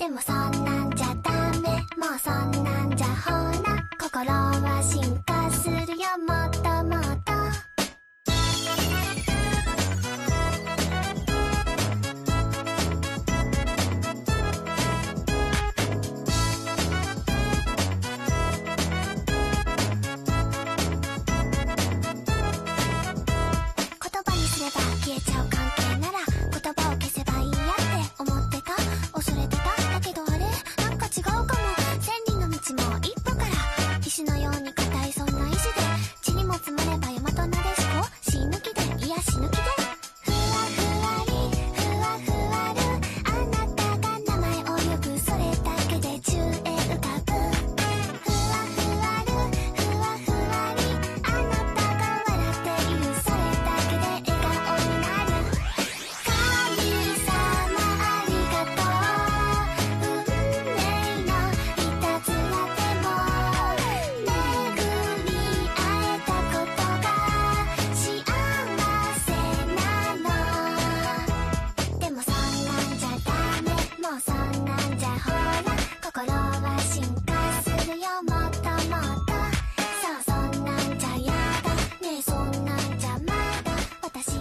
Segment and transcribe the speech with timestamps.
[0.00, 1.68] でもそんなんじゃダメ。
[1.94, 3.30] もうそんなんじゃほ
[3.62, 5.29] ら心は進化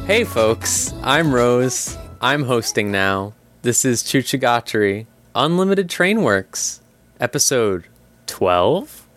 [0.10, 1.96] Hey, folks, I'm Rose.
[2.20, 3.34] I'm hosting now.
[3.62, 6.82] This is Chuchigatari Unlimited Train Works,
[7.20, 7.86] episode
[8.26, 9.08] 12?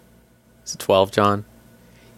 [0.67, 1.47] Is it 12, John?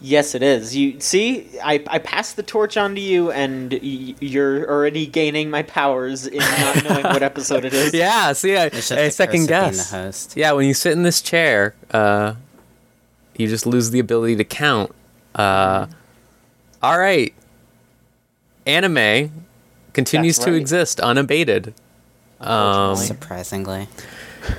[0.01, 0.75] Yes, it is.
[0.75, 5.51] You see, I, I passed the torch on to you, and y- you're already gaining
[5.51, 7.95] my powers in not knowing what episode it is.
[7.95, 9.91] Yeah, see, I, I second curse guess.
[9.93, 10.37] host.
[10.37, 12.35] Yeah, when you sit in this chair, uh,
[13.37, 14.93] you just lose the ability to count.
[15.33, 15.87] Uh,
[16.83, 17.33] all right.
[18.67, 19.45] Anime
[19.93, 21.75] continues That's to exist unabated.
[22.41, 23.89] Um, Surprisingly.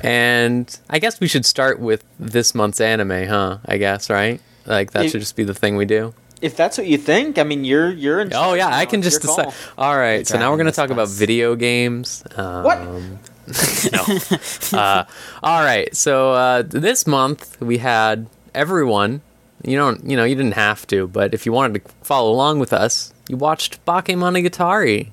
[0.01, 3.57] And I guess we should start with this month's anime, huh?
[3.65, 4.41] I guess, right?
[4.65, 6.13] Like that If- should just be the thing we do.
[6.41, 8.31] If that's what you think, I mean, you're you're in.
[8.33, 8.67] Oh yeah.
[8.67, 9.45] I can just decide.
[9.45, 9.53] call.
[9.77, 12.23] All right, so now we're gonna this talk about video games.
[12.35, 12.79] Um, What?
[14.73, 14.77] no.
[14.77, 15.05] uh,
[15.41, 19.21] all right, so uh, this month we had everyone.
[19.63, 22.59] You don't, you know, you didn't have to, but if you wanted to follow along
[22.59, 25.09] with us, you watched Bakemonogatari,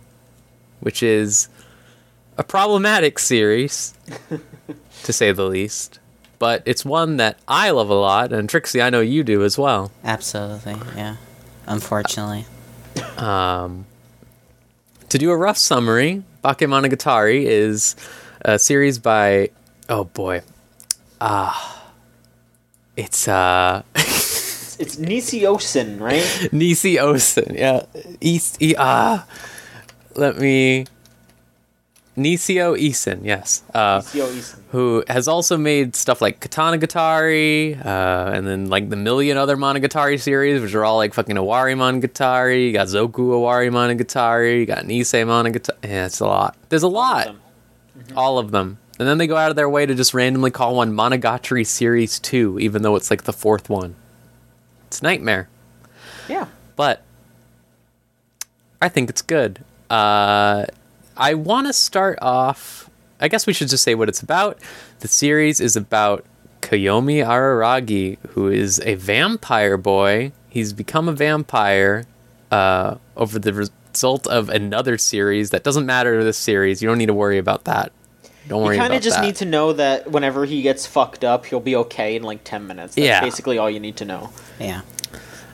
[0.80, 1.48] which is
[2.36, 3.94] a problematic series,
[5.04, 5.98] to say the least.
[6.38, 9.56] But it's one that I love a lot, and Trixie, I know you do as
[9.56, 9.92] well.
[10.02, 11.16] Absolutely, yeah.
[11.66, 12.46] Unfortunately.
[13.16, 13.86] Um,
[15.08, 17.94] to do a rough summary, Bakemonogatari is
[18.42, 19.50] a series by
[19.88, 20.42] oh boy,
[21.20, 21.90] ah,
[22.96, 23.82] it's uh
[24.82, 26.48] It's, Nisiosin, right?
[26.52, 27.86] Nisi Osen, yeah,
[28.20, 29.26] East e, ah,
[30.16, 30.86] let me
[32.16, 34.58] Nisio Isin, yes, uh, Nisiosin.
[34.70, 40.20] who has also made stuff like Katanagatari, uh, and then like the million other Monogatari
[40.20, 42.66] series, which are all like fucking Owari Monogatari.
[42.66, 44.60] You got Zoku Owari Monogatari.
[44.60, 45.84] You got Nisemonogatari.
[45.84, 46.56] Yeah, it's a lot.
[46.68, 47.26] There's a lot.
[47.26, 47.40] them.
[48.14, 48.78] All of them.
[48.98, 52.18] And then they go out of their way to just randomly call one Monogatari Series
[52.18, 53.96] 2, even though it's like the fourth one.
[54.92, 55.48] It's nightmare
[56.28, 56.48] Yeah.
[56.76, 57.00] but
[58.82, 59.64] I think it's good.
[59.88, 60.66] Uh,
[61.16, 62.90] I want to start off.
[63.18, 64.58] I guess we should just say what it's about.
[64.98, 66.26] The series is about
[66.60, 70.32] Koyomi Araragi, who is a vampire boy.
[70.50, 72.04] He's become a vampire
[72.50, 76.82] uh, over the result of another series that doesn't matter to this series.
[76.82, 77.92] You don't need to worry about that.
[78.48, 79.24] Don't worry You kind of just that.
[79.24, 82.66] need to know that whenever he gets fucked up, he'll be okay in like ten
[82.66, 82.94] minutes.
[82.96, 83.20] That's Yeah.
[83.20, 84.30] basically all you need to know.
[84.58, 84.80] Yeah.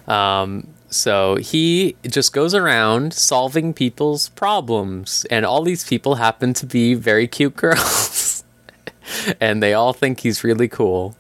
[0.07, 6.65] Um, so he just goes around solving people's problems, and all these people happen to
[6.67, 8.43] be very cute girls,
[9.41, 11.15] and they all think he's really cool.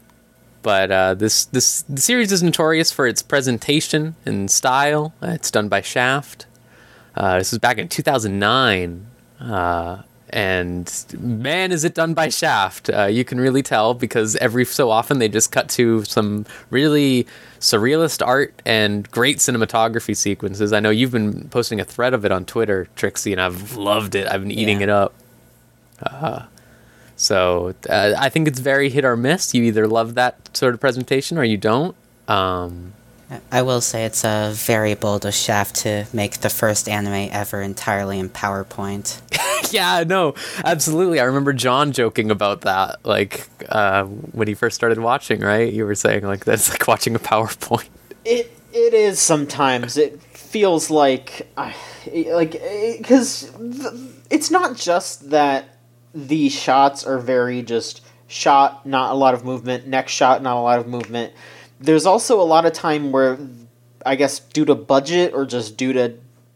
[0.62, 5.12] But uh, this this the series is notorious for its presentation and style.
[5.22, 6.46] Uh, it's done by Shaft.
[7.14, 9.06] Uh, this was back in 2009.
[10.30, 12.90] And man, is it done by Shaft.
[12.90, 17.26] Uh, you can really tell because every so often they just cut to some really
[17.60, 20.72] surrealist art and great cinematography sequences.
[20.72, 24.14] I know you've been posting a thread of it on Twitter, Trixie, and I've loved
[24.14, 24.26] it.
[24.28, 24.84] I've been eating Yeah.
[24.84, 25.14] it up.
[26.02, 26.42] Uh,
[27.16, 29.54] so uh, I think it's very hit or miss.
[29.54, 31.96] You either love that sort of presentation or you don't.
[32.28, 32.92] Um,
[33.52, 37.60] I will say it's a very bold of Shaft to make the first anime ever
[37.60, 39.20] entirely in PowerPoint.
[39.72, 40.34] yeah, no,
[40.64, 41.20] absolutely.
[41.20, 45.40] I remember John joking about that, like uh, when he first started watching.
[45.40, 45.72] Right?
[45.72, 47.88] You were saying like that's like watching a PowerPoint.
[48.24, 49.96] It it is sometimes.
[49.96, 51.74] It feels like I
[52.28, 52.52] like
[52.98, 53.52] because
[54.30, 55.76] it's not just that
[56.14, 60.60] the shots are very just shot, not a lot of movement, next shot, not a
[60.60, 61.32] lot of movement.
[61.80, 63.38] There's also a lot of time where
[64.04, 66.14] I guess due to budget or just due to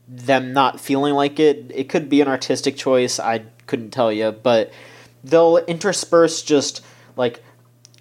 [0.09, 3.19] them not feeling like it, it could be an artistic choice.
[3.19, 4.73] I couldn't tell you, but
[5.25, 6.85] they'll intersperse just
[7.17, 7.43] like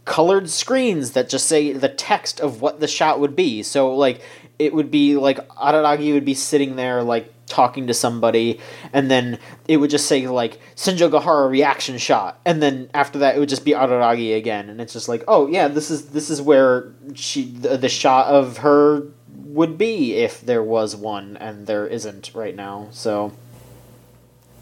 [0.06, 3.64] colored screens that just say the text of what the shot would be.
[3.64, 4.22] So like
[4.60, 8.60] it would be like Araragi would be sitting there like talking to somebody
[8.94, 9.38] and then
[9.68, 13.50] it would just say like Senjo Gahara reaction shot and then after that it would
[13.50, 16.92] just be Araragi again and it's just like oh yeah this is this is where
[17.14, 19.04] she the, the shot of her
[19.46, 22.88] would be if there was one and there isn't right now.
[22.92, 23.34] So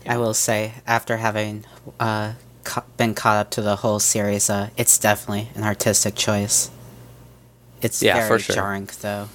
[0.07, 1.65] I will say, after having
[1.99, 2.33] uh,
[2.63, 6.71] ca- been caught up to the whole series, uh, it's definitely an artistic choice.
[7.83, 8.55] It's Yeah, very for sure.
[8.55, 9.29] jarring, though.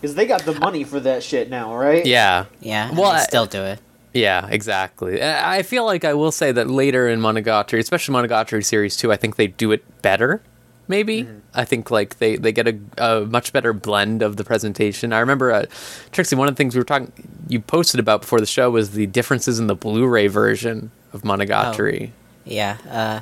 [0.00, 2.04] Because they got the money for that shit now, right?
[2.06, 2.46] Yeah.
[2.60, 3.80] Yeah, and Well, I- still do it.
[4.14, 5.20] Yeah, exactly.
[5.20, 9.12] Uh, I feel like I will say that later in Monogatari, especially Monogatari series 2,
[9.12, 10.40] I think they do it better.
[10.88, 11.38] Maybe Mm-hmm.
[11.54, 15.12] I think like they, they get a, a much better blend of the presentation.
[15.12, 15.66] I remember uh,
[16.12, 16.36] Trixie.
[16.36, 17.12] One of the things we were talking,
[17.48, 22.10] you posted about before the show was the differences in the Blu-ray version of Monogatari.
[22.44, 23.20] Yeah, uh,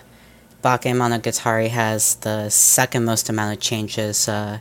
[0.63, 4.59] Bake Monogatari has the second most amount of changes uh,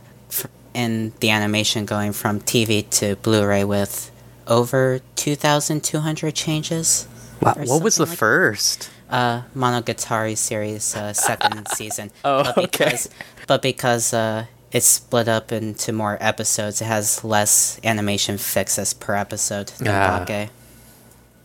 [0.76, 4.10] in the animation going from TV to Blu-ray with
[4.46, 7.08] over 2,200 changes.
[7.40, 8.90] Wow, what was the like- first?
[9.08, 12.10] uh, Monogatari series uh, second season.
[12.24, 12.66] Oh, but okay.
[12.66, 13.08] because,
[13.46, 19.14] But because uh, it's split up into more episodes, it has less animation fixes per
[19.14, 20.24] episode than Ah.
[20.26, 20.50] Bake,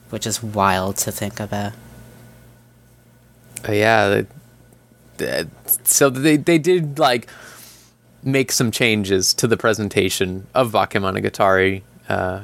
[0.10, 1.74] which is wild to think about.
[3.68, 4.10] Uh, yeah.
[4.10, 4.26] They,
[5.18, 5.46] they-
[5.84, 7.30] so they they did like
[8.24, 11.82] make some changes to the presentation of Bakemonogatari.
[12.08, 12.42] Uh,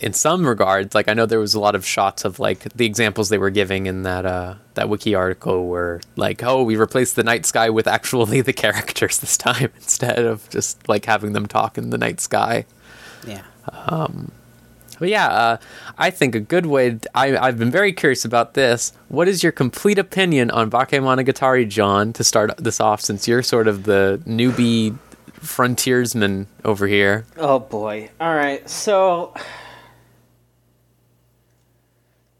[0.00, 2.84] in some regards, like I know there was a lot of shots of like the
[2.84, 7.16] examples they were giving in that uh, that wiki article were like, oh, we replaced
[7.16, 11.46] the night sky with actually the characters this time instead of just like having them
[11.46, 12.66] talk in the night sky.
[13.26, 13.44] Yeah.
[14.98, 15.56] But yeah, uh,
[15.98, 16.98] I think a good way.
[17.14, 18.92] I, I've been very curious about this.
[19.08, 22.12] What is your complete opinion on Bakemonogatari, John?
[22.14, 24.96] To start this off, since you're sort of the newbie
[25.32, 27.26] frontiersman over here.
[27.36, 28.10] Oh boy.
[28.20, 28.68] All right.
[28.70, 29.34] So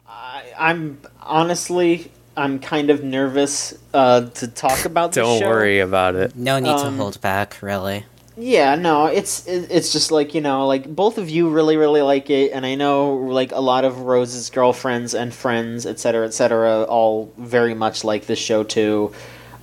[0.07, 5.49] I, I'm honestly I'm kind of nervous uh, to talk about this Don't show.
[5.49, 6.35] worry about it.
[6.35, 8.05] No need to Um, hold back, really.
[8.37, 12.31] Yeah, no, it's it's just like you know, like both of you really really like
[12.31, 17.33] it, and I know like a lot of Rose's girlfriends and friends, etc., etc., all
[17.39, 19.13] very much like this show too.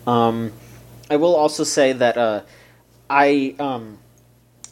[0.08, 0.54] Um,
[1.10, 2.44] I will also say that uh,
[3.10, 3.98] I um,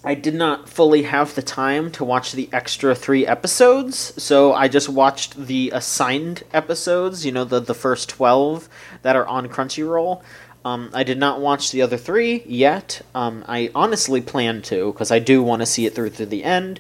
[0.02, 4.70] I did not fully have the time to watch the extra three episodes, so I
[4.70, 7.26] just watched the assigned episodes.
[7.26, 8.70] You know, the the first twelve
[9.02, 10.22] that are on Crunchyroll.
[10.66, 13.02] Um, I did not watch the other three yet.
[13.16, 16.44] Um, I honestly plan to because I do want to see it through to the
[16.44, 16.80] end,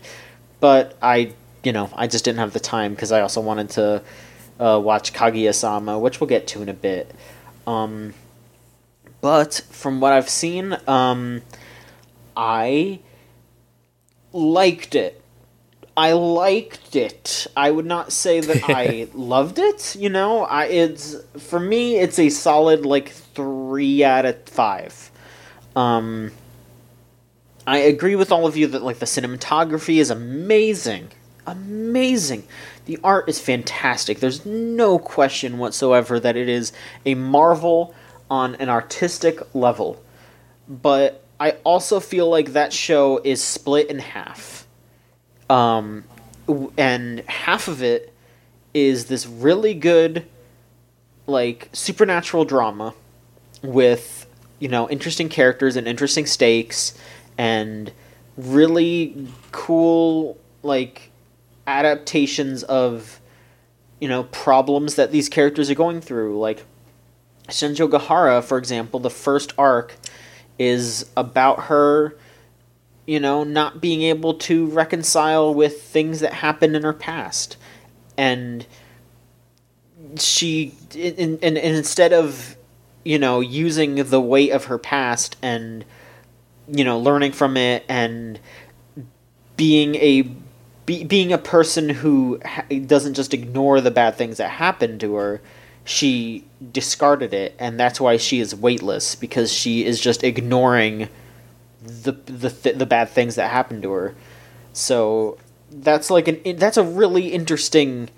[0.60, 1.34] but I,
[1.64, 4.04] you know, I just didn't have the time because I also wanted to
[4.60, 7.14] uh, watch Kaguya-sama, which we'll get to in a bit.
[7.66, 8.14] Um,
[9.22, 11.42] but from what I've seen, um,
[12.36, 13.00] I
[14.34, 15.22] liked it.
[16.00, 17.46] I liked it.
[17.58, 19.98] I would not say that I loved it.
[19.98, 25.12] You know, I it's for me it's a solid like three out of five.
[25.76, 26.32] Um,
[27.68, 31.10] I agree with all of you that like the cinematography is amazing,
[31.46, 32.48] amazing.
[32.86, 34.22] The art is fantastic.
[34.22, 36.72] There's no question whatsoever that it is
[37.06, 37.94] a marvel
[38.32, 40.02] on an artistic level.
[40.66, 44.66] But I also feel like that show is split in half
[45.50, 46.04] um,
[46.78, 48.14] and half of it
[48.74, 50.26] is this really good
[51.28, 52.94] like supernatural drama
[53.62, 54.28] with
[54.60, 56.98] you know interesting characters and interesting stakes
[57.38, 57.92] and
[58.38, 61.12] really cool like
[61.68, 63.20] adaptations of
[64.00, 66.40] you know problems that these characters are going through.
[66.40, 66.66] Like
[67.48, 69.96] Shinjo Gahara for example the first arc
[70.58, 72.16] is about her
[73.10, 77.58] you know, not being able to reconcile with things that happened in her past.
[78.16, 78.68] And
[80.16, 82.56] she, and, and, and instead of,
[83.04, 85.84] you know, using the weight of her past and,
[86.68, 88.40] you know, learning from it and
[89.58, 90.30] being a
[90.86, 95.16] be, being a person who ha- doesn't just ignore the bad things that happened to
[95.16, 95.42] her
[95.84, 101.10] she discarded it and that's why she is weightless because she is just ignoring
[101.82, 104.16] the the th- the bad things that happened to her.
[104.74, 105.38] So
[105.72, 108.10] that's like an that's a really interesting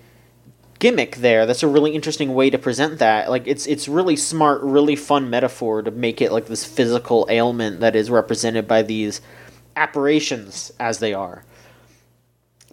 [0.80, 1.46] gimmick there.
[1.46, 3.30] That's a really interesting way to present that.
[3.30, 7.80] Like it's it's really smart, really fun metaphor to make it like this physical ailment
[7.80, 9.22] that is represented by these
[9.76, 11.44] apparitions as they are.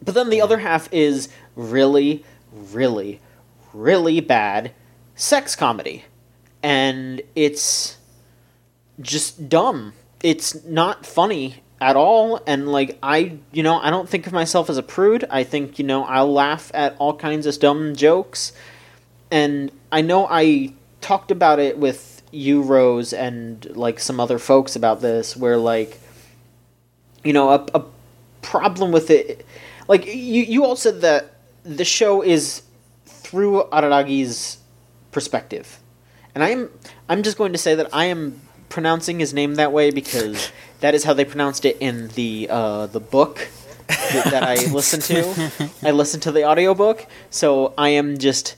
[0.03, 3.21] But then the other half is really, really,
[3.73, 4.73] really bad
[5.15, 6.05] sex comedy.
[6.63, 7.99] And it's
[9.01, 9.93] just dumb.
[10.23, 14.69] It's not funny at all and like I you know I don't think of myself
[14.69, 15.25] as a prude.
[15.31, 18.53] I think you know I'll laugh at all kinds of dumb jokes.
[19.31, 24.77] And I know I talked about it with you Rose and like some other folks
[24.77, 26.01] about this where like
[27.25, 27.85] you know a, a
[28.43, 29.47] problem with it
[29.89, 31.35] like you you all said that
[31.65, 32.63] the show is
[33.07, 34.59] through Araragi's
[35.13, 35.81] perspective.
[36.35, 36.71] And I am
[37.09, 40.95] I'm just going to say that I am pronouncing his name that way because that
[40.95, 43.49] is how they pronounced it in the uh, the book
[43.89, 45.71] that, that I listened to.
[45.83, 48.57] I listened to the audiobook, so I am just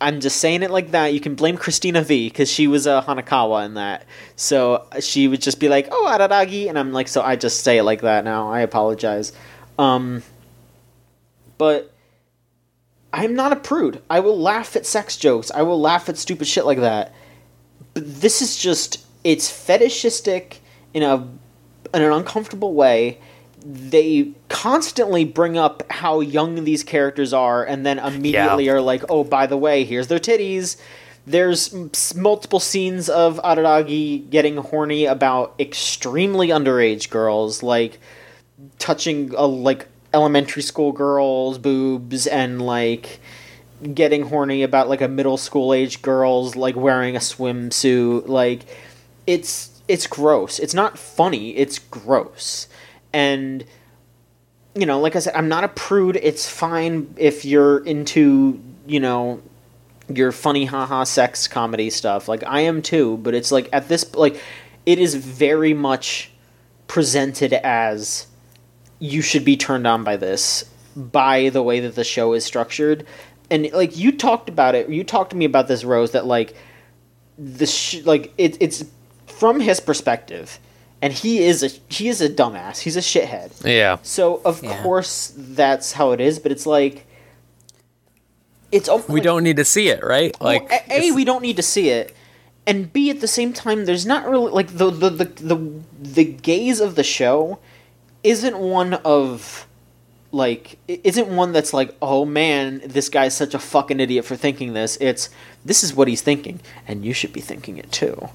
[0.00, 1.14] I'm just saying it like that.
[1.14, 4.06] You can blame Cristina Vee because she was a uh, Hanekawa in that.
[4.36, 7.78] So she would just be like, "Oh, Araragi," and I'm like, so I just say
[7.78, 8.50] it like that now.
[8.50, 9.32] I apologize.
[9.78, 10.22] Um,
[11.58, 11.92] but
[13.12, 14.02] I'm not a prude.
[14.08, 15.50] I will laugh at sex jokes.
[15.50, 17.14] I will laugh at stupid shit like that.
[17.94, 20.60] But this is just it's fetishistic
[20.94, 21.26] in a
[21.94, 23.18] in an uncomfortable way.
[23.64, 28.72] They constantly bring up how young these characters are, and then immediately Yeah.
[28.72, 30.76] are like, "Oh, by the way, here's their titties."
[31.26, 38.00] There's m- multiple scenes of Araragi getting horny about extremely underage girls, like
[38.78, 43.20] touching a like elementary school girls' boobs and like
[43.94, 48.60] getting horny about like a middle school age girl's like wearing a swimsuit like
[49.30, 50.58] it's it's gross.
[50.58, 52.66] It's not funny it's gross.
[53.12, 53.64] And
[54.74, 56.16] you know like i said i'm not a prude.
[56.16, 59.40] It's fine if you're into you know
[60.12, 62.28] your funny haha sex comedy stuff.
[62.28, 64.40] Like i am too but it's like at this like
[64.84, 66.30] it is very much
[66.88, 68.26] presented as
[68.98, 70.64] you should be turned on by this
[70.96, 73.06] by the way that the show is structured.
[73.48, 76.56] And like you talked about it you talked to me about this rose that like
[77.38, 78.84] the sh- like it, it's
[79.40, 80.58] from his perspective
[81.02, 83.96] and he is a he is a dumbass he's a shithead Yeah.
[84.02, 84.82] so of Yeah.
[84.82, 86.96] course that's how it is but it's like
[88.70, 90.32] it's al- We like- don't need to see it, right?
[90.40, 92.14] like Like a, a we don't need to see it
[92.66, 95.58] and b at the same time there's not really like the the the the,
[96.18, 97.58] the gaze of the show
[98.22, 99.66] isn't one of
[100.32, 104.74] like isn't one that's like oh man this guy's such a fucking idiot for thinking
[104.74, 105.30] this it's
[105.64, 108.28] this is what he's thinking and you should be thinking it too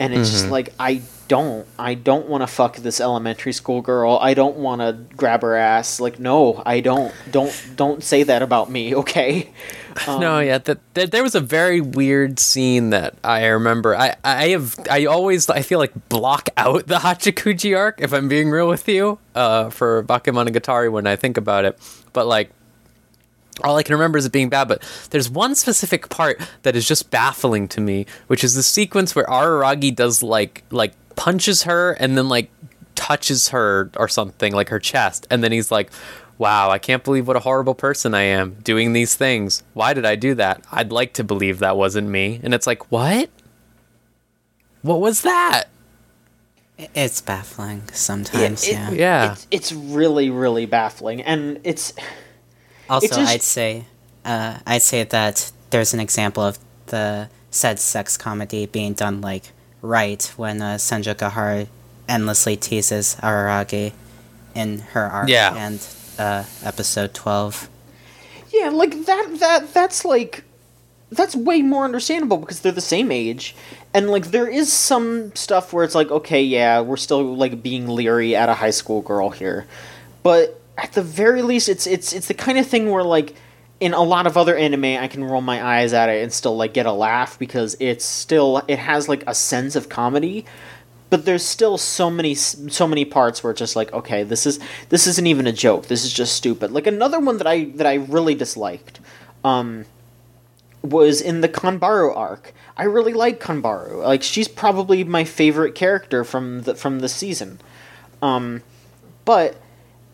[0.00, 4.18] and it's just like i don't i don't want to fuck this elementary school girl
[4.20, 8.42] i don't want to grab her ass like no i don't don't don't say that
[8.42, 9.52] about me okay
[10.06, 13.96] no, yeah, that, that there was a very weird scene that I remember.
[13.96, 18.28] I I have I always I feel like block out the Hachikuji arc if I'm
[18.28, 19.18] being real with you.
[19.34, 21.78] Uh, for Bakemonogatari when I think about it,
[22.12, 22.50] but like.
[23.62, 26.86] All I can remember is it being bad, but there's one specific part that is
[26.86, 31.92] just baffling to me, which is the sequence where Araragi does like like punches her
[31.92, 32.50] and then like
[32.94, 35.90] touches her or something like her chest, and then he's like,
[36.38, 39.62] "Wow, I can't believe what a horrible person I am doing these things.
[39.74, 40.64] Why did I do that?
[40.70, 43.30] I'd like to believe that wasn't me." And it's like, "What?
[44.82, 45.64] What was that?"
[46.94, 48.66] It's baffling sometimes.
[48.66, 48.90] it- yeah.
[48.90, 49.32] Yeah.
[49.32, 51.92] it's, it's really really baffling and it's
[52.90, 53.84] Also, just- I'd say,
[54.24, 59.52] uh, I'd say that there's an example of the said sex comedy being done like
[59.82, 61.66] right when uh, Senjo Gahara
[62.08, 63.92] endlessly teases Araragi
[64.54, 65.54] in her arc Yeah.
[65.56, 65.80] and
[66.18, 67.68] uh, episode twelve.
[68.52, 70.42] yeah like that that that's like
[71.10, 73.54] that's way more understandable because they're the same age
[73.94, 77.86] and like there is some stuff where it's like okay yeah we're still like being
[77.88, 79.66] leery at a high school girl here
[80.22, 83.34] but at the very least it's it's it's the kind of thing where like
[83.80, 86.56] in a lot of other anime I can roll my eyes at it and still
[86.56, 90.46] like get a laugh because it's still it has like a sense of comedy
[91.10, 94.60] but there's still so many so many parts where it's just like okay this is
[94.88, 95.86] this isn't even a joke.
[95.86, 96.70] This is just stupid.
[96.70, 99.00] Like another one that i that i really disliked
[99.44, 99.84] um
[100.82, 102.54] was in the kanbaru arc.
[102.76, 104.02] I really like kanbaru.
[104.02, 107.60] Like she's probably my favorite character from the from the season.
[108.22, 108.62] Um
[109.24, 109.60] but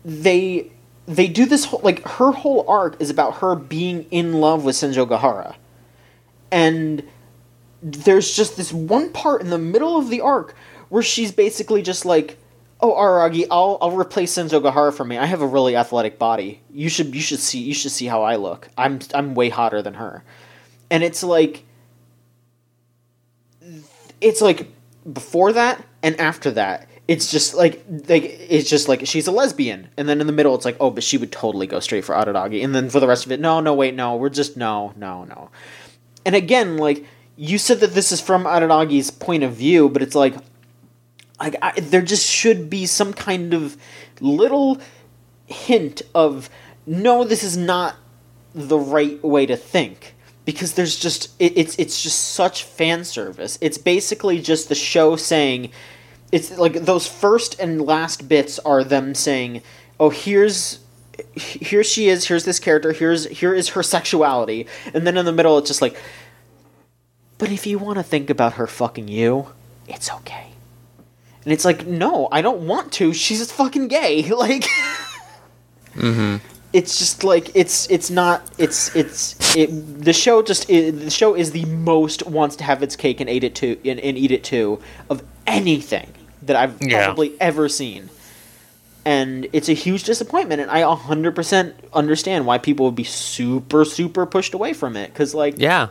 [0.07, 0.71] they
[1.05, 4.75] they do this whole like her whole arc is about her being in love with
[4.75, 5.55] senjo gahara
[6.49, 7.03] and
[7.83, 10.55] there's just this one part in the middle of the arc
[10.89, 12.37] where she's basically just like
[12.79, 15.17] oh Aragi, I'll I'll replace Senjo Gahara for me.
[15.17, 16.61] I have a really athletic body.
[16.71, 18.69] You should you should see you should see how I look.
[18.77, 20.23] I'm I'm way hotter than her,
[20.89, 21.63] and it's like
[24.21, 24.67] it's like
[25.11, 26.87] before that and after that.
[27.07, 30.55] It's just like like it's just like she's a lesbian, and then in the middle
[30.55, 33.07] it's like oh, but she would totally go straight for Araragi, and then for the
[33.07, 35.49] rest of it, no, no, wait, no, we're just no, no, no,
[36.25, 37.05] and again, like
[37.37, 40.35] you said that this is from Araragi's point of view, but it's like
[41.39, 43.77] like I, there just should be some kind of
[44.19, 44.79] little
[45.45, 46.49] hint of
[46.85, 47.95] no this is not
[48.53, 50.15] the right way to think.
[50.45, 53.57] Because there's just it, it's it's just such fan service.
[53.59, 55.71] It's basically just the show saying
[56.31, 59.61] it's like those first and last bits are them saying
[59.99, 60.79] oh here's
[61.35, 65.31] here she is here's this character here's here is her sexuality and then in the
[65.31, 65.97] middle it's just like
[67.37, 69.47] but if you want to think about her fucking you
[69.87, 70.47] it's okay
[71.47, 73.13] and it's like, no, I don't want to.
[73.13, 74.21] She's fucking gay.
[74.35, 74.65] Like,
[75.95, 76.41] Mhm.
[76.73, 79.67] it's just like it's it's not it's it's it.
[80.03, 83.29] The show just i the show is the most wants to have its cake and
[83.29, 86.11] eat it too and, and eat it too of anything
[86.47, 87.05] that I've Yeah.
[87.05, 88.09] probably ever seen.
[89.05, 94.25] And it's a huge disappointment, and I 100% understand why people would be super, super
[94.25, 95.13] pushed away from it.
[95.13, 95.87] Because, like, Yeah.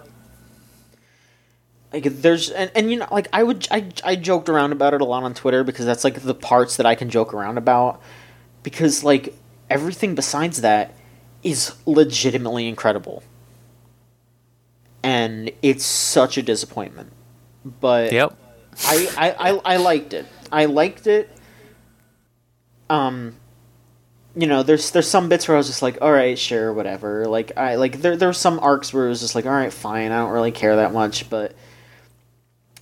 [1.93, 5.01] like there's and, and you know like i would I, I joked around about it
[5.01, 8.03] a lot on twitter because that's like the parts that i can joke around about
[8.65, 9.35] because like
[9.71, 10.93] everything besides that
[11.45, 13.23] is legitimately incredible
[15.03, 17.13] and it's such a disappointment
[17.81, 18.37] but Yep.
[18.85, 20.27] I, I, I, I liked it.
[20.51, 21.31] I liked it.
[22.89, 23.37] Um,
[24.37, 27.27] you know, there's there's some bits where I was just like, all right, sure, whatever.
[27.27, 29.73] Like I like there there were some arcs where it was just like, all right,
[29.73, 31.31] fine, I don't really care that much.
[31.31, 31.55] But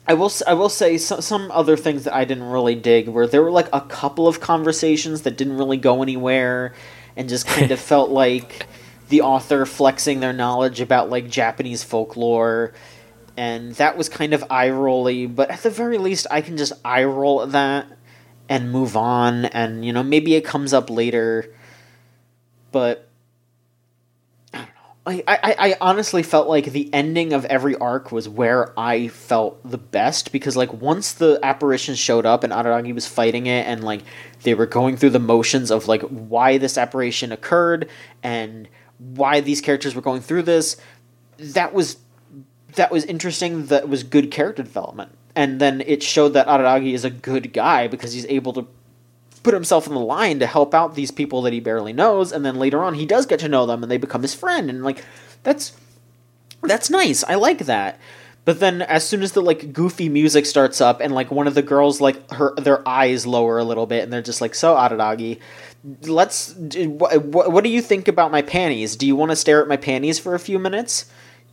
[0.06, 3.26] I will I will say some some other things that I didn't really dig where
[3.26, 6.74] there were like a couple of conversations that didn't really go anywhere,
[7.16, 8.66] and just kind of felt like
[9.08, 12.72] the author flexing their knowledge about like Japanese folklore
[13.36, 16.72] and that was kind of eye rolly, but at the very least, I can just
[16.84, 17.86] eye roll at that
[18.48, 21.52] and move on, and you know maybe it comes up later,
[22.70, 23.08] but
[24.52, 25.22] I don't know.
[25.26, 29.68] I, I, I honestly felt like the ending of every arc was where I felt
[29.68, 33.82] the best because like once the apparition showed up and Araragi was fighting it and
[33.82, 34.02] like
[34.42, 37.88] they were going through the motions of like why this apparition occurred
[38.22, 38.68] and
[38.98, 40.76] why these characters were going through this,
[41.38, 41.96] that was
[42.76, 43.66] that was interesting.
[43.66, 47.88] That was good character development, and then it showed that Araragi is a good guy
[47.88, 48.66] because he's able to
[49.42, 52.44] put himself in the line to help out these people that he barely knows, and
[52.44, 54.82] then later on he does get to know them and they become his friend, and
[54.82, 55.04] like
[55.42, 55.72] that's
[56.62, 57.22] that's nice.
[57.24, 58.00] I like that.
[58.44, 61.54] But then as soon as the like goofy music starts up and like one of
[61.54, 64.74] the girls like her their eyes lower a little bit and they're just like so
[64.74, 65.40] Araragi,
[66.02, 68.96] let's what, what do you think about my panties?
[68.96, 71.06] Do you want to stare at my panties for a few minutes?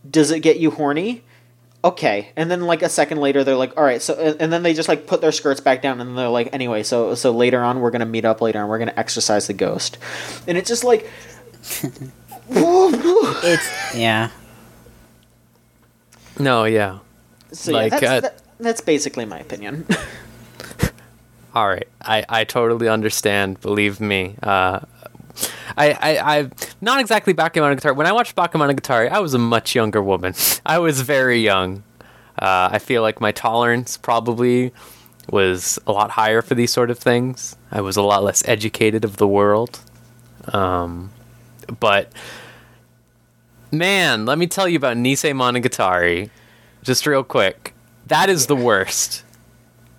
[0.10, 1.24] Does it get you horny?
[1.84, 2.30] Okay.
[2.36, 4.74] And then like a second later they're like, "All right, so and and then they
[4.74, 7.80] just like put their skirts back down and they're like, "Anyway, so so later on
[7.80, 9.98] we're going to meet up later and we're going to exercise the ghost."
[10.48, 11.10] And it's just like
[13.44, 14.30] It's yeah.
[16.40, 17.00] No, yeah.
[17.52, 19.86] so Like, yeah, that's, uh, that, that's basically my opinion.
[21.56, 23.60] All right, I, I totally understand.
[23.62, 24.36] Believe me.
[24.42, 24.82] Uh,
[25.78, 26.50] I I I
[26.82, 27.96] not exactly Bakemonogatari.
[27.96, 30.34] When I watched Bakemonogatari, I was a much younger woman.
[30.66, 31.84] I was very young.
[32.40, 34.74] Uh, I feel like my tolerance probably
[35.30, 37.56] was a lot higher for these sort of things.
[37.72, 39.80] I was a lot less educated of the world.
[40.48, 41.12] Um,
[41.80, 42.12] but
[43.72, 46.30] man, let me tell you about Nisemonogatari,
[46.84, 47.74] just real quick.
[48.08, 49.24] That is the worst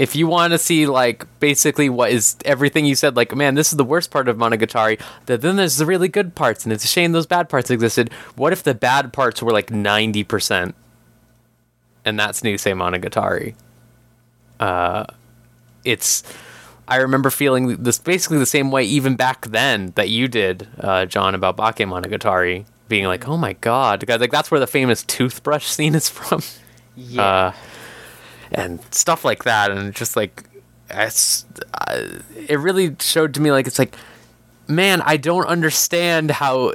[0.02, 3.70] if you want to see like basically what is everything you said like man this
[3.70, 6.82] is the worst part of monogatari that then there's the really good parts and it's
[6.82, 8.12] a shame those bad parts existed.
[8.34, 10.74] What if the bad parts were like 90%
[12.04, 13.54] and that's Nisemonogatari.
[14.58, 15.04] Uh
[15.84, 16.24] it's
[16.88, 21.04] i remember feeling this basically the same way even back then that you did uh
[21.06, 25.04] john about bake monogatari being like oh my god because like that's where the famous
[25.04, 26.42] toothbrush scene is from.
[26.96, 27.22] Yeah.
[27.22, 27.52] uh,
[28.54, 30.44] and stuff like that, and just like
[30.90, 33.94] it's, uh, it really showed to me like it's like,
[34.68, 36.74] man, I don't understand how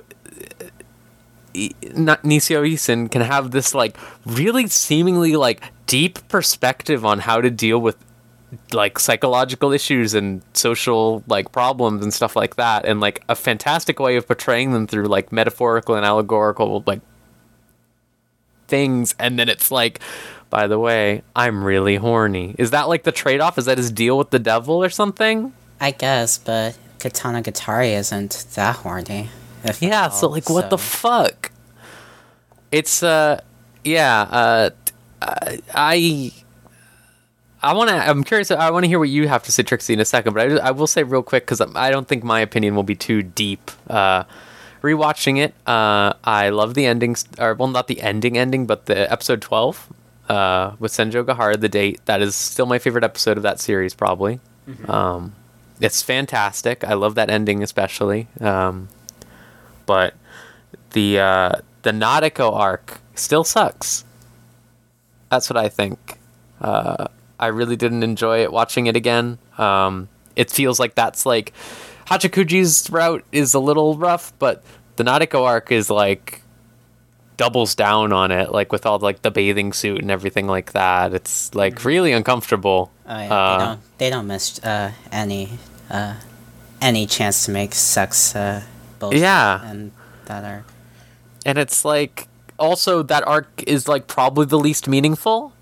[1.55, 7.41] I- not Nisio Isin can have this like really seemingly like deep perspective on how
[7.41, 7.97] to deal with
[8.71, 13.99] like psychological issues and social like problems and stuff like that and like a fantastic
[13.99, 17.01] way of portraying them through like metaphorical and allegorical like
[18.67, 19.99] things and then it's like
[20.49, 24.17] by the way i'm really horny is that like the trade-off is that his deal
[24.17, 29.29] with the devil or something I guess, but Katanagatari isn't that horny.
[29.79, 31.51] Yeah, so all, like what the fuck?
[32.71, 33.41] It's uh
[33.83, 34.69] yeah, uh
[35.73, 36.31] I
[37.61, 39.93] I want to I'm curious I want to hear what you have to say Trixie
[39.93, 42.23] in a second, but I, just- I will say real quick cuz I don't think
[42.23, 43.71] my opinion will be too deep.
[43.89, 44.23] Uh
[44.81, 49.11] rewatching it, uh I love the endings or well not the ending ending, but the
[49.11, 49.87] episode 12
[50.29, 52.01] uh with Senjo Gahara the date.
[52.05, 54.39] That is still my favorite episode of that series probably.
[54.87, 55.33] Um
[55.79, 56.83] it's fantastic.
[56.83, 58.27] I love that ending especially.
[58.41, 58.89] Um
[59.85, 60.13] but
[60.91, 64.05] the uh, the Nadeko arc still sucks.
[65.29, 66.19] That's what I think.
[66.61, 67.07] Uh,
[67.39, 69.39] I really didn't enjoy it watching it again.
[69.57, 71.53] Um, it feels like that's like
[72.07, 74.63] Hachikuji's route is a little rough, but
[74.95, 76.41] the Nadeko arc is like
[77.37, 81.13] doubles down on it, like with all like the bathing suit and everything like that.
[81.13, 82.91] It's like really uncomfortable.
[83.07, 85.49] Oh yeah, Uh, they don't they don't miss uh, any
[85.89, 86.15] uh,
[86.81, 88.63] any chance to make sex uh,
[88.99, 89.61] bullshit Yeah.
[89.69, 89.91] and
[90.25, 90.63] that arc.
[91.45, 92.27] and it's like
[92.59, 95.53] also that arc is like probably the least meaningful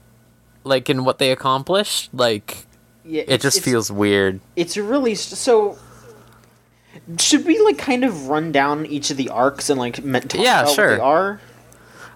[0.63, 2.65] like in what they accomplish like
[3.05, 5.77] Yeah, it just feels weird It's really so.
[7.19, 10.41] Should we like kind of run down each of the arcs and like me- talk
[10.41, 10.89] Yeah, about sure.
[10.91, 11.41] what they are?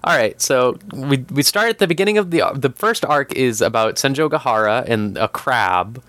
[0.02, 3.60] All right so we we start at the beginning of the the first arc is
[3.60, 6.02] about senjo gahara and a crab.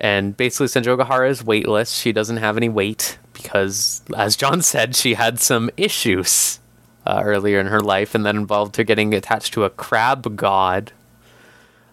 [0.00, 1.92] And basically senjo gahara is weightless.
[1.92, 6.60] She doesn't have any weight because as john said she had some issues
[7.06, 10.92] uh, earlier in her life and that involved her getting attached to a crab god.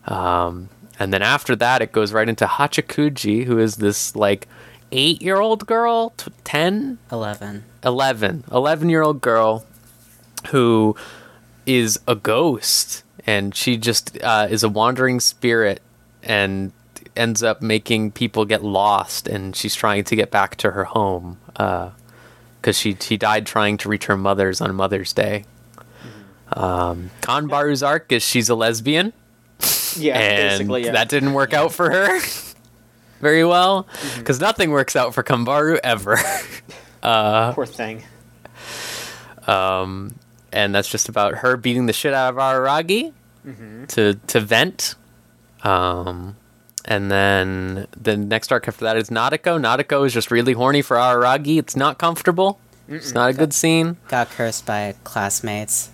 [0.05, 4.47] Um, and then after that, it goes right into Hachikuji, who is this like
[4.91, 7.63] eight year old girl, t- 10, eleven.
[7.83, 9.65] 11, 11 year old girl
[10.49, 10.95] who
[11.65, 13.03] is a ghost.
[13.27, 15.81] And she just uh, is a wandering spirit
[16.21, 16.71] and
[17.15, 19.27] ends up making people get lost.
[19.27, 23.89] And she's trying to get back to her home because she, she died trying to
[23.89, 25.45] reach her mother's on Mother's Day.
[26.53, 29.13] Um, Kanbaru's arc is she's a lesbian
[29.97, 30.85] Yeah, and basically.
[30.85, 30.91] Yeah.
[30.91, 32.19] that didn't work out for her
[33.19, 36.17] very well because nothing works out for Kambaru ever.
[37.53, 38.03] Poor thing.
[39.47, 40.15] um,
[40.55, 43.13] and that's just about her beating the shit out of Araragi
[43.89, 44.95] to to vent.
[45.63, 46.35] Um,
[46.85, 49.59] and then the next arc after that is Nadeko.
[49.59, 51.57] Nadeko is just really horny for Araragi.
[51.59, 52.59] It's not comfortable.
[52.87, 53.97] It's not a good scene.
[54.07, 55.89] Got cursed by classmates.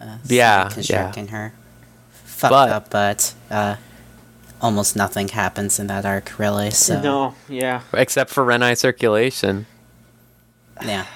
[0.00, 1.52] Uh, Yeah, constructing her.
[2.24, 3.74] Fucked But- up, but uh,
[4.62, 6.70] almost nothing happens in that arc, really.
[6.70, 7.80] So No, yeah.
[7.92, 9.66] Except for Renai circulation.
[10.84, 11.06] yeah,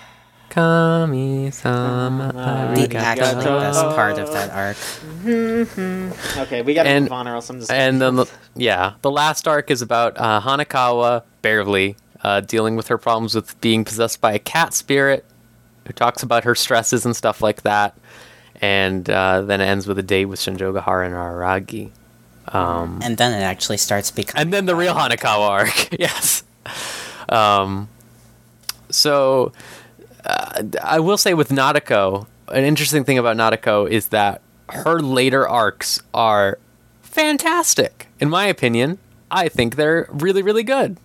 [0.52, 2.38] Kami-sama the
[2.86, 2.94] Arigato.
[2.96, 4.76] actually best part of that arc.
[6.46, 7.70] Okay, we gotta And- move on, or else I'm just.
[7.72, 12.88] And then, the, yeah, the last arc is about uh, Hanekawa, barely, uh, dealing with
[12.88, 15.24] her problems with being possessed by a cat spirit,
[15.86, 17.96] who talks about her stresses and stuff like that.
[18.60, 21.90] And uh, then it ends with a date with Senjo Gahara and Araragi.
[22.54, 24.40] Um, And then it actually starts becoming.
[24.42, 26.44] and then the real Hanekawa arc, yes.
[27.28, 27.88] Um,
[28.90, 29.52] so,
[30.24, 36.00] I will say with Nadeko, an interesting thing about Nadeko is that her later arcs
[36.14, 36.58] are
[37.02, 38.08] fantastic.
[38.20, 38.98] In my opinion,
[39.30, 40.96] I think they're really, really good.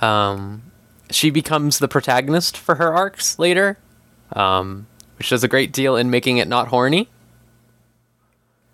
[0.00, 0.62] Um,
[1.10, 3.78] she becomes the protagonist for her arcs later,
[4.32, 4.86] um,
[5.18, 7.08] which does a great deal in making it not horny.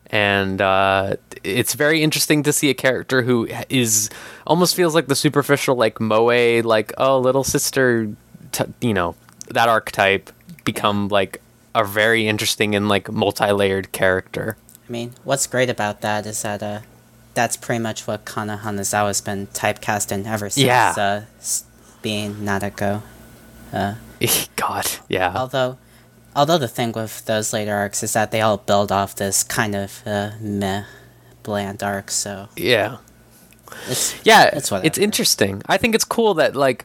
[0.07, 4.11] And uh, it's very interesting to see a character who is
[4.47, 8.14] almost feels like the superficial, like moe, like oh little sister,
[8.53, 9.16] t- you know,
[9.50, 10.30] that archetype
[10.64, 11.40] become like
[11.74, 14.57] a very interesting and like multi-layered character.
[14.88, 16.80] I mean, what's great about that is that uh,
[17.35, 20.94] that's pretty much what Kana Hanazawa's been typecast in ever since Yeah.
[20.96, 21.22] uh,
[22.02, 23.02] being Nadeko.
[23.72, 23.94] Uh,
[24.57, 25.33] God, yeah.
[25.37, 25.78] although,
[26.37, 29.74] although the thing with those later arcs is that they all build off this kind
[29.74, 30.85] of uh, meh,
[31.42, 32.11] bland arc.
[32.11, 32.98] So Yeah.
[33.88, 35.62] it's Yeah, It's it's, interesting.
[35.66, 36.85] I think it's cool that like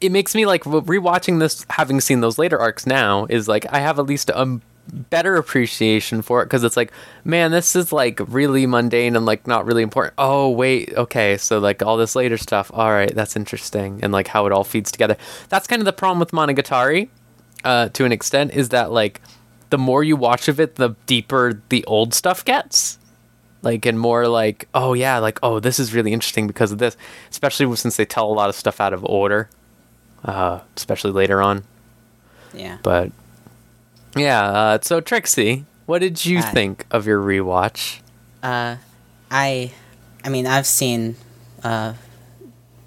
[0.00, 3.80] it makes me like rewatching this, having seen those later arcs now, is like I
[3.80, 4.60] have at least a
[4.92, 6.92] better appreciation for it because it's like,
[7.24, 10.14] man, this is like really mundane and like not really important.
[10.18, 12.70] Oh wait, okay, so like all this later stuff.
[12.74, 15.16] All right, that's interesting, and like how it all feeds together.
[15.48, 17.08] That's kind of the problem with Monogatari,
[17.64, 19.20] uh, to an extent, is that like
[19.70, 22.98] the more you watch of it, the deeper the old stuff gets
[23.64, 26.98] like and more like oh yeah like oh this is really interesting because of this
[27.30, 29.48] especially since they tell a lot of stuff out of order
[30.24, 31.64] uh especially later on
[32.52, 32.78] yeah.
[32.82, 33.10] but
[34.16, 36.50] yeah uh so trixie what did you Hi.
[36.50, 38.00] think of your rewatch
[38.42, 38.76] Uh,
[39.30, 39.72] I,
[40.22, 41.16] I mean, I've seen
[41.62, 41.94] uh,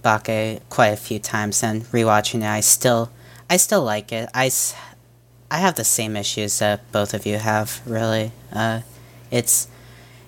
[0.04, 3.10] Bake quite a few times, and rewatching it, I still,
[3.50, 4.30] I still like it.
[4.34, 4.52] I,
[5.50, 7.82] I have the same issues that both of you have.
[7.86, 8.82] Really, uh,
[9.32, 9.68] it's,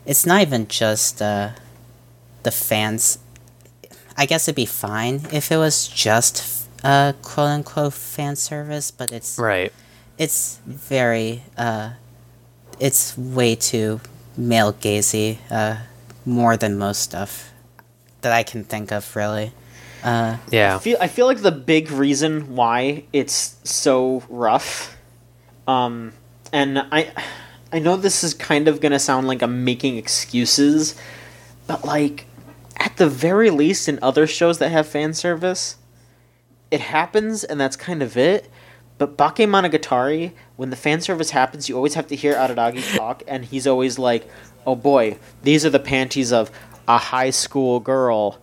[0.06, 1.52] it's not even just uh,
[2.44, 3.20] the fans.
[4.18, 9.12] I guess it'd be fine if it was just uh, quote unquote fan service, but
[9.12, 9.72] it's Right.
[10.18, 11.92] it's very uh,
[12.80, 14.00] it's way too
[14.38, 15.78] male gazy uh,
[16.26, 17.52] more than most stuff
[18.22, 19.52] that I can think of really.
[20.04, 20.76] Uh, Yeah.
[20.78, 24.96] I feel, I feel like the big reason why it's so rough,
[25.68, 26.14] um,
[26.54, 27.12] and I,
[27.74, 30.96] I know this is kind of gonna sound like I'm making excuses,
[31.68, 32.26] but like,
[32.78, 35.76] at the very least, in other shows that have fan service,
[36.72, 38.50] it happens and that's kind of it.
[38.98, 43.24] But Bake Monogatari, when the fan service happens, you always have to hear Araragi talk,
[43.28, 44.30] and he's always like,
[44.68, 46.52] "Oh boy, these are the panties of
[46.88, 48.40] a high school girl."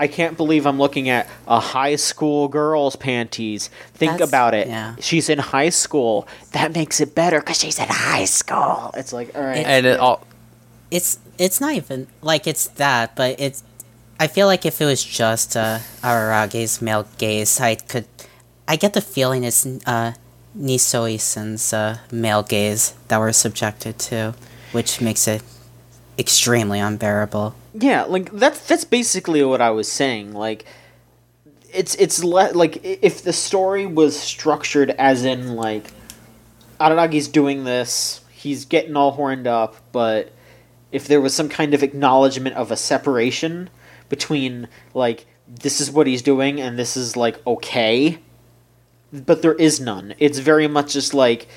[0.00, 3.70] I can't believe I'm looking at a high school girl's panties.
[3.94, 4.66] Think That's- about it.
[4.66, 4.96] yeah.
[4.98, 6.26] She's in high school.
[6.50, 8.90] That makes it better because she's in high school.
[8.96, 9.64] It's like, all right.
[9.64, 10.26] And it all
[10.92, 13.64] it's it's not even like it's that, but it's.
[14.18, 18.06] I feel like if it was just uh, male gaze, I could.
[18.68, 20.14] I get the feeling it's uh,
[20.56, 24.34] Nisoi-san's uh, male gaze that we're subjected to,
[24.70, 25.42] which makes it
[26.18, 27.54] extremely unbearable.
[27.74, 30.32] Yeah, like that's that's basically what I was saying.
[30.32, 30.64] Like
[31.72, 35.92] it's it's le- like if the story was structured as in like
[36.80, 40.32] Araragi's doing this, he's getting all horned up, but
[40.90, 43.70] if there was some kind of acknowledgement of a separation
[44.12, 48.18] between like this is what he's doing and this is like okay,
[49.12, 50.14] but there is none.
[50.18, 51.48] It's very much just like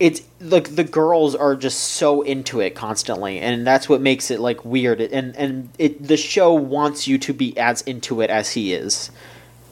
[0.00, 4.40] it's like the girls are just so into it constantly and that's what makes it
[4.40, 8.50] like weird and and it the show wants you to be as into it as
[8.52, 9.10] he is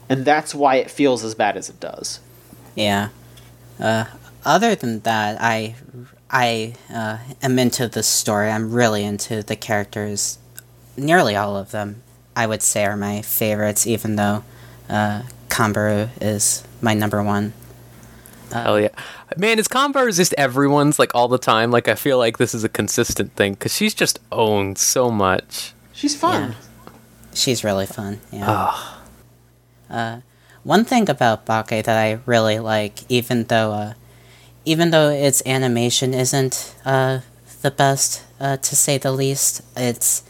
[0.07, 2.21] and that's why it feels as bad as it does
[2.75, 3.09] Yeah.
[3.79, 4.05] Uh,
[4.45, 5.75] other than that, I
[6.29, 8.49] I uh, am into the story.
[8.49, 10.39] I'm really into the characters.
[10.97, 12.03] Nearly all of them,
[12.35, 13.85] I would say, are my favorites.
[13.87, 14.43] Even though
[14.89, 17.53] uh, Kambaru is my number one.
[18.51, 18.89] hell yeah.
[19.37, 21.71] Man, is Converse just everyone's like all the time?
[21.71, 25.73] Like I feel like this is a consistent thing because she's just owned so much.
[25.93, 26.55] she's fun
[27.33, 28.19] She's really fun.
[28.31, 28.77] Yeah.
[29.89, 30.21] Uh,
[30.63, 33.93] one thing about Bake that I really like, even though uh,
[34.65, 37.19] even though its animation isn't uh,
[37.61, 40.23] the best uh, to say the least, it's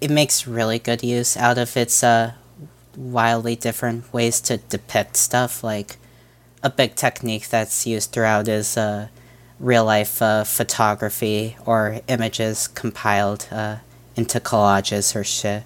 [0.00, 2.32] it makes really good use out of its uh,
[2.96, 5.64] wildly different ways to depict stuff.
[5.64, 5.96] Like
[6.62, 9.08] a big technique that's used throughout is uh,
[9.58, 13.76] real life uh, photography or images compiled uh,
[14.16, 15.64] into collages or shit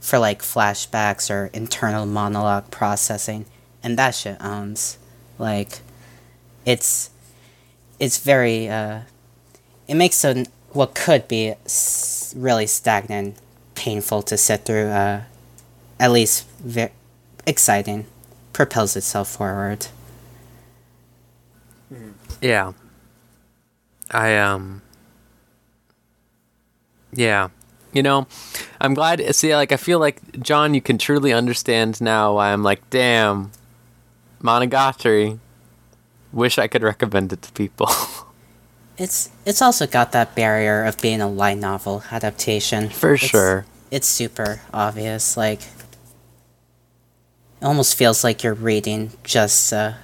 [0.00, 3.44] for like flashbacks or internal monologue processing,
[3.82, 4.98] and that shit owns.
[5.38, 5.80] Like,
[6.64, 7.10] it's
[7.98, 9.00] it's very uh,
[9.86, 11.54] it makes a what could be
[12.34, 13.36] really stagnant,
[13.80, 14.88] painful to sit through.
[14.88, 15.22] Uh,
[16.00, 16.92] at least ve-
[17.46, 18.06] exciting,
[18.52, 19.86] propels itself forward.
[22.40, 22.72] Yeah.
[24.10, 24.82] I um
[27.12, 27.48] Yeah.
[27.92, 28.26] You know,
[28.80, 32.62] I'm glad see like I feel like John you can truly understand now why I'm
[32.62, 33.50] like, damn,
[34.42, 35.38] Monogatari.
[36.32, 37.90] Wish I could recommend it to people.
[39.00, 42.90] It's it's also got that barrier of being a light novel adaptation.
[42.90, 43.64] For It's- sure.
[43.90, 45.38] It's super obvious.
[45.38, 49.94] Like, it almost feels like you're reading just uh,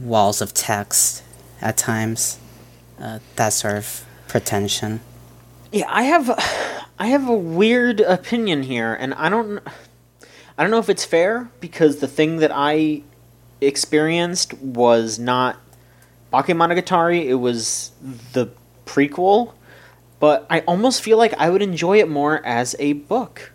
[0.00, 1.22] walls of text
[1.62, 2.38] at times.
[3.00, 5.00] Uh, that sort of pretension.
[5.70, 6.28] Yeah, I have
[6.98, 9.60] I have a weird opinion here and I don't
[10.58, 13.02] I don't know if it's fair because the thing that I
[13.60, 15.58] experienced was not
[16.42, 17.90] Bakemonogatari, it was
[18.32, 18.48] the
[18.84, 19.52] prequel,
[20.20, 23.52] but I almost feel like I would enjoy it more as a book.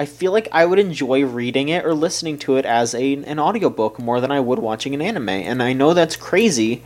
[0.00, 3.38] I feel like I would enjoy reading it or listening to it as a an
[3.40, 5.28] audiobook more than I would watching an anime.
[5.28, 6.82] And I know that's crazy,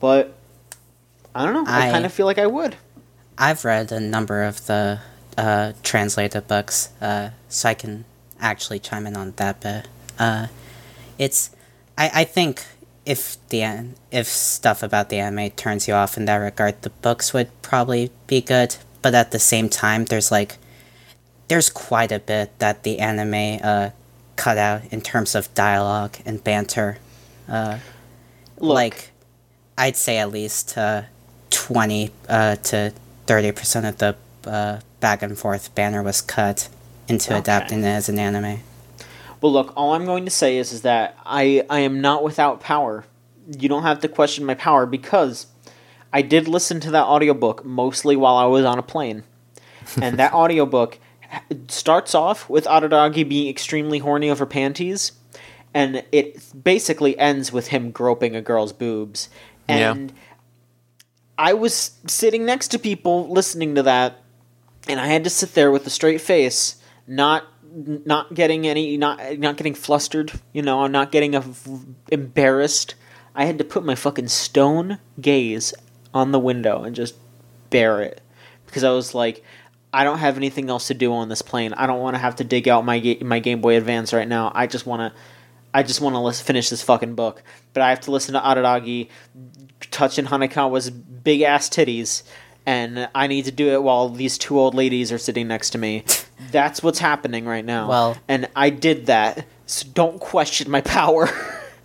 [0.00, 0.34] but
[1.34, 1.64] I don't know.
[1.66, 2.76] I, I- kind of feel like I would.
[3.38, 5.00] I've read a number of the
[5.38, 8.04] uh, translated books, uh, so I can
[8.40, 9.88] actually chime in on that bit.
[10.18, 10.48] Uh,
[11.18, 11.50] it's,
[11.96, 12.62] I, I think
[13.04, 16.90] if the an- if stuff about the anime turns you off in that regard, the
[16.90, 18.76] books would probably be good.
[19.02, 20.56] But at the same time, there's like,
[21.48, 23.90] there's quite a bit that the anime uh,
[24.36, 26.98] cut out in terms of dialogue and banter.
[27.48, 27.78] Uh,
[28.58, 29.10] like
[29.76, 31.02] I'd say at least uh,
[31.50, 32.92] twenty uh, to
[33.26, 34.16] thirty percent of the
[34.48, 36.68] uh, back and forth banner was cut
[37.08, 37.38] into Okay.
[37.40, 38.60] adapting it as an anime.
[39.42, 42.60] Well, look, all I'm going to say is, is that I, I am not without
[42.60, 43.04] power.
[43.58, 45.48] You don't have to question my power because
[46.12, 49.24] I did listen to that audiobook mostly while I was on a plane.
[50.00, 51.00] And that audiobook
[51.68, 55.12] starts off with Araragi being extremely horny over panties,
[55.74, 59.28] and it basically ends with him groping a girl's boobs.
[59.68, 59.90] Yeah.
[59.90, 60.12] And
[61.36, 64.22] I was sitting next to people listening to that,
[64.86, 66.76] and I had to sit there with a straight face,
[67.06, 71.34] not not getting any not not getting flustered, you know, I'm not getting
[72.10, 72.94] embarrassed.
[73.34, 75.72] I had to put my fucking stone gaze
[76.12, 77.14] on the window and just
[77.70, 78.20] bear it
[78.66, 79.42] because I was like
[79.92, 81.74] I don't have anything else to do on this plane.
[81.74, 84.28] I don't want to have to dig out my ga- my Game Boy Advance right
[84.28, 84.50] now.
[84.54, 85.20] I just want to
[85.74, 87.42] I just want to finish this fucking book.
[87.72, 89.08] But I have to listen to Araragi
[89.90, 92.22] touching Hanekawa's big ass titties,
[92.64, 95.78] and I need to do it while these two old ladies are sitting next to
[95.78, 96.04] me.
[96.50, 97.88] That's what's happening right now.
[97.88, 101.28] Well- and I did that, so don't question my power.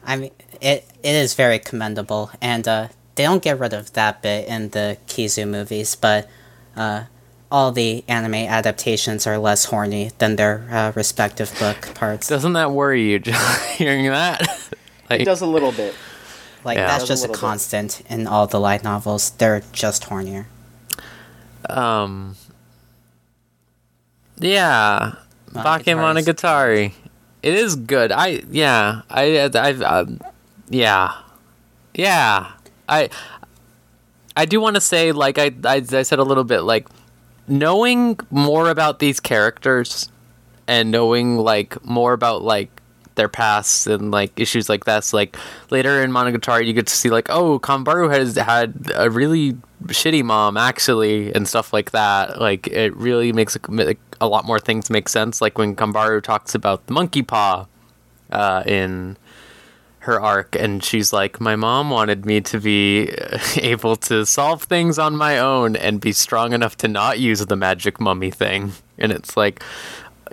[0.06, 0.32] I mean,
[0.62, 4.70] it it is very commendable, and uh, they don't get rid of that bit in
[4.70, 6.30] the Kizu movies, but
[6.76, 7.04] uh,
[7.52, 12.28] all the anime adaptations are less horny than their uh, respective book parts.
[12.28, 14.42] Doesn't that worry you, John, hearing that?
[15.10, 15.96] like, it does a little bit.
[16.64, 16.88] Like Yeah.
[16.88, 17.40] that's Does a just a little bit.
[17.40, 19.30] constant in all the light novels.
[19.32, 20.46] They're just hornier.
[21.70, 22.36] um,
[24.40, 25.16] yeah,
[25.52, 26.94] Bakemonogatari.
[27.44, 28.12] It is good.
[28.12, 29.02] I yeah.
[29.10, 30.20] I I've um,
[30.70, 31.14] yeah,
[31.94, 32.52] yeah.
[32.90, 33.10] I
[34.36, 36.88] I do want to say like I, I I said a little bit like
[37.48, 40.10] knowing more about these characters
[40.68, 42.70] and knowing like more about like
[43.18, 45.04] their pasts and like issues like that.
[45.04, 45.36] So, like
[45.70, 50.24] later in Monogatari, you get to see like, oh, Kambaru has had a really shitty
[50.24, 52.40] mom actually, and stuff like that.
[52.40, 55.42] Like it really makes a, a lot more things make sense.
[55.42, 57.68] Like when Kambaru talks about the monkey paw
[58.32, 59.18] uh, in
[60.08, 63.10] her arc and she's like my mom wanted me to be
[63.58, 67.58] able to solve things on my own and be strong enough to not use the
[67.58, 69.62] magic mummy thing and it's like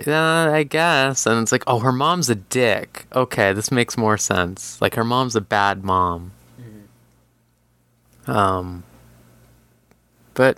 [0.05, 1.25] yeah i guess.
[1.25, 3.05] And it's like oh her mom's a dick.
[3.15, 4.81] Okay this makes more sense.
[4.81, 6.31] Like her mom's a bad mom.
[8.27, 8.83] Um
[10.33, 10.57] but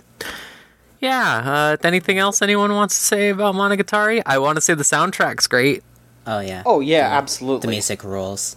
[1.00, 4.22] yeah uh, anything else anyone wants to say about monogatari?
[4.26, 5.82] I want to say the soundtrack's great.
[6.26, 6.62] Oh yeah.
[6.66, 7.66] Oh yeah, The absolutely.
[7.66, 8.56] The music rules.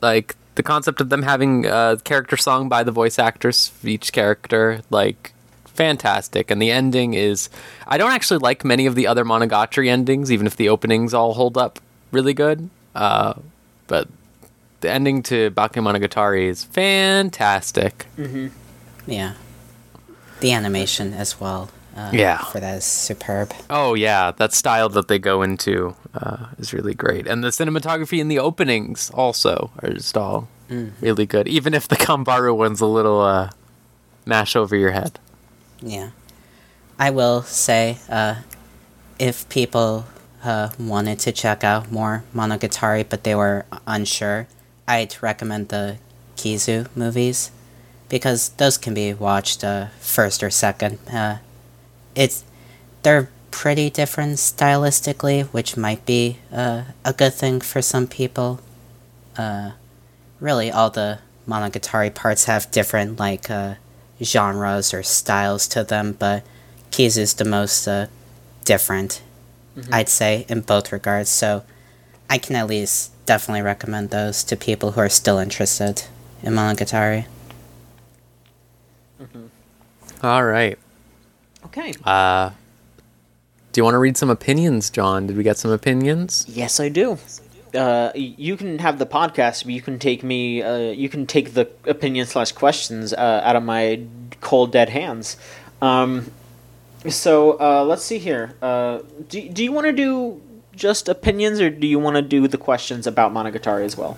[0.00, 4.12] like the concept of them having a character song by the voice actors for each
[4.12, 5.33] character like
[5.74, 7.48] fantastic and the ending is
[7.88, 11.34] i don't actually like many of the other monogatari endings even if the openings all
[11.34, 11.78] hold up
[12.12, 13.34] really good uh,
[13.88, 14.08] but
[14.82, 18.50] the ending to bakemonogatari is fantastic Mhm.
[19.06, 19.32] Yeah.
[20.40, 21.68] The animation as well.
[21.96, 22.38] Uh, Yeah.
[22.38, 23.52] For that is superb.
[23.70, 28.18] oh yeah that style that they go into uh, is really great and the cinematography
[28.20, 30.48] in the openings also are just all
[31.00, 33.50] really good even if the kambaru one's a little uh,
[34.26, 35.18] mash over your head
[35.84, 36.10] Yeah.
[36.98, 38.36] I will say, uh,
[39.18, 40.06] if people
[40.42, 44.48] uh, wanted to check out more Monogatari but they were unsure,
[44.88, 45.98] I'd recommend the
[46.36, 47.50] Kizu movies
[48.08, 50.98] because those can be watched uh, first or second.
[51.12, 51.38] Uh,
[52.14, 52.44] it's
[53.02, 58.60] they're pretty different stylistically, which might be uh, a good thing for some people.
[59.36, 59.72] Uh,
[60.40, 63.50] really, all the Monogatari parts have different like
[64.22, 66.44] genres or styles to them, but
[66.90, 68.06] Kizu is the most uh,
[68.64, 69.22] different,
[69.90, 71.30] I'd say, in both regards.
[71.30, 71.64] So
[72.30, 76.04] I can at least definitely recommend those to people who are still interested
[76.42, 77.26] in Monogatari.
[80.22, 80.78] all right
[81.76, 81.92] Okay.
[82.04, 82.50] Uh,
[83.72, 85.26] do you want to read some opinions, John?
[85.26, 86.46] Did we get some opinions?
[86.48, 87.18] Yes, I do.
[87.74, 90.62] Uh, you can have the podcast, but you can take me.
[90.62, 94.00] Uh, you can take the opinion slash questions uh, out of my
[94.40, 95.36] cold dead hands.
[95.82, 96.30] Um,
[97.08, 98.54] so uh, let's see here.
[98.62, 100.40] Uh, do do you want to do
[100.74, 104.16] just opinions, or do you want to do the questions about Monogatari as well?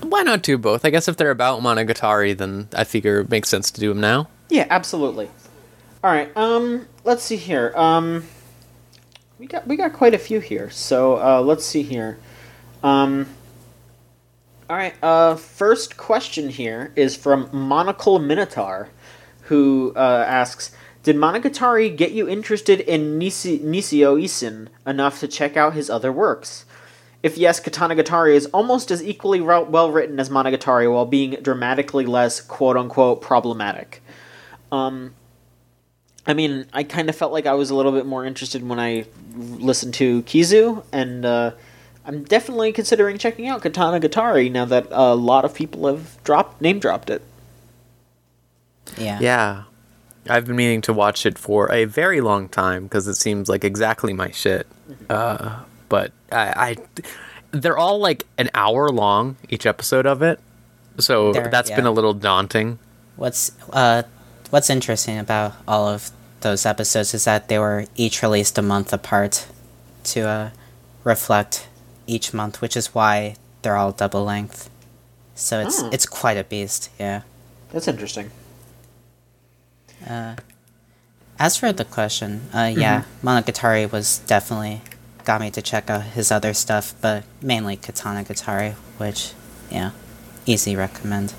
[0.00, 0.84] Why not do both?
[0.84, 4.00] I guess if they're about Monogatari, then I figure it makes sense to do them
[4.00, 4.28] now.
[4.48, 5.28] Yeah, absolutely.
[6.02, 6.34] All right.
[6.36, 7.72] Um, let's see here.
[7.74, 8.24] Um,
[9.38, 10.70] we got we got quite a few here.
[10.70, 12.18] So uh, let's see here.
[12.82, 13.26] Um,
[14.70, 14.94] all right.
[15.02, 18.90] Uh, first question here is from Monocle Minotaur,
[19.42, 20.72] who uh, asks,
[21.02, 26.12] "Did Monogatari get you interested in Nisi- Nisio Isin enough to check out his other
[26.12, 26.64] works?"
[27.22, 32.40] If yes, Katanagatari is almost as equally well written as Monogatari while being dramatically less
[32.40, 34.02] quote unquote problematic.
[34.70, 35.14] Um,
[36.26, 38.78] I mean, I kind of felt like I was a little bit more interested when
[38.78, 41.52] I listened to Kizu, and uh,
[42.08, 46.60] I'm definitely considering checking out Katana Gatari now that a lot of people have dropped
[46.62, 47.20] name dropped it.
[48.96, 49.18] Yeah.
[49.20, 49.62] Yeah.
[50.28, 53.62] I've been meaning to watch it for a very long time because it seems like
[53.62, 54.66] exactly my shit.
[55.10, 57.02] Uh, but I, I,
[57.50, 60.40] they're all like an hour long each episode of it,
[60.98, 62.78] so They're- that's been a little daunting.
[63.16, 64.04] What's uh
[64.50, 68.92] what's interesting about all of those episodes is that they were each released a month
[68.92, 69.46] apart
[70.04, 70.50] to uh
[71.04, 71.67] reflect
[72.08, 74.68] each month, which is why they're all double length.
[75.34, 75.90] So it's Hmm.
[75.92, 77.22] it's quite a beast, yeah.
[77.72, 78.30] That's interesting.
[81.40, 84.80] As for the question, uh, yeah, Monogatari was definitely
[85.24, 89.32] got me to check out his other stuff, but mainly Katana Gatari, which,
[89.70, 89.90] yeah,
[90.46, 91.32] easy recommend.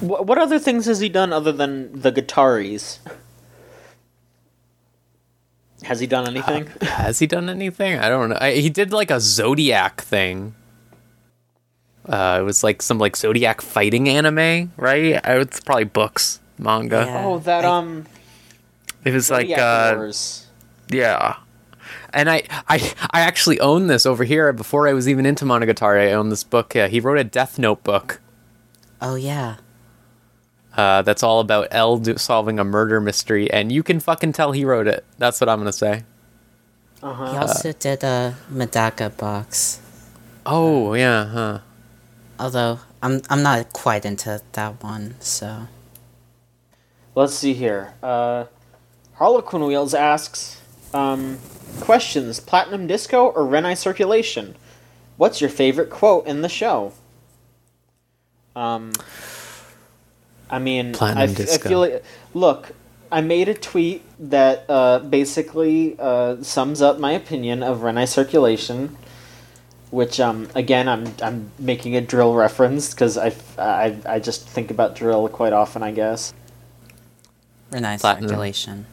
[0.00, 2.98] What, what other things has he done other than the Gataris?
[5.84, 6.66] Has he done anything?
[6.82, 7.98] Has he done anything?
[7.98, 8.38] I don't know.
[8.40, 10.54] I, he did like a Zodiac thing.
[12.06, 15.20] Uh, it was like some like Zodiac fighting anime, right?
[15.24, 17.04] I, it's probably books, manga.
[17.06, 17.24] Yeah.
[17.26, 18.06] oh, that I- um,
[19.04, 20.46] It was like Zodiac uh, Wars.
[20.90, 21.36] Yeah.
[22.12, 24.52] And I, I, I actually own this over here.
[24.54, 26.74] Before I was even into Monogatari, I own this book.
[26.74, 28.20] Uh, he wrote a Death Note book
[29.00, 29.56] Oh, yeah.
[30.78, 34.52] Uh, that's all about L do- solving a murder mystery, and you can fucking tell
[34.52, 35.04] he wrote it.
[35.18, 36.04] That's what I'm gonna say.
[37.02, 37.32] Uh-huh.
[37.32, 39.80] He also did a Medaka box.
[40.46, 41.58] Oh yeah, huh?
[42.38, 45.66] Although I'm I'm not quite into that one, so
[47.18, 47.94] Let's see here.
[48.00, 48.44] Uh,
[49.14, 50.62] Harlequin Wheels asks,
[50.94, 51.40] um,
[51.80, 54.54] questions: Platinum Disco or Renai Circulation?
[55.16, 56.92] What's your favorite quote in the show?
[58.54, 58.92] Um,
[60.50, 61.68] I mean, Platinum I, f- I Disco.
[61.68, 62.72] feel like look.
[63.10, 68.98] I made a tweet that uh, basically uh, sums up my opinion of Renai Circulation,
[69.90, 74.70] which um, again I'm I'm making a drill reference because I, I I just think
[74.70, 76.34] about drill quite often, I guess.
[77.70, 78.28] Renai Platinum.
[78.28, 78.86] circulation.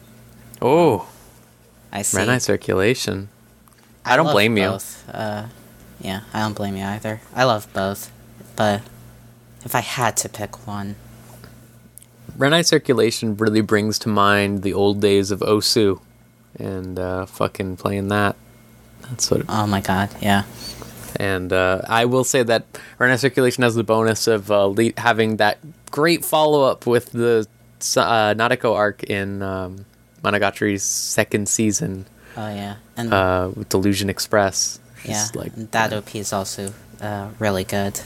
[0.62, 1.08] Oh,
[1.92, 2.16] I see.
[2.18, 3.28] Renai circulation.
[4.04, 4.78] I don't love blame you.
[5.12, 5.48] Uh,
[6.00, 7.20] yeah, I don't blame you either.
[7.34, 8.10] I love both,
[8.54, 8.80] but
[9.64, 10.96] if I had to pick one,
[12.36, 16.00] Renai circulation really brings to mind the old days of Osu,
[16.58, 18.36] and uh, fucking playing that.
[19.08, 19.42] That's what.
[19.48, 20.44] oh my god, yeah,
[21.18, 22.66] And uh, I will say that
[22.98, 25.58] Renai Circulation has the bonus of uh, le- having that
[25.90, 27.46] great follow up with the
[27.96, 29.86] uh, Nadeko arc in um,
[30.22, 32.06] Monogatari's second season
[32.36, 34.78] oh yeah, and uh, with Delusion Express.
[35.04, 38.00] yeah, like, that OP is also uh, really good.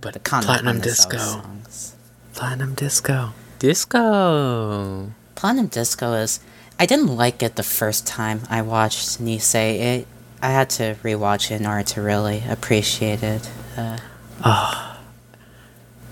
[0.00, 1.18] but The Kana Platinum Hanazawa Disco.
[1.18, 1.95] songs.
[2.36, 3.32] Platinum Disco.
[3.58, 5.10] Disco.
[5.36, 6.38] Platinum Disco is.
[6.78, 9.54] I didn't like it the first time I watched Nise.
[9.54, 10.06] It.
[10.42, 13.50] I had to rewatch it in order to really appreciate it.
[13.74, 13.96] Uh,
[14.44, 14.98] oh.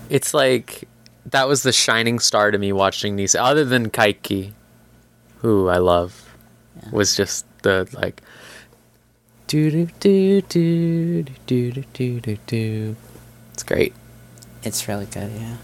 [0.09, 0.89] It's like
[1.27, 3.39] that was the shining star to me watching Nise.
[3.39, 4.53] Other than Kaiki,
[5.41, 6.35] who I love,
[6.81, 6.89] yeah.
[6.89, 8.23] was just the like.
[9.45, 12.95] Do do do do do do do do.
[13.53, 13.93] It's great.
[14.63, 15.31] It's really good.
[15.31, 15.57] Yeah.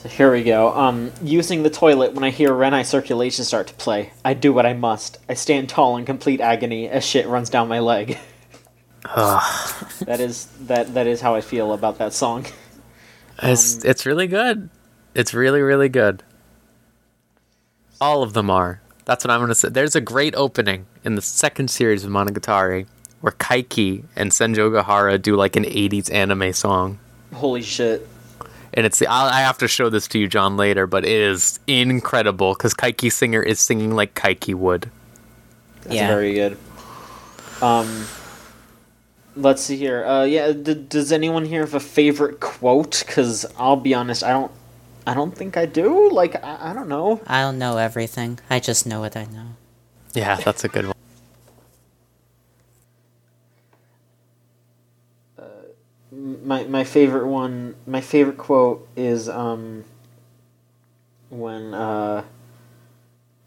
[0.00, 0.72] So here we go.
[0.72, 4.14] Um, using the toilet when I hear Renai circulation start to play.
[4.24, 5.18] I do what I must.
[5.28, 8.16] I stand tall in complete agony as shit runs down my leg.
[9.04, 12.46] that is that that is how I feel about that song.
[13.42, 14.70] It's it's really good.
[15.14, 16.22] It's really really good.
[18.00, 18.80] All of them are.
[19.04, 19.68] That's what I'm gonna say.
[19.68, 22.86] There's a great opening in the second series of Monogatari
[23.20, 26.98] where Kaiki and Senjo Gahara do like an 80s anime song.
[27.34, 28.08] Holy shit.
[28.74, 30.86] And it's I'll, I have to show this to you, John, later.
[30.86, 34.90] But it is incredible because Kaiki Singer is singing like Kaiki would.
[35.82, 36.08] That's Yeah.
[36.08, 36.56] very good.
[37.62, 38.06] Um,
[39.36, 40.04] let's see here.
[40.04, 43.02] Uh, yeah, d- does anyone here have a favorite quote?
[43.06, 44.52] Because I'll be honest, I don't.
[45.06, 46.10] I don't think I do.
[46.10, 47.20] Like, I, I don't know.
[47.26, 48.38] I don't know everything.
[48.50, 49.56] I just know what I know.
[50.14, 50.94] Yeah, that's a good one.
[56.50, 59.84] My my favorite one my favorite quote is um
[61.28, 62.24] when uh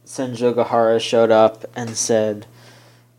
[0.06, 2.46] Senjo Gahara showed up and said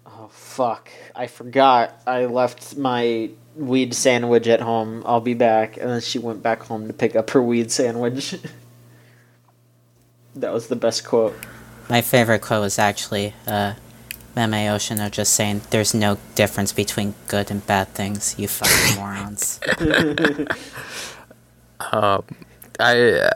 [0.06, 2.00] oh fuck I forgot.
[2.06, 5.04] I left my weed sandwich at home.
[5.06, 5.76] I'll be back.
[5.76, 8.36] And then she went back home to pick up her weed sandwich.
[10.36, 11.36] That was the best quote.
[11.88, 13.74] My favorite quote was actually uh,
[14.36, 19.60] Meme are just saying, "There's no difference between good and bad things, you fucking morons."
[21.92, 22.24] um,
[22.80, 23.30] I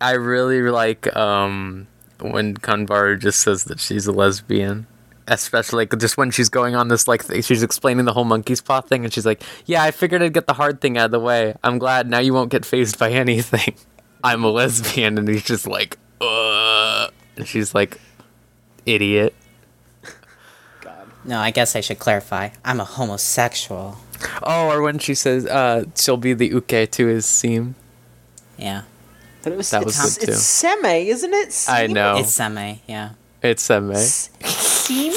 [0.00, 1.86] I really like um
[2.20, 4.86] when Kanbaru just says that she's a lesbian
[5.28, 8.60] especially like, just when she's going on this like th- she's explaining the whole monkey's
[8.60, 11.10] paw thing, and she's like, "Yeah, I figured I'd get the hard thing out of
[11.12, 11.54] the way.
[11.62, 13.74] I'm glad now you won't get phased by anything.
[14.22, 18.00] I'm a lesbian," and he's just like, "Uh," and she's like,
[18.86, 19.34] "Idiot."
[21.24, 21.28] God.
[21.30, 22.50] No, I guess I should clarify.
[22.64, 23.98] I'm a homosexual.
[24.42, 27.74] Oh, or when she says, "Uh, she'll be the uke to his seam."
[28.56, 28.82] Yeah.
[29.42, 30.32] But it was, That it's, was good, too.
[30.32, 31.64] it's seme, isn't it?
[31.68, 32.16] I know.
[32.16, 33.10] It's semi, yeah.
[33.42, 33.92] It's seme.
[33.94, 35.12] S- Seem?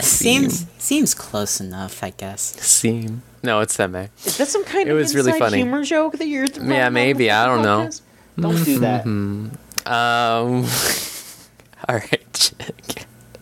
[0.00, 2.40] Seems seems close enough, I guess.
[2.60, 3.22] Seam.
[3.42, 4.08] No, it's seme.
[4.26, 5.56] Is that some kind It of was really inside funny.
[5.58, 6.44] humor joke that you're?
[6.46, 7.88] running Yeah, maybe, I don't know.
[8.38, 9.06] Don't do that.
[9.06, 9.50] Um.
[11.88, 12.52] all right.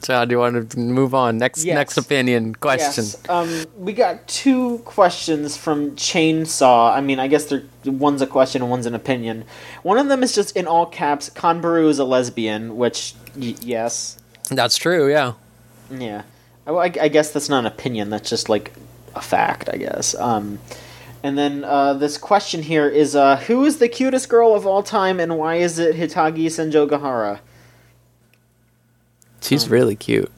[0.09, 1.37] John, do you want to move on?
[1.37, 1.75] Next, Yes.
[1.75, 3.05] next opinion question.
[3.05, 3.19] Yes.
[3.29, 6.95] Um, we got two questions from Chainsaw.
[6.95, 9.45] I mean, I guess they're one's a question and one's an opinion.
[9.83, 11.29] One of them is just in all caps.
[11.29, 14.17] Kanbaru is a lesbian, which y- yes,
[14.51, 15.11] That's true.
[15.11, 15.35] Yeah.
[15.91, 16.23] yeah.
[16.67, 18.09] I, I I guess that's not an opinion.
[18.09, 18.73] That's just like
[19.15, 20.15] a fact, I guess.
[20.15, 20.59] Um,
[21.23, 24.83] and then uh, this question here is: uh, Who is the cutest girl of all
[24.83, 27.41] time, and why is it Hitagi Senjogahara?
[29.41, 30.31] She's really cute.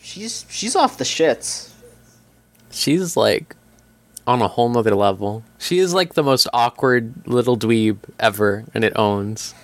[0.00, 1.72] She's she's off the shits.
[2.70, 3.56] She's like
[4.26, 5.42] on a whole nother level.
[5.58, 9.54] She is like the most awkward little dweeb ever, and it owns.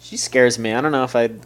[0.00, 0.72] She scares me.
[0.72, 1.40] I don't know if I'd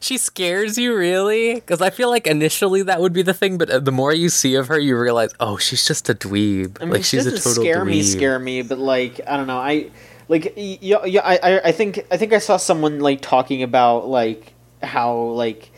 [0.00, 1.54] She scares you, really?
[1.54, 4.28] Because I feel like initially that would be the thing, but uh, the more you
[4.28, 6.76] see of her, you realize, oh, she's just a dweeb.
[6.80, 7.86] I mean, like she she's a total scare dweeb.
[7.86, 9.90] me, scare me, but like I don't know, I
[10.28, 14.06] like yeah, yeah, I, I, I think I think I saw someone like talking about
[14.08, 15.70] like how like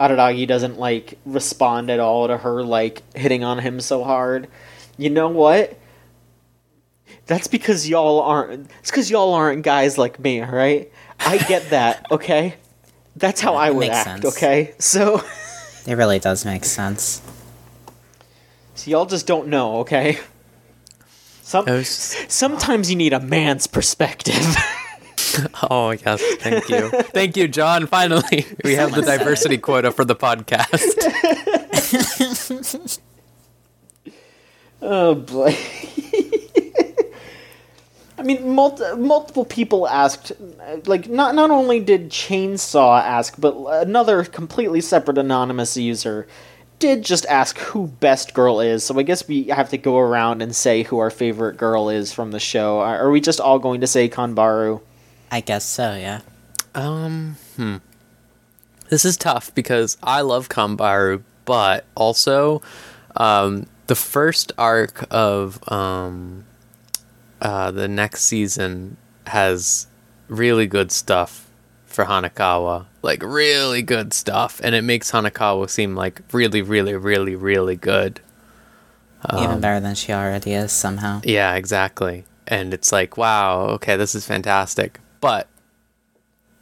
[0.00, 4.48] Araragi doesn't like respond at all to her like hitting on him so hard.
[4.96, 5.78] You know what?
[7.26, 8.70] That's because y'all aren't.
[8.80, 10.90] It's because y'all aren't guys like me, all right?
[11.20, 12.54] I get that, okay?
[13.16, 14.36] That's how Yeah, I would act, sense.
[14.36, 14.74] okay?
[14.78, 15.22] So,
[15.86, 17.20] It really does make sense.
[18.74, 20.18] so y'all just don't know, okay?
[21.48, 24.56] Some, was sometimes you need a man's perspective.
[25.70, 27.86] Oh yes, thank you, thank you, John.
[27.86, 30.96] Finally, we have the diversity quota for the podcast.
[34.82, 35.56] oh boy.
[38.18, 40.32] I mean, mul- multiple people asked,
[40.86, 46.26] like, not not only did Chainsaw ask, but another completely separate anonymous user
[46.78, 48.84] did just ask who best girl is.
[48.84, 52.12] So I guess we have to go around and say who our favorite girl is
[52.12, 52.80] from the show.
[52.80, 54.80] Are are we just all going to say Kanbaru?
[55.30, 56.20] I guess so, yeah.
[56.74, 57.76] Um, hmm.
[58.88, 62.62] This is tough because I love Kanbaru, but also,
[63.16, 66.46] um, the first arc of um,
[67.42, 69.86] uh, the next season has
[70.28, 71.47] really good stuff
[71.98, 72.86] for Hanekawa.
[73.02, 78.20] Like really good stuff, and it makes Hanekawa seem like really, really, really, really good.
[79.36, 81.20] Even better than she already is somehow.
[81.24, 82.24] Yeah, exactly.
[82.46, 85.00] And it's like, wow, okay, this is fantastic.
[85.20, 85.48] But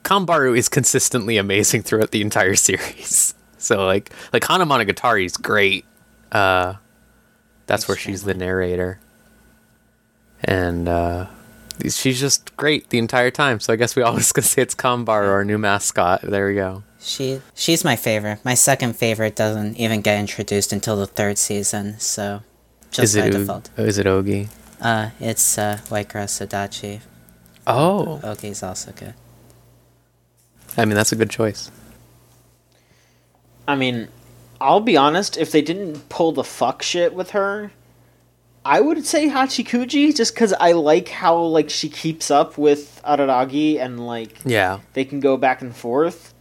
[0.05, 3.35] Kambaru is consistently amazing throughout the entire series.
[3.59, 5.85] So like like Hana Monogatari is great.
[6.33, 6.77] Uh
[7.67, 9.01] that's where she's the narrator.
[10.43, 11.27] And uh
[11.85, 13.61] she's just great the entire time.
[13.61, 16.23] So I guess we always gonna say it's Kambaru, our new mascot.
[16.23, 16.83] There we go.
[17.01, 18.45] She she's my favorite.
[18.45, 22.43] My second favorite doesn't even get introduced until the third season, so
[22.91, 23.71] just is by it default.
[23.77, 24.49] Is it Ogi?
[24.81, 27.01] Uh, it's uh, White Grass Sodachi.
[27.67, 28.21] Oh.
[28.23, 29.15] Ogi's also good.
[30.77, 31.71] I mean that's a good choice.
[33.69, 34.09] I mean,
[34.61, 37.73] I'll be honest, if they didn't pull the fuck shit with her,
[38.67, 43.79] I would say Hachikuji just because I like how like she keeps up with Araragi
[43.81, 44.81] and like Yeah.
[44.95, 46.35] they can go back and forth.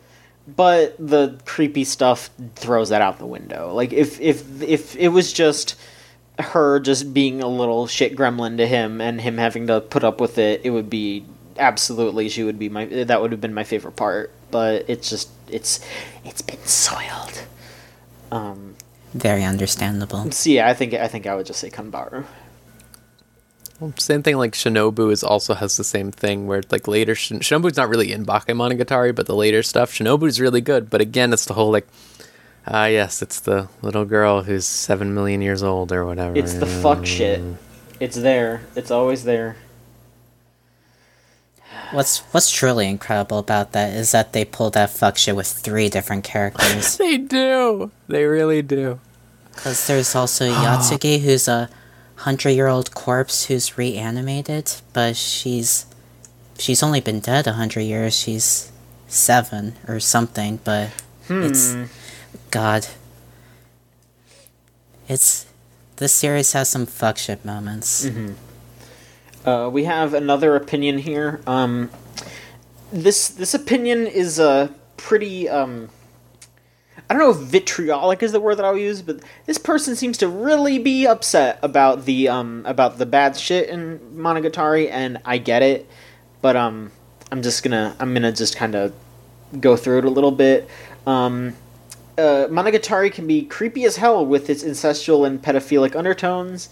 [0.47, 3.73] But the creepy stuff throws that out the window.
[3.73, 5.75] Like if if if it was just
[6.39, 10.19] her just being a little shit gremlin to him and him having to put up
[10.19, 11.25] with it, it would be
[11.57, 14.31] absolutely she would be my that would have been my favorite part.
[14.51, 15.79] But it's just it's
[16.23, 17.45] it's been soiled.
[18.31, 18.75] Um
[19.15, 20.29] Very understandable.
[20.31, 22.25] See, I think I think I would just say Kanbaru.
[23.97, 27.77] Same thing like Shinobu is also has the same thing where like later Shin- Shinobu's
[27.77, 30.89] not really in Bakemonogatari, but the later stuff Shinobu's really good.
[30.89, 31.87] But again, it's the whole like,
[32.67, 36.35] ah yes, it's the little girl who's seven million years old or whatever.
[36.37, 37.41] It's the fuck shit.
[38.01, 38.61] It's there.
[38.75, 39.55] It's always there.
[41.91, 45.87] What's what's truly incredible about that is that they pulled that fuck shit with three
[45.87, 46.97] different characters.
[47.05, 47.91] They do.
[48.09, 48.99] They really do.
[49.55, 51.69] Because there's also Yotsugi, who's a
[52.17, 55.85] hundred-year-old corpse who's reanimated, but she's
[56.57, 58.15] she's only been dead a hundred years.
[58.15, 58.71] She's
[59.07, 60.89] seven or something, but
[61.29, 61.75] It's
[62.51, 62.87] God.
[65.07, 65.45] It's
[65.97, 68.07] this series has some fuck shit moments.
[69.45, 71.39] Uh, we have another opinion here.
[71.47, 71.89] Um,
[72.91, 75.47] this this opinion is uh, pretty.
[75.49, 75.89] Um,
[77.09, 80.17] I don't know if vitriolic is the word that I'll use, but this person seems
[80.19, 85.37] to really be upset about the um, about the bad shit in Monogatari, and I
[85.37, 85.87] get it,
[86.41, 86.91] but um,
[87.31, 88.93] I'm just gonna I'm gonna just kind of
[89.59, 90.69] go through it a little bit.
[91.05, 91.53] Um,
[92.17, 96.69] uh, Monogatari can be creepy as hell with its incestual and pedophilic undertones.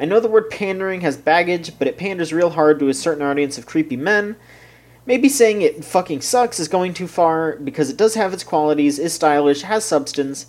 [0.00, 3.22] I know the word pandering has baggage, but it panders real hard to a certain
[3.22, 4.36] audience of creepy men.
[5.06, 8.98] Maybe saying it fucking sucks is going too far, because it does have its qualities,
[8.98, 10.46] is stylish, has substance,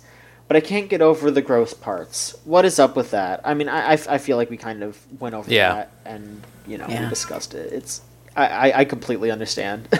[0.48, 2.34] but I can't get over the gross parts.
[2.44, 3.40] What is up with that?
[3.44, 5.74] I mean, I, I, I feel like we kind of went over Yeah.
[5.74, 7.04] that, and, you know, Yeah.
[7.04, 7.72] we discussed it.
[7.72, 8.00] It's
[8.36, 9.88] I, I, I completely understand.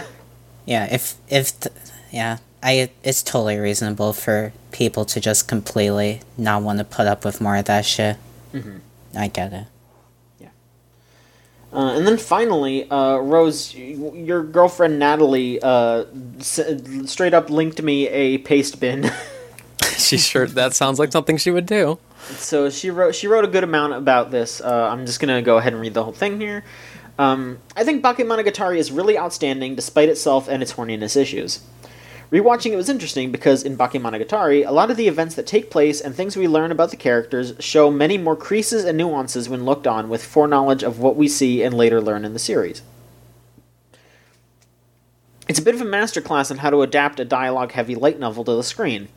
[0.66, 1.74] Yeah, if if th-
[2.12, 7.24] yeah, I it's totally reasonable for people to just completely not want to put up
[7.24, 8.18] with more of that shit.
[8.52, 8.76] Mm-hmm.
[9.16, 9.64] I get it.
[11.78, 16.06] Uh, and then finally, uh, Rose, your girlfriend Natalie uh,
[16.40, 16.58] s-
[17.06, 19.12] straight up linked me a paste bin.
[19.96, 22.00] she sure that sounds like something she would do.
[22.30, 24.60] so she wrote she wrote a good amount about this.
[24.60, 26.64] Uh, I'm just gonna go ahead and read the whole thing here.
[27.16, 31.60] Um, I think Bakemonogatari is really outstanding despite itself and its horniness issues.
[32.30, 35.98] Rewatching it was interesting because in Bakemonogatari, a lot of the events that take place
[35.98, 39.86] and things we learn about the characters show many more creases and nuances when looked
[39.86, 42.82] on with foreknowledge of what we see and later learn in the series.
[45.48, 48.44] It's a bit of a masterclass on how to adapt a dialogue heavy light novel
[48.44, 49.08] to the screen.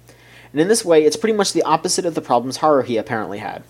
[0.53, 3.63] And in this way, it's pretty much the opposite of the problems Haruhi apparently had.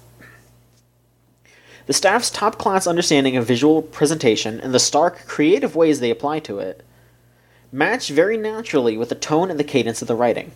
[1.88, 6.40] The staff's top class understanding of visual presentation and the stark, creative ways they apply
[6.42, 6.86] to it
[7.72, 10.52] match very naturally with the tone and the cadence of the writing.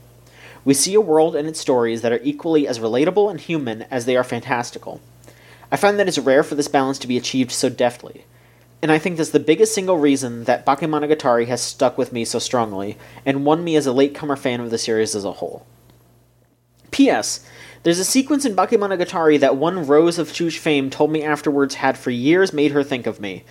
[0.63, 4.05] We see a world and its stories that are equally as relatable and human as
[4.05, 4.99] they are fantastical.
[5.71, 8.25] I find that it's rare for this balance to be achieved so deftly,
[8.81, 12.39] and I think that's the biggest single reason that Bakemonogatari has stuck with me so
[12.39, 15.65] strongly and won me as a latecomer fan of the series as a whole.
[16.91, 17.45] P.S.
[17.83, 21.97] There's a sequence in Bakemonogatari that one Rose of Chuch fame told me afterwards had
[21.97, 23.43] for years made her think of me.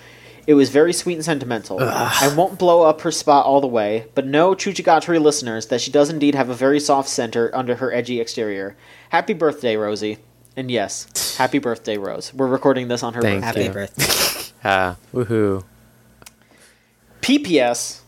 [0.47, 1.79] It was very sweet and sentimental.
[1.81, 5.91] I won't blow up her spot all the way, but know, Chuchigatari listeners, that she
[5.91, 8.77] does indeed have a very soft center under her edgy exterior.
[9.09, 10.19] Happy birthday, Rosie.
[10.57, 12.33] And yes, happy birthday, Rose.
[12.35, 13.63] We're recording this on her Thank birthday.
[13.65, 14.05] Happy birthday.
[14.67, 15.63] Ah, woohoo.
[17.21, 18.01] PPS.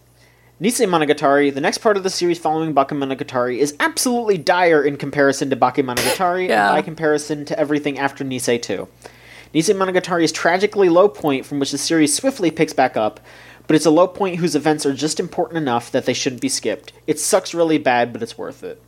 [0.60, 5.56] Nisemonogatari, the next part of the series following Bakemonogatari, is absolutely dire in comparison to
[5.56, 6.68] Bakemonogatari Yeah.
[6.68, 8.88] and by comparison to everything after Nisei 2.
[9.56, 13.20] Nisemonogatari's tragically low point from which the series swiftly picks back up,
[13.66, 16.48] but it's a low point whose events are just important enough that they shouldn't be
[16.50, 16.92] skipped.
[17.06, 18.80] It sucks really bad, but it's worth it.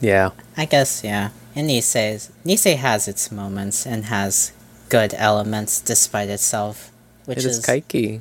[0.00, 0.30] Yeah.
[0.56, 1.30] I guess yeah.
[1.54, 4.52] And Nisei's Nisei has its moments and has
[4.88, 6.90] good elements despite itself,
[7.24, 8.20] which It is is Kaiki.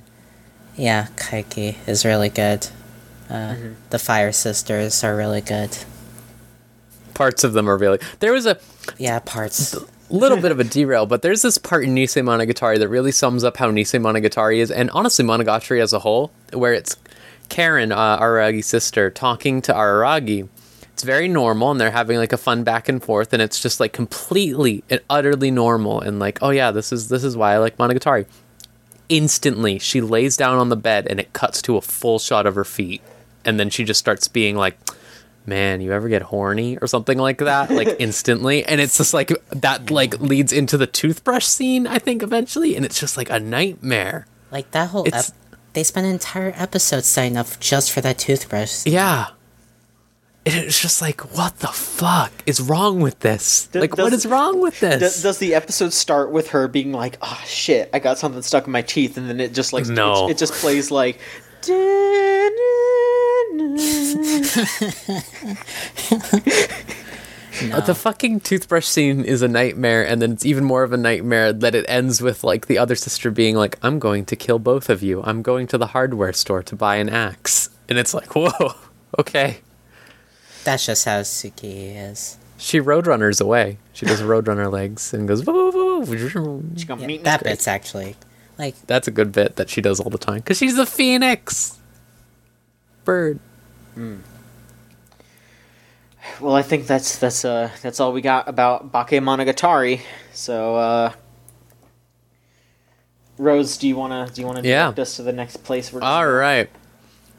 [0.75, 1.07] yeah.
[1.15, 2.67] Kaiki is really good.
[3.30, 3.73] Uh, Mm-hmm.
[3.89, 5.78] The Fire Sisters are really good.
[7.13, 7.99] Parts of them are really.
[8.19, 8.57] There was a
[8.97, 9.75] Yeah, parts.
[10.09, 13.57] Little bit of a derail, but there's this part in Nisemonogatari that really sums up
[13.57, 16.95] how Nisemonogatari is, and honestly Monogatari as a whole, where it's
[17.49, 20.47] Karen, uh, Araragi's sister, talking to Araragi.
[20.93, 23.79] It's very normal, and they're having like a fun back and forth, and it's just
[23.79, 27.57] like completely and utterly normal, and like, oh yeah, this is this is why I
[27.57, 28.25] like Monogatari.
[29.09, 32.55] Instantly, she lays down on the bed, and it cuts to a full shot of
[32.55, 33.01] her feet,
[33.45, 34.77] and then she just starts being like,
[35.47, 39.31] man, you ever get horny or something like that, like instantly, and it's just like
[39.49, 43.39] that like leads into the toothbrush scene, I think eventually, and it's just like a
[43.39, 44.27] nightmare.
[44.51, 45.25] Like that whole ep-
[45.73, 48.85] they spent an entire episode setting up just for that toothbrush.
[48.85, 49.27] Yeah.
[50.45, 53.67] And it's just like, what the fuck is wrong with this?
[53.67, 54.99] Th- like, what does- is wrong with this?
[55.01, 58.65] Does, does the episode start with her being like, "Oh shit, I got something stuck
[58.65, 60.27] in my teeth," and then it just like No.
[60.27, 61.19] it, it just plays like.
[67.73, 70.97] Uh, The fucking toothbrush scene is a nightmare, and then it's even more of a
[70.97, 74.59] nightmare that it ends with like the other sister being like, "I'm going to kill
[74.59, 75.23] both of you.
[75.23, 78.51] I'm going to the hardware store to buy an axe," and it's like, whoa,
[79.19, 79.57] okay.
[80.65, 82.38] That's just how Suki is.
[82.59, 83.79] She roadrunners away.
[83.93, 85.43] She does roadrunner legs and goes.
[85.43, 88.17] "Woo, woo, woo." She Yeah, meat that his- bit's actually
[88.59, 91.79] like That's a good bit that she does all the time because she's a phoenix
[93.03, 93.39] bird.
[96.41, 100.01] Well, I think that's that's uh that's all we got about Bakemonogatari.
[100.33, 101.11] So, uh,
[103.37, 104.83] Rose, do you wanna do you wanna Yeah.
[104.85, 105.91] direct us to the next place?
[105.91, 106.69] We're All right.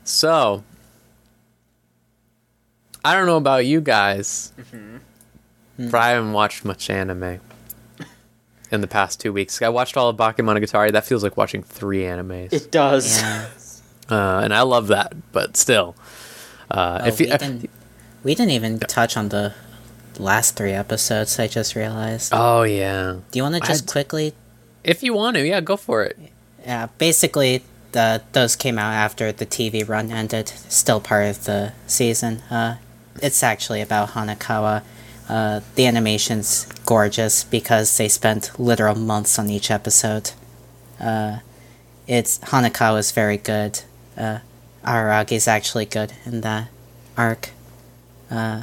[0.05, 0.65] So,
[3.05, 4.53] I don't know about you guys,
[5.79, 7.41] but I haven't watched much anime
[8.73, 9.61] in the past two weeks.
[9.63, 10.93] I watched all of Bakemonogatari.
[10.93, 13.19] That feels like watching three animes, It does.
[13.21, 13.47] Yeah.
[14.11, 15.13] uh, and I love that.
[15.33, 15.95] But still,
[16.71, 17.71] uh, Oh, if you, we, didn't,
[18.25, 19.55] we didn't even touch on the
[20.19, 21.39] last three episodes.
[21.39, 22.33] I just realized.
[22.35, 24.35] oh yeah, Do you want to just I'd- quickly?
[24.85, 26.19] if you want to, yeah, go for it.
[26.65, 27.63] Yeah, basically,
[27.93, 30.49] the those came out after the TV run ended.
[30.49, 32.43] Still part of the season.
[32.51, 32.77] Uh,
[33.23, 34.83] it's actually about Hanekawa.
[35.29, 40.31] Uh, the animation's gorgeous because they spent literal months on each episode.
[41.01, 41.39] Uh,
[42.07, 43.81] it's Hanekawa's very good.
[44.17, 44.39] Uh,
[44.89, 46.69] Aragi's actually good in that
[47.17, 47.51] arc.
[48.31, 48.63] Uh,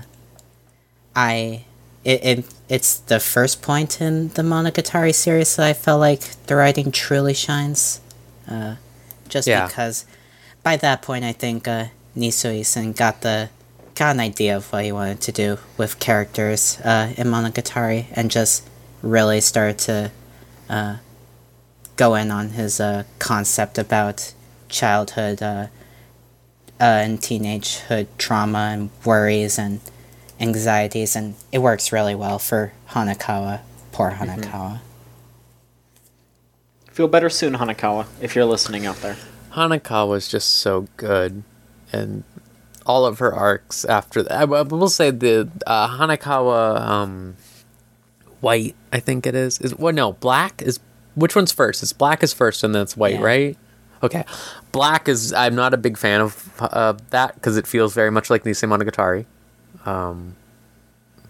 [1.16, 1.66] I
[2.04, 6.56] it, it it's the first point in the Monogatari series that I felt like the
[6.56, 8.02] writing truly shines.
[8.50, 8.76] Uh,
[9.30, 9.68] just Yeah.
[9.68, 10.06] because
[10.64, 11.86] by that point I think uh,
[12.18, 13.50] Nisio-san got the
[13.94, 18.32] got an idea of what he wanted to do with characters uh, in Monogatari and
[18.32, 18.68] just
[19.02, 20.12] really started to
[20.70, 20.96] uh,
[21.96, 24.34] go in on his uh, concept about
[24.70, 25.70] childhood
[26.80, 29.80] uh, and teenagehood trauma and worries and
[30.40, 33.62] anxieties, and it works really well for Hanekawa.
[33.92, 34.80] Poor Hanekawa.
[36.92, 39.18] Feel better soon, Hanekawa, if you're listening out there.
[39.54, 41.44] Hanekawa was just so good,
[41.92, 42.24] and
[42.86, 44.32] all of her arcs after that.
[44.32, 47.36] I, I will say the uh, Hanekawa um,
[48.42, 49.60] white, I think it is.
[49.60, 50.80] Is well, no, black is.
[51.16, 51.82] Which one's first?
[51.82, 53.24] It's black is first, and then it's white, Yeah.
[53.24, 53.58] right?
[54.06, 54.24] Okay,
[54.72, 55.34] black is.
[55.34, 59.26] I'm not a big fan of uh, that because it feels very much like Nisemonogatari,
[59.84, 60.36] um,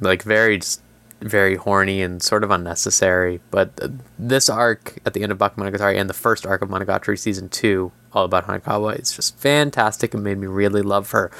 [0.01, 0.81] like very just
[1.21, 3.39] very horny and sort of unnecessary.
[3.49, 3.79] But
[4.19, 7.93] this arc at the end of Bakemonogatari and the first arc of Monogatari season two,
[8.11, 11.31] all about Hanekawa, is just fantastic and made me really love her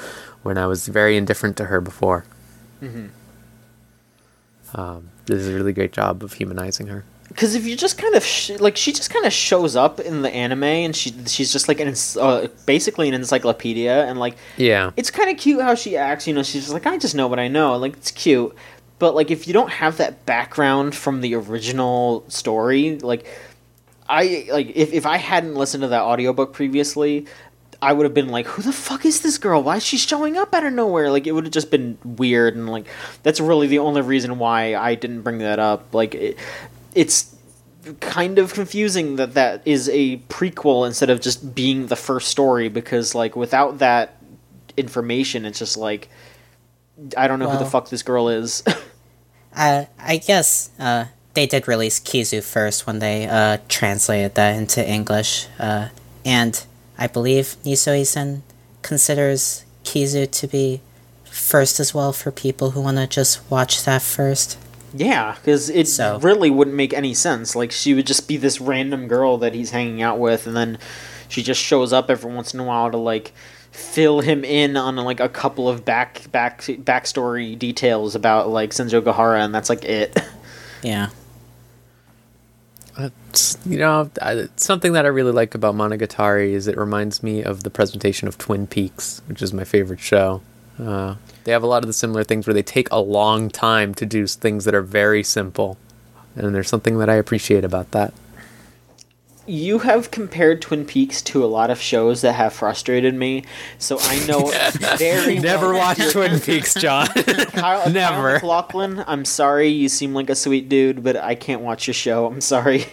[0.42, 2.24] when I was very indifferent to her before.
[4.74, 7.04] Um, this is a really great job of humanizing her.
[7.28, 10.22] Because if you just kind of sh- like, she just kind of shows up in
[10.22, 14.92] the anime, and she she's just like an uh, basically an encyclopedia, and like Yeah.
[14.96, 16.26] it's kind of cute how she acts.
[16.26, 17.76] You know, she's just like, I just know what I know.
[17.76, 18.54] Like it's cute,
[18.98, 23.26] but like if you don't have that background from the original story, like
[24.08, 27.26] I like if if I hadn't listened to that audiobook previously.
[27.82, 29.62] I would have been like, "Who the fuck is this girl?
[29.62, 32.56] Why is she showing up out of nowhere?" Like it would have just been weird,
[32.56, 32.86] and like
[33.22, 35.92] that's really the only reason why I didn't bring that up.
[35.92, 36.38] Like it,
[36.96, 37.36] it's
[38.00, 42.68] kind of confusing that that is a prequel instead of just being the first story
[42.68, 44.16] because like without that
[44.76, 46.08] information it's just like
[47.16, 48.64] I don't know who the fuck this girl is.
[49.58, 54.86] Uh, I guess uh, they did release Kizu first when they uh, translated that into
[54.86, 55.88] English, uh,
[56.26, 56.62] and
[56.98, 58.42] I believe Nisio-san
[58.82, 60.82] considers Kizu to be
[61.24, 64.58] first as well for people who want to just watch that first.
[64.96, 67.54] Yeah, because it So- really wouldn't make any sense.
[67.56, 70.78] Like she would just be this random girl that he's hanging out with, and then
[71.28, 73.32] she just shows up every once in a while to like
[73.72, 79.02] fill him in on like a couple of back back backstory details about like Senjo
[79.02, 80.16] Gahara, and that's like it.
[80.82, 81.08] Yeah.
[82.98, 87.42] It's, you know, I- something that I really like about Monogatari is it reminds me
[87.42, 90.40] of the presentation of Twin Peaks, which is my favorite show.
[90.78, 93.94] Uh, they have a lot of the similar things where they take a long time
[93.94, 95.78] to do things that are very simple,
[96.34, 98.12] and there's something that I appreciate about that.
[99.46, 103.44] you have compared Twin Peaks to a lot of shows that have frustrated me,
[103.78, 104.52] so I know
[104.98, 107.06] very Never well watched Twin Peaks, John.
[107.52, 108.16] Kyle, Never.
[108.22, 109.68] Kyle MacLachlan, I'm sorry.
[109.68, 112.26] You seem like a sweet dude, but I can't watch your show.
[112.26, 112.86] I'm sorry.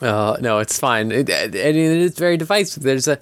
[0.00, 1.12] Uh, no, it's fine.
[1.12, 2.82] It, it, it is very divisive.
[2.82, 3.18] There's a,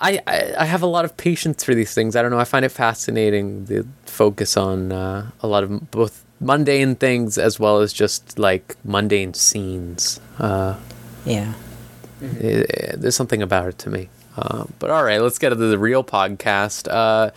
[0.00, 2.16] I, I, I have a lot of patience for these things.
[2.16, 2.38] I don't know.
[2.38, 7.58] I find it fascinating the focus on uh, a lot of both mundane things as
[7.60, 10.20] well as just like mundane scenes.
[10.38, 10.74] Uh,
[11.24, 11.54] Yeah.
[12.20, 14.08] it- it- there's something about it to me.
[14.36, 16.88] Uh, but all right, let's get into the real podcast.
[16.90, 17.30] Uh,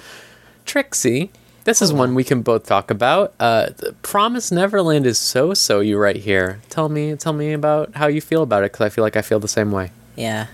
[0.65, 1.31] Trixie,
[1.63, 3.33] this is one we can both talk about.
[3.39, 3.67] Uh,
[4.01, 5.79] Promise Neverland is so so.
[5.79, 6.59] You right here.
[6.69, 9.21] Tell me, tell me about how you feel about it because I feel like I
[9.21, 9.91] feel the same way.
[10.15, 10.47] Yeah.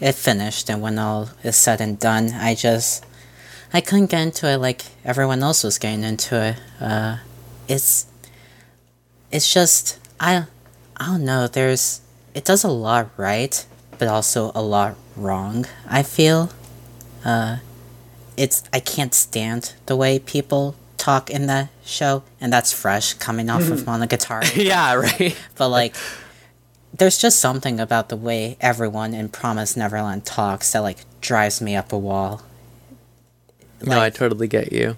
[0.00, 3.04] It finished, and when all is said and done, I just
[3.72, 6.56] I couldn't get into it like everyone else was getting into it.
[6.80, 7.18] Uh,
[7.68, 8.06] it's
[9.30, 10.46] it's just I
[10.96, 11.46] I don't know.
[11.46, 12.00] There's
[12.34, 13.64] it does a lot right,
[13.98, 15.66] but also a lot wrong.
[15.88, 16.50] I feel.
[17.24, 17.58] Uh,
[18.36, 23.48] it's I can't stand the way people talk in that show, and that's fresh coming
[23.48, 24.56] off of Monogatari.
[24.64, 25.36] yeah, right.
[25.56, 25.96] But like,
[26.98, 31.76] there's just something about the way everyone in Promise Neverland talks that like drives me
[31.76, 32.42] up a wall.
[33.84, 34.96] no, I totally get you.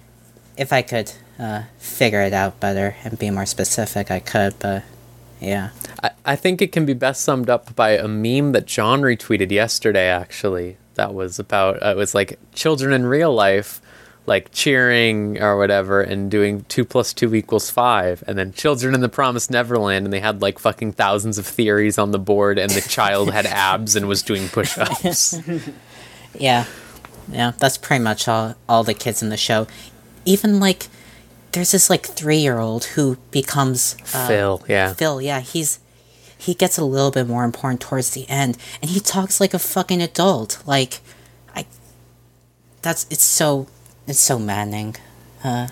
[0.57, 4.55] if I could uh, figure it out better and be more specific, I could.
[4.59, 4.83] But
[5.39, 5.69] yeah,
[6.03, 9.51] I, I think it can be best summed up by a meme that John retweeted
[9.51, 10.77] yesterday, actually.
[10.95, 13.81] That was about, uh, it was like children in real life,
[14.29, 18.23] like cheering or whatever, and doing two plus two equals five.
[18.27, 21.97] And then children in the promised Neverland, and they had like fucking thousands of theories
[21.97, 25.41] on the board, and the child had abs and was doing push ups.
[26.39, 26.65] yeah,
[27.29, 27.51] yeah.
[27.57, 29.67] That's pretty much all all the kids in the show.
[30.23, 30.87] Even like,
[31.51, 34.93] there's this like three year old who becomes uh, Phil, yeah.
[34.93, 35.79] Phil, yeah, he's
[36.37, 39.59] he gets a little bit more important towards the end, and he talks like a
[39.59, 40.61] fucking adult.
[40.67, 41.01] Like,
[41.55, 41.65] I
[42.83, 43.67] that's it's so
[44.09, 44.95] it's so maddening,
[45.43, 45.67] uh,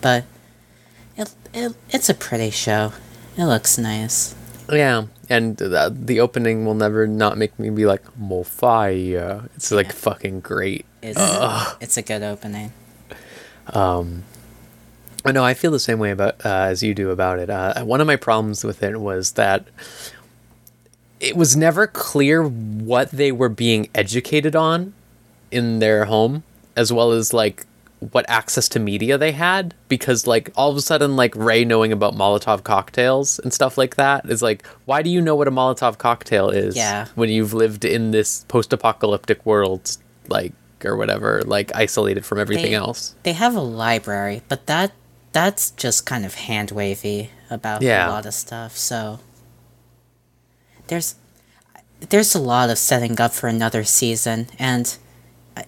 [0.00, 0.24] but
[1.16, 2.92] it, it it's a pretty show.
[3.36, 4.34] It looks nice.
[4.70, 9.48] Yeah, and the, the opening will never not make me be like, Mofaya.
[9.56, 10.86] It's like fucking great.
[11.02, 11.20] It's
[11.80, 12.72] it's a good opening.
[13.66, 14.24] Um,
[15.24, 17.50] I know I feel the same way about uh, as you do about it.
[17.50, 19.66] Uh, one of my problems with it was that
[21.18, 24.94] it was never clear what they were being educated on
[25.50, 26.42] in their home,
[26.76, 27.66] as well as like
[28.12, 29.74] what access to media they had.
[29.88, 33.96] Because like all of a sudden, like Ray knowing about Molotov cocktails and stuff like
[33.96, 36.76] that is like, why do you know what a Molotov cocktail is?
[36.76, 37.06] Yeah.
[37.14, 39.96] When you've lived in this post-apocalyptic world,
[40.28, 40.52] like
[40.84, 43.14] or whatever, like isolated from everything They- else.
[43.22, 44.92] They have a library, but that
[45.32, 48.08] that's just kind of hand wavy about Yeah.
[48.08, 48.76] a lot of stuff.
[48.76, 49.18] So
[50.88, 51.14] there's
[52.10, 54.96] there's a lot of setting up for another season, and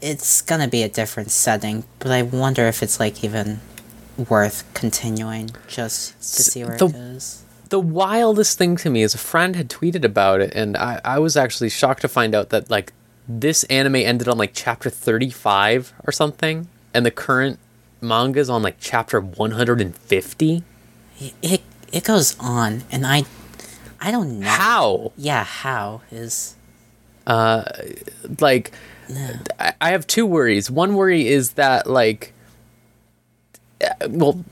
[0.00, 1.84] it's gonna be a different setting.
[1.98, 3.60] But I wonder if it's like even
[4.28, 7.42] worth continuing just to see where the- it goes.
[7.68, 11.18] the wildest thing to me is a friend had tweeted about it and I, I
[11.18, 12.92] was actually shocked to find out that like
[13.28, 17.58] this anime ended on like chapter 35 or something and the current
[18.00, 20.62] manga is on like chapter 150
[21.20, 21.62] It, it
[21.92, 23.24] it goes on, and I
[24.00, 26.54] I don't know how Yeah, how is
[27.26, 27.64] Uh,
[28.40, 28.72] like
[29.58, 30.70] I, I have two worries.
[30.70, 32.32] One worry is that like
[33.82, 34.44] uh, well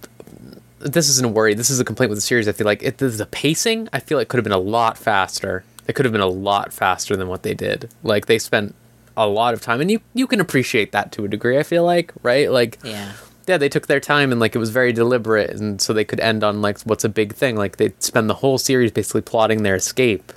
[0.81, 1.55] this isn't a worry.
[1.55, 2.83] This is a complaint with the series i feel like.
[2.83, 5.65] It the, the pacing i feel like could have been a lot faster.
[5.87, 7.91] It could have been a lot faster than what they did.
[8.03, 8.75] Like they spent
[9.17, 11.85] a lot of time and you you can appreciate that to a degree i feel
[11.85, 12.51] like right?
[12.51, 13.13] Like yeah.
[13.47, 16.21] yeah they took their time and like it was very deliberate and so they could
[16.21, 17.57] end on like what's a big thing.
[17.57, 20.33] Like they spend the whole series basically plotting their escape.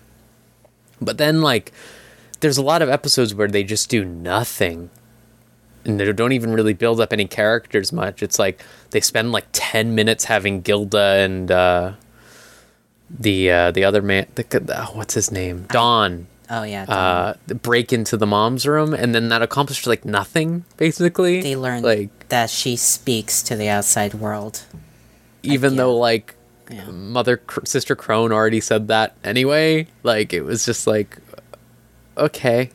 [1.02, 1.72] But then like
[2.40, 4.90] there's a lot of episodes where they just do nothing
[5.86, 8.62] and they don't even really build up any characters much it's like
[8.92, 11.94] they spend like 10 minutes having gilda and uh
[13.10, 16.84] the uh the other man the, uh, what's his name don Oh yeah.
[16.84, 21.84] uh break into the mom's room and then that accomplished like nothing basically they learn
[21.84, 24.64] like that she speaks to the outside world.
[25.44, 25.78] even yeah.
[25.78, 26.36] though like
[26.70, 26.86] Yeah.
[26.90, 31.18] mother Cr- sister Krone already said that anyway like it was just like
[32.18, 32.72] okay.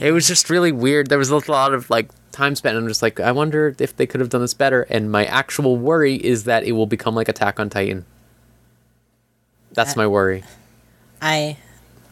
[0.00, 1.08] It was just really weird.
[1.08, 4.06] There was a lot of like time spent i'm just like i wonder if they
[4.06, 7.30] could have done this better and my actual worry is that it will become like
[7.30, 8.04] attack on titan.
[9.72, 10.44] That's Uh, my worry.
[11.22, 11.56] I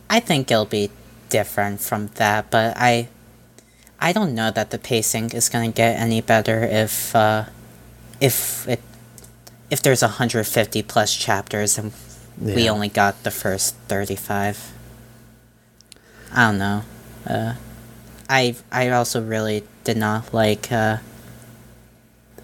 [0.08, 0.90] I think it'll be
[1.28, 3.08] different from that, but I
[4.00, 7.44] I don't know that the pacing is gonna get any better if uh,
[8.20, 8.80] if it
[9.70, 11.92] if there's 150 plus chapters and
[12.40, 14.72] we only got the first 35.
[16.34, 16.82] I don't know.
[17.26, 17.54] Uh,
[18.28, 20.98] I I also really did not like uh,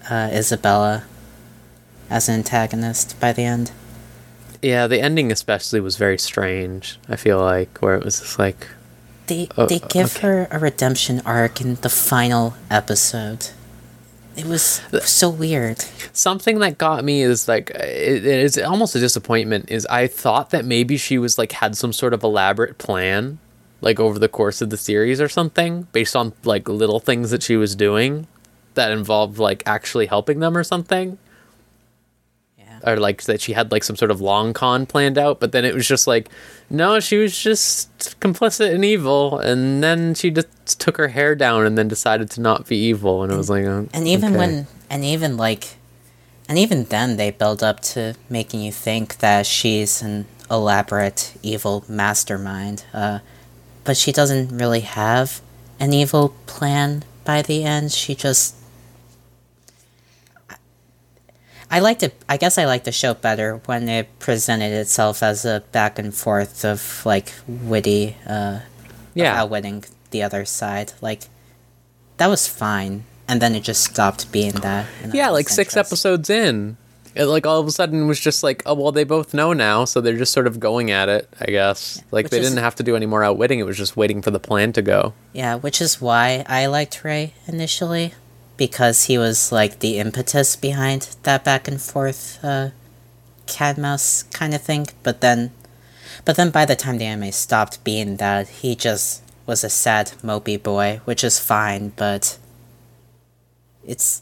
[0.09, 1.03] uh, Isabella
[2.09, 3.71] as an antagonist by the end.
[4.61, 8.67] yeah the ending especially was very strange i feel like where it was just like
[9.27, 10.27] They Oh, they give okay.
[10.27, 13.47] her a redemption arc in the final episode.
[14.35, 15.79] It was so weird.
[16.13, 20.49] something that got me is like it, it is almost a disappointment is i thought
[20.51, 23.39] that maybe she was like had some sort of elaborate plan
[23.81, 27.41] like over the course of the series or something based on like little things that
[27.43, 28.27] she was doing
[28.75, 31.17] that involved like actually helping them or something
[32.57, 32.79] Yeah.
[32.85, 35.65] or like that she had like some sort of long con planned out but then
[35.65, 36.29] it was just like
[36.69, 41.65] no she was just complicit in evil and then she just took her hair down
[41.65, 44.37] and then decided to not be evil and it was like oh, And even okay.
[44.37, 45.75] when and even like
[46.47, 51.85] and even then they build up to making you think that she's an elaborate evil
[51.87, 52.83] mastermind.
[52.93, 53.19] Uh,
[53.83, 55.41] but she doesn't really have
[55.79, 57.91] an evil plan by the end.
[57.91, 58.55] She just
[61.69, 62.13] I liked it.
[62.27, 66.13] I guess I liked the show better when it presented itself as a back and
[66.13, 68.59] forth of like witty, uh,
[69.13, 70.91] yeah outwitting the other side.
[71.01, 71.23] Like
[72.17, 73.05] that was fine.
[73.27, 74.85] and then it just stopped being that.
[75.01, 76.75] that Yeah, like six episodes in.
[77.13, 79.83] It like all of a sudden was just like, oh well, they both know now,
[79.85, 82.01] so they're just sort of going at it, I guess.
[82.11, 84.31] Like they is- didn't have to do any more outwitting; it was just waiting for
[84.31, 85.13] the plan to go.
[85.33, 88.13] Yeah, which is why I liked Ray initially,
[88.55, 92.69] because he was like the impetus behind that back and forth uh,
[93.45, 94.87] cat mouse kind of thing.
[95.03, 95.51] But then,
[96.23, 100.13] but then by the time the anime stopped being that, he just was a sad
[100.23, 101.91] mopey boy, which is fine.
[101.97, 102.37] But
[103.85, 104.21] it's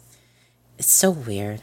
[0.80, 1.62] it's so weird.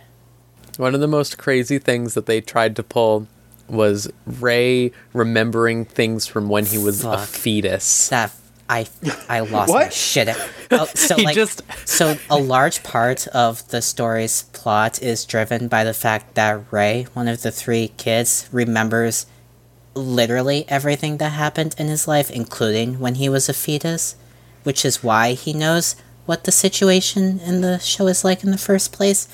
[0.79, 3.27] One of the most crazy things that they tried to pull
[3.69, 8.09] was Ray remembering things from when he was a fetus.
[8.11, 8.33] that
[8.69, 8.87] I
[9.29, 10.29] I lost my shit.
[10.71, 15.69] Oh, so He like just- so a large part of the story's plot is driven
[15.69, 19.27] by the fact that Ray, one of the three kids, remembers
[19.95, 24.17] literally everything that happened in his life, including when he was a fetus,
[24.65, 25.95] which is why he knows
[26.27, 29.29] what the situation in the show is like in the first place,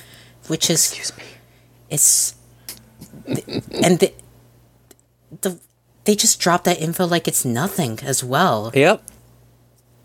[0.48, 1.24] which is Excuse me.
[1.92, 2.34] It's
[3.26, 4.12] and the,
[5.42, 5.58] the
[6.04, 8.70] they just drop that info like it's nothing as well.
[8.74, 9.02] Yep.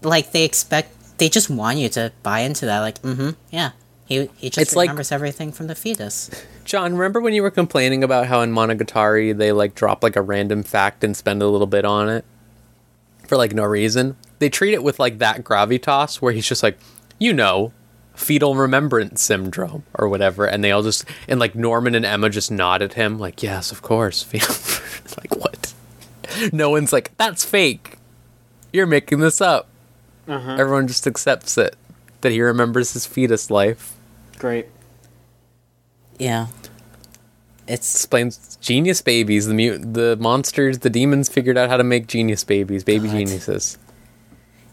[0.03, 3.71] like they expect they just want you to buy into that like mm-hmm yeah.
[4.05, 6.29] He, he just It's like- remembers everything from the fetus.
[6.63, 10.21] John, remember when you were complaining about how in Monogatari they like drop like a
[10.21, 12.23] random fact and spend a little bit on it?
[13.27, 14.15] For like no reason?
[14.39, 16.77] They treat it with like that gravitas where he's just like,
[17.19, 17.73] you know,
[18.17, 22.51] fetal remembrance syndrome or whatever, and they all just and like Norman and Emma just
[22.51, 24.25] nod at him like, yes, of course,
[25.17, 25.73] like what?
[26.51, 27.97] No one's like, that's fake.
[28.73, 29.69] You're making this up.
[30.27, 30.57] Uh-huh.
[30.59, 31.77] Everyone just accepts it
[32.21, 33.95] that he remembers his fetus life.
[34.37, 34.67] Great.
[36.19, 36.47] yeah
[37.67, 39.45] it's explains genius babies.
[39.47, 43.17] The mut- the monsters, the demons figured out how to make genius babies, baby God.
[43.17, 43.77] geniuses.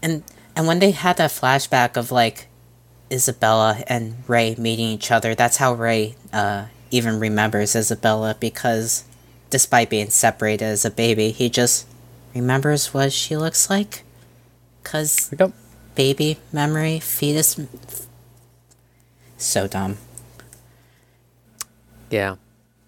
[0.01, 0.23] and
[0.55, 2.47] and when they had that flashback of like
[3.11, 9.03] isabella and ray meeting each other that's how ray uh even remembers isabella because
[9.49, 11.87] despite being separated as a baby he just
[12.33, 14.03] remembers what she looks like
[14.81, 15.33] because
[15.93, 17.59] baby memory fetus
[19.37, 19.97] so dumb
[22.09, 22.35] yeah,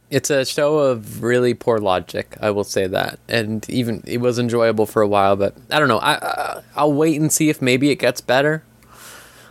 [0.09, 2.37] it's a show of really poor logic.
[2.41, 5.87] I will say that, and even it was enjoyable for a while, but I don't
[5.87, 5.99] know.
[5.99, 8.63] I, I I'll wait and see if maybe it gets better.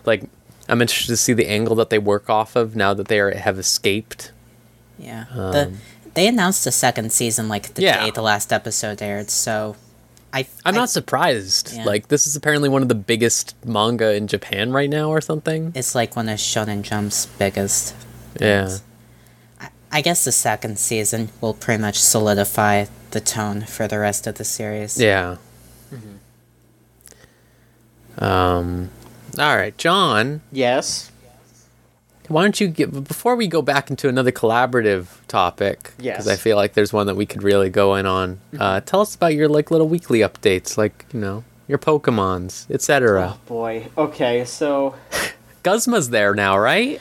[0.04, 0.24] Like
[0.68, 3.30] I'm interested to see the angle that they work off of now that they are,
[3.32, 4.32] have escaped.
[4.98, 5.24] Yeah.
[5.32, 5.72] the
[6.14, 8.04] they announced the second season like the Um, Yeah.
[8.06, 9.76] day the last episode aired, so
[10.32, 11.72] I I'm I- not surprised.
[11.74, 11.84] Yeah.
[11.84, 15.72] Like this is apparently one of the biggest manga in Japan right now, or something.
[15.74, 17.94] it's like one of Shonen Jump's biggest.
[18.40, 18.78] Yeah.
[19.92, 24.34] I guess the second season will pretty much solidify the tone for the rest of
[24.34, 25.00] the series.
[25.00, 25.36] Yeah.
[28.18, 28.90] Um.
[29.38, 30.40] All right, John.
[30.50, 31.10] Yes.
[32.28, 35.92] Why don't you give before we go back into another collaborative topic?
[35.98, 36.16] Yes.
[36.16, 38.40] Because I feel like there's one that we could really go in on.
[38.58, 43.34] Uh, tell us about your like little weekly updates, like you know your Pokemons, etc.
[43.34, 43.86] Oh boy.
[43.96, 44.94] Okay, so
[45.62, 47.00] Guzma's there now, right?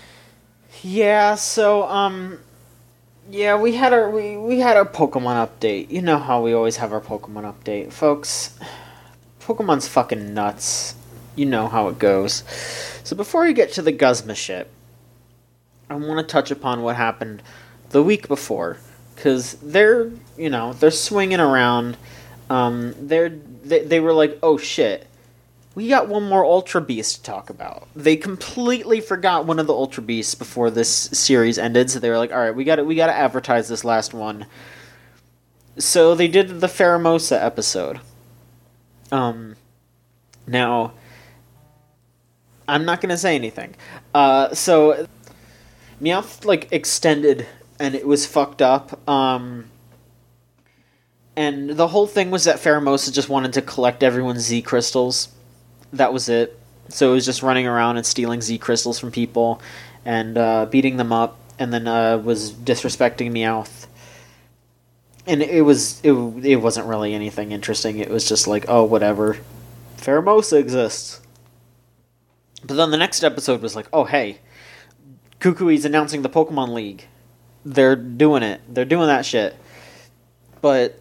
[0.83, 2.37] yeah, so um
[3.31, 5.89] yeah, we had our we, we had our Pokemon update.
[5.89, 7.91] You know how we always have our Pokemon update.
[7.91, 8.59] Folks,
[9.41, 10.93] Pokemon's fucking nuts.
[11.35, 12.43] You know how it goes.
[13.03, 14.69] So before we get to the Guzma shit,
[15.89, 17.43] I want to touch upon what happened
[17.89, 18.77] the week before
[19.15, 21.97] cuz they're, you know, they're swinging around
[22.49, 23.29] um they're
[23.63, 25.07] they, they were like, "Oh shit.
[25.73, 27.87] We got one more Ultra Beast to talk about.
[27.95, 32.17] They completely forgot one of the Ultra Beasts before this series ended, so they were
[32.17, 34.45] like, "All right, we got we got to advertise this last one."
[35.77, 37.99] So they did the Pheromosa episode.
[39.11, 39.57] Um,
[40.47, 40.93] now,
[42.67, 43.75] I'm not gonna say anything.
[44.13, 45.07] Uh, so
[46.01, 47.47] Meowth like extended,
[47.79, 49.07] and it was fucked up.
[49.09, 49.65] Um,
[51.35, 55.29] and the whole thing was that Pheromosa just wanted to collect everyone's Z crystals
[55.97, 56.57] that was it.
[56.89, 59.61] So it was just running around and stealing Z crystals from people
[60.03, 63.87] and uh, beating them up, and then uh, was disrespecting Meowth.
[65.25, 67.97] And it was it, it wasn't really anything interesting.
[67.97, 69.37] It was just like, oh, whatever.
[69.97, 71.21] Pheromosa exists.
[72.65, 74.39] But then the next episode was like, oh, hey,
[75.39, 77.07] Kukui's announcing the Pokemon League.
[77.63, 78.61] They're doing it.
[78.67, 79.55] They're doing that shit.
[80.61, 80.99] But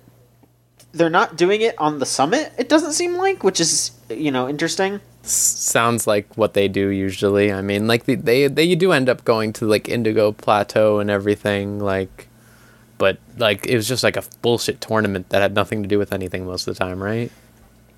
[0.92, 4.48] they're not doing it on the summit, it doesn't seem like, which is, you know,
[4.48, 5.00] interesting.
[5.22, 7.52] Sounds like what they do usually.
[7.52, 11.10] I mean, like they, they they do end up going to like Indigo Plateau and
[11.10, 12.28] everything, like,
[12.98, 16.12] but like it was just like a bullshit tournament that had nothing to do with
[16.12, 17.32] anything most of the time, right?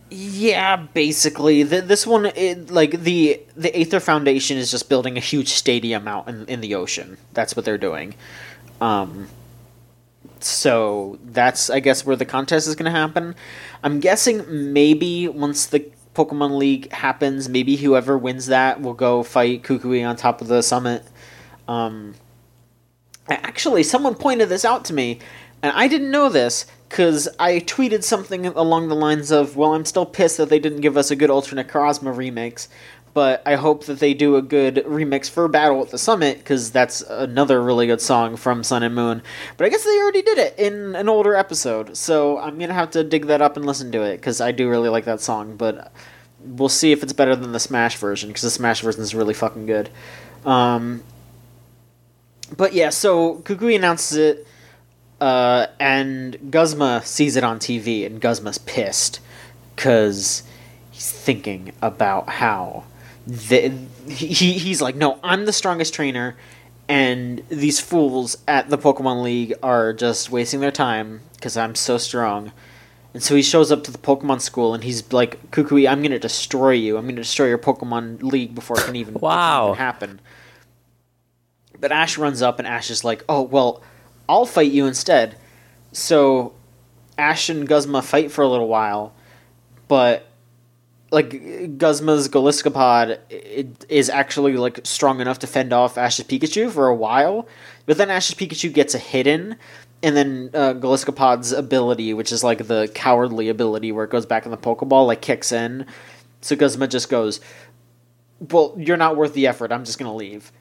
[0.09, 1.65] Yeah, basically.
[1.65, 6.07] The, this one, it, like the the Aether Foundation, is just building a huge stadium
[6.07, 7.19] out in, in the ocean.
[7.33, 8.15] That's what they're doing.
[8.81, 9.29] Um,
[10.39, 13.35] so that's I guess where the contest is going to happen.
[13.83, 19.65] I'm guessing maybe once the Pokemon League happens, maybe whoever wins that will go fight
[19.65, 21.05] Kukui on top of the summit.
[21.67, 22.15] Um,
[23.29, 25.19] actually, someone pointed this out to me,
[25.63, 29.85] and I didn't know this because I tweeted something along the lines of, "Well, I'm
[29.85, 32.69] still pissed that they didn't give us a good alternate Cosmo remix."
[33.15, 36.71] But I hope that they do a good remix for Battle at the Summit because
[36.71, 39.23] that's another really good song from Sun and Moon.
[39.57, 42.91] But I guess they already did it in an older episode, so I'm gonna have
[42.91, 45.57] to dig that up and listen to it because I do really like that song.
[45.57, 45.93] But
[46.45, 49.35] we'll see if it's better than the Smash version because the Smash version is really
[49.35, 49.89] fucking good.
[50.45, 51.03] Um,
[52.57, 54.47] but yeah, so Kukui announces it,
[55.21, 59.21] uh, and Guzma sees it on TV, and Guzma's pissed
[59.75, 60.43] because
[60.91, 62.85] he's thinking about how
[63.27, 63.69] the,
[64.09, 66.37] he he's like, no, I'm the strongest trainer,
[66.89, 71.99] and these fools at the Pokemon League are just wasting their time because I'm so
[71.99, 72.53] strong.
[73.15, 76.11] And so he shows up to the Pokemon school and he's like, Kukui, I'm going
[76.11, 76.99] to destroy you.
[76.99, 79.69] I'm going to destroy your Pokemon League before it can even, Wow.
[79.69, 80.21] even happen.
[81.81, 83.83] But Ash runs up and Ash is like, oh, well,
[84.29, 85.37] I'll fight you instead.
[85.93, 86.55] So
[87.19, 89.15] Ash and Guzma fight for a little while,
[89.89, 90.27] but
[91.11, 96.89] like Guzma's Golisopod it is actually like strong enough to fend off Ash's Pikachu for
[96.89, 97.47] a while,
[97.87, 99.57] but then Ash's Pikachu gets a hidden,
[100.03, 104.45] and then uh, Golisopod's ability, which is like the cowardly ability where it goes back
[104.45, 105.87] in the Pokeball, like kicks in.
[106.41, 107.41] So Guzma just goes,
[108.51, 109.73] "Well, you're not worth the effort.
[109.73, 110.53] I'm just gonna leave."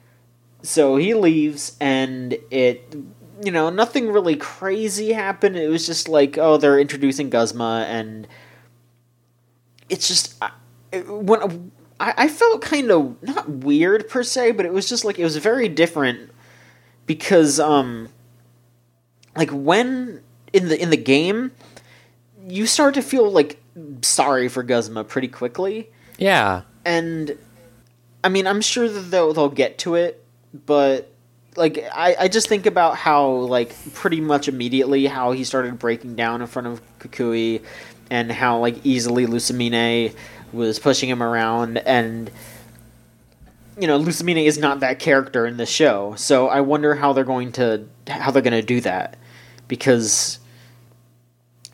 [0.62, 2.94] So he leaves, and it,
[3.42, 5.56] you know, nothing really crazy happened.
[5.56, 8.26] It was just like, oh, they're introducing Guzma, and
[9.88, 10.50] it's just I-
[11.08, 11.70] when
[12.00, 15.24] I, I felt kind of not weird per se, but it was just like it
[15.24, 16.30] was very different
[17.06, 18.08] because um,
[19.36, 20.22] like when
[20.52, 21.52] in the in the game,
[22.48, 23.60] you start to feel like
[24.02, 26.62] sorry for Guzma pretty quickly Yeah.
[26.84, 27.36] and
[28.24, 30.24] I mean, I'm sure that they'll they'll get to it,
[30.66, 31.12] but
[31.56, 36.16] like I, I just think about how like pretty much immediately how he started breaking
[36.16, 37.62] down in front of Kukui,
[38.10, 40.14] and how like easily Lusamine
[40.52, 42.30] was pushing him around, and
[43.78, 47.24] you know Lusamine is not that character in the show, so I wonder how they're
[47.24, 49.16] going to how they're going to do that
[49.68, 50.38] because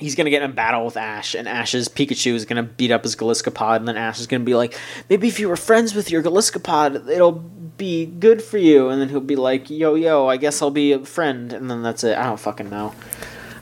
[0.02, 3.04] he's gonna get in a battle with Ash, and Ash's Pikachu is gonna beat up
[3.04, 4.78] his Golisopod, and then Ash is gonna be like,
[5.08, 7.44] maybe if you were friends with your Golisopod, it'll
[7.76, 10.92] be good for you, and then he'll be like, yo yo, I guess I'll be
[10.92, 12.16] a friend, and then that's it.
[12.16, 12.94] I don't fucking know.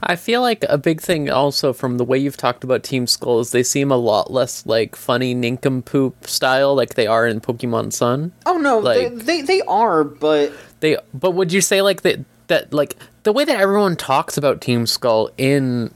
[0.02, 3.40] I feel like a big thing also from the way you've talked about Team Skull
[3.40, 7.92] is they seem a lot less like funny nincompoop style like they are in Pokemon
[7.92, 8.32] Sun.
[8.46, 12.20] Oh no, they, Like- they they are, but They but would you say like that
[12.46, 15.92] that like the way that everyone talks about Team Skull in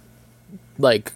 [0.77, 1.12] like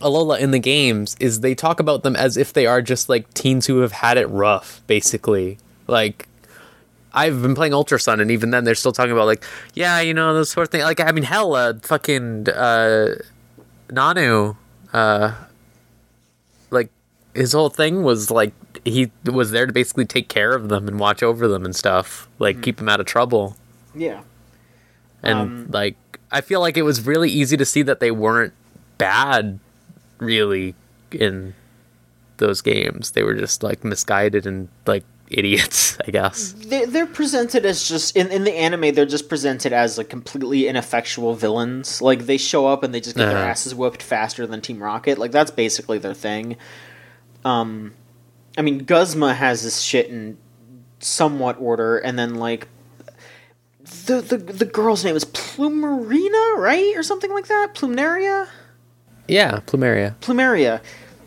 [0.00, 3.32] Alola in the games is they talk about them as if they are just like
[3.32, 5.58] teens who have had it rough, basically.
[5.86, 6.28] Like
[7.12, 10.12] I've been playing Ultra Sun, and even then they're still talking about like, yeah, you
[10.12, 10.84] know, those sort of things.
[10.84, 13.14] Like, I mean, hell, uh, fucking uh,
[13.88, 14.56] Nanu,
[14.92, 15.32] uh,
[16.70, 16.90] like
[17.34, 18.52] his whole thing was like
[18.84, 22.28] he was there to basically take care of them and watch over them and stuff,
[22.38, 23.56] like keep them out of trouble.
[23.94, 24.20] yeah,
[25.22, 25.96] And Um, like,
[26.30, 28.52] I feel like it was really easy to see that they weren't
[28.98, 29.58] bad,
[30.18, 30.74] really,
[31.10, 31.54] in
[32.36, 33.12] those games.
[33.12, 36.52] They were just like misguided and like idiots, I guess.
[36.52, 38.94] they they're presented as just in in the anime.
[38.94, 42.00] They're just presented as like completely ineffectual villains.
[42.02, 43.46] Like they show up and they just get their Uh-huh.
[43.48, 45.18] asses whooped faster than Team Rocket.
[45.18, 46.56] Like that's basically their thing.
[47.44, 47.94] Um,
[48.58, 50.38] I mean, Guzma has this shit in
[51.00, 52.68] somewhat order, and then like
[54.06, 57.74] the the the girl's name is Plumerina, right, or something like that.
[57.74, 58.48] Plumeria.
[59.28, 60.14] Yeah, Plumeria.
[60.20, 60.80] Plumeria,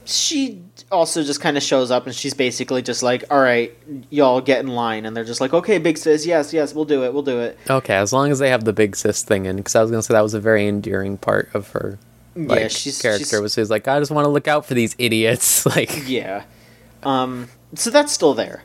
[0.06, 0.62] she
[0.92, 3.76] also just kind of shows up and she's basically just like, "All right,
[4.10, 7.04] y'all get in line," and they're just like, "Okay, big sis, yes, yes, we'll do
[7.04, 9.58] it, we'll do it." Okay, as long as they have the big sis thing in,
[9.58, 12.00] because I was gonna say that was a very endearing part of her
[12.36, 14.74] like yeah, she's character she's- was she's like, I just want to look out for
[14.74, 15.66] these idiots.
[15.76, 16.44] Like, yeah.
[17.04, 18.64] Um, so that's still there,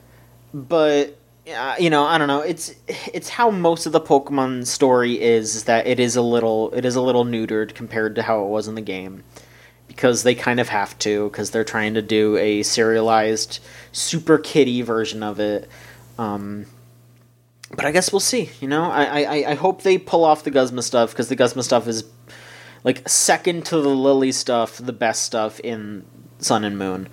[0.52, 1.16] but
[1.54, 2.40] uh, you know, I don't know.
[2.40, 6.72] It's it's how most of the Pokemon story is, is that it is a little
[6.72, 9.22] it is a little neutered compared to how it was in the game.
[9.86, 13.60] Because they kind of have to, because they're trying to do a serialized
[13.92, 15.68] Super Kitty version of it.
[16.18, 16.66] Um,
[17.70, 18.50] but I guess we'll see.
[18.60, 21.62] You know, I I, I hope they pull off the Guzma stuff because the Guzma
[21.62, 22.04] stuff is
[22.82, 26.04] like second to the Lillie stuff, the best stuff in
[26.38, 27.08] Sun and Moon.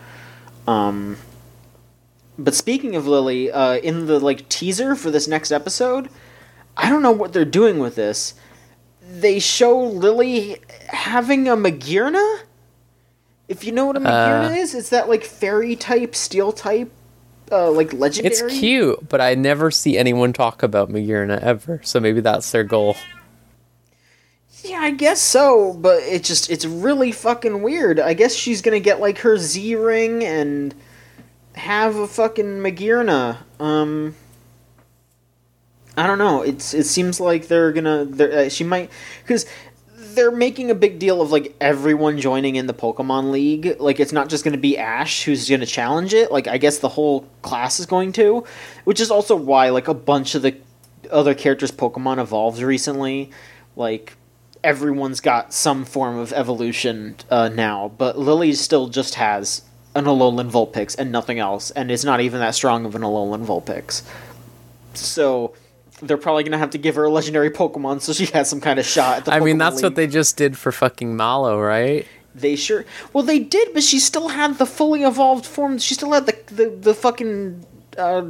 [0.68, 1.18] Um,
[2.38, 6.10] but speaking of Lillie, uh, in the like teaser for this next episode,
[6.76, 8.34] I don't know what they're doing with this.
[9.02, 10.58] They show Lillie
[10.90, 12.40] having a Magearna.
[13.52, 14.54] If you know what a Magearna Uh.
[14.54, 16.90] is, it's that like fairy type, steel type,
[17.52, 18.34] uh, like legendary.
[18.34, 21.82] It's cute, but I never see anyone talk about Magearna ever.
[21.84, 22.96] So maybe that's their goal.
[24.64, 28.00] Yeah, I guess so, but it just it's really fucking weird.
[28.00, 30.74] I guess she's gonna get like her Z ring and
[31.56, 33.38] have a fucking Magearna.
[33.60, 34.16] Um
[35.98, 36.42] I don't know.
[36.42, 38.90] It's it seems like they're gonna they're, uh, she might
[39.26, 39.46] cuz
[40.16, 43.78] they're making a big deal of like everyone joining in the Pokemon League.
[43.80, 46.32] Like it's not just going to be Ash who's going to challenge it.
[46.32, 48.46] Like I guess the whole class is going to,
[48.84, 50.56] which is also why like a bunch of the
[51.12, 53.32] other characters Pokemon evolved recently.
[53.76, 54.18] Like
[54.64, 59.64] everyone's got some form of evolution uh, now, but Lillie still just has
[59.96, 63.46] an Alolan Vulpix and nothing else, and is not even that strong of an Alolan
[63.46, 64.04] Vulpix.
[64.94, 65.54] So
[66.02, 68.80] they're probably gonna have to give her a legendary Pokemon so she has some kind
[68.80, 71.60] of shot at the I mean, Pokemon that's what they just did for fucking Malo,
[71.60, 72.08] right?
[72.34, 72.86] They sure.
[73.12, 75.78] Well, they did, but she still had the fully evolved form.
[75.80, 77.66] She still had the the, the fucking
[77.98, 78.26] uh,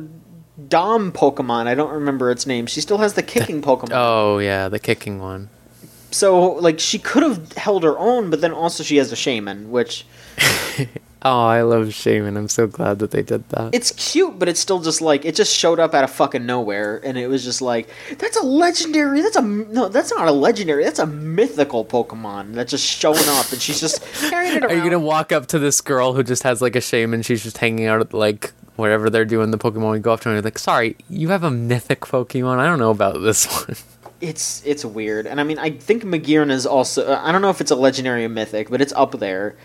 [0.68, 1.68] Dom Pokemon.
[1.68, 2.66] I don't remember its name.
[2.66, 3.92] She still has the kicking Pokemon.
[3.92, 5.50] Oh yeah, the kicking one.
[6.10, 9.68] So like she could have held her own, but then also she has a Shaymin,
[9.68, 10.06] which
[11.24, 12.36] Oh, I love Shaymin.
[12.36, 13.76] I'm so glad that they did that.
[13.76, 17.00] it's cute, but it's still just like it just showed up out of fucking nowhere,
[17.04, 19.22] and it was just like that's a legendary.
[19.22, 20.84] That's a no, that's not a legendary.
[20.84, 24.72] That's a mythical Pokemon that's just showing up, and she's just carrying it around.
[24.72, 27.24] Are you gonna walk up to this girl who just has like a Shaymin?
[27.24, 29.94] She's just hanging out at like wherever they're doing the Pokemon.
[29.96, 32.58] You go up to her and you're like, "Sorry, you have a mythic Pokemon.
[32.58, 33.78] I don't know about this one."
[34.22, 37.06] It's it's weird, and I mean I think Magearna is also.
[37.06, 39.56] uh, I don't know if it's a legendary or mythic, but it's up there.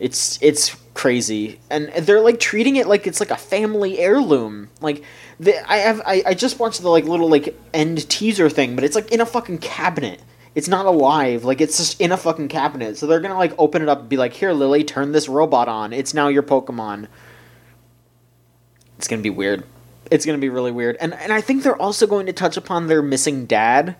[0.00, 4.70] It's it's crazy, and they're like treating it like it's like a family heirloom.
[4.80, 5.04] Like
[5.38, 8.82] the, I have I, I just watched the like little like end teaser thing, but
[8.82, 10.22] it's like in a fucking cabinet.
[10.54, 11.44] It's not alive.
[11.44, 12.96] Like it's just in a fucking cabinet.
[12.96, 15.68] So they're gonna like open it up and be like, "Here, Lillie, turn this robot
[15.68, 15.92] on.
[15.92, 17.06] It's now your Pokemon."
[18.96, 19.64] It's gonna be weird.
[20.10, 22.86] It's gonna be really weird, and and I think they're also going to touch upon
[22.86, 23.96] their missing dad,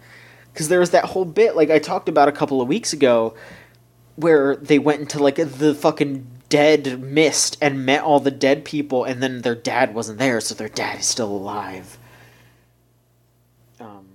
[0.53, 3.35] because there was that whole bit like I talked about a couple of weeks ago,
[4.17, 9.05] where they went into like the fucking dead mist and met all the dead people,
[9.05, 11.97] and then their dad wasn't there, so their dad is still alive.
[13.79, 14.07] Um,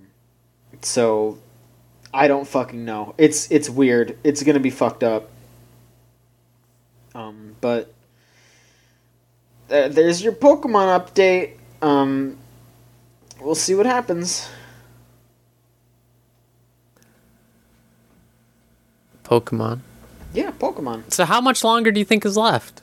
[0.81, 1.39] so
[2.13, 3.15] I don't fucking know.
[3.17, 4.17] It's it's weird.
[4.23, 5.29] It's gonna be fucked up.
[7.15, 7.93] Um, but
[9.69, 11.53] uh, there's your Pokemon update.
[11.81, 12.37] Um,
[13.41, 14.49] we'll see what happens.
[19.25, 19.79] Pokemon.
[20.33, 21.11] Yeah, Pokemon.
[21.11, 22.81] So how much longer do you think is left?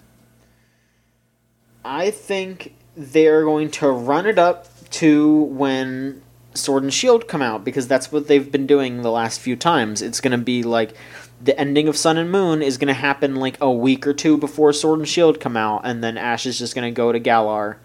[1.85, 6.23] I think they're going to run it up to when
[6.55, 10.03] Sword and Shield come out because that's what they've been doing the last few times.
[10.03, 10.95] It's going to be like
[11.43, 14.37] the ending of Sun and Moon is going to happen like a week or two
[14.37, 17.19] before Sword and Shield come out, and then Ash is just going to go to
[17.19, 17.79] Galar.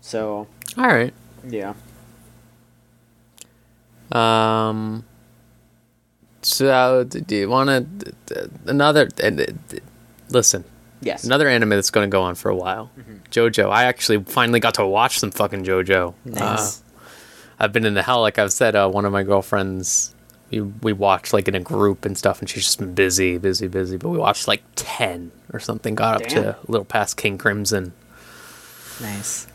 [0.00, 0.46] So
[0.78, 1.12] All right.
[1.46, 1.74] yeah,
[4.12, 5.04] Um.
[6.46, 7.88] So, do you want
[8.28, 9.08] to another?
[9.20, 9.58] And
[10.30, 10.62] listen,
[11.00, 12.92] yes, another anime that's going to go on for a while.
[13.32, 13.68] JoJo.
[13.68, 16.14] I actually finally got to watch some fucking JoJo.
[16.24, 16.80] Nice.
[16.80, 16.82] Uh,
[17.58, 18.20] I've been in the hell.
[18.20, 20.14] Like I've said, uh, one of my girlfriends.
[20.52, 23.66] We, we watched like in a group and stuff, and she's just been busy, busy,
[23.66, 23.96] busy.
[23.96, 25.96] But we watched like ten or something.
[25.96, 27.92] Got up to a little past King Crimson.
[29.00, 29.48] nice.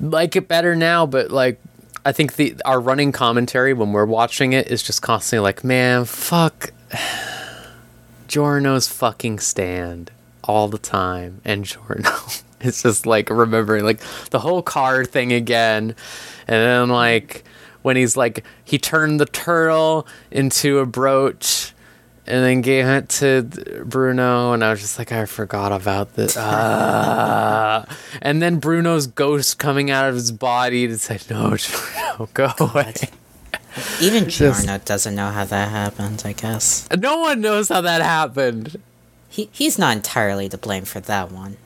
[0.00, 1.60] like it better now, but like
[2.04, 6.04] I think the our running commentary when we're watching it is just constantly like, man,
[6.04, 6.70] fuck
[8.28, 10.10] Giorno's fucking stand
[10.44, 12.10] all the time, and Giorno.
[12.60, 14.00] It's just like remembering like
[14.30, 15.94] the whole car thing again,
[16.46, 17.44] and then like
[17.82, 21.72] when he's like he turned the turtle into a brooch.
[22.30, 23.42] And then gave it to
[23.86, 26.36] Bruno, and I was just like, I forgot about this.
[26.50, 27.86] Ah.
[28.20, 31.56] and then Bruno's ghost coming out of his body to say, "No,
[32.18, 32.94] Bruno, go away."
[34.00, 36.86] Even Giorno doesn't know how that happened, I guess.
[36.96, 38.76] No one knows how that happened.
[39.30, 41.56] He he's not entirely to blame for that one.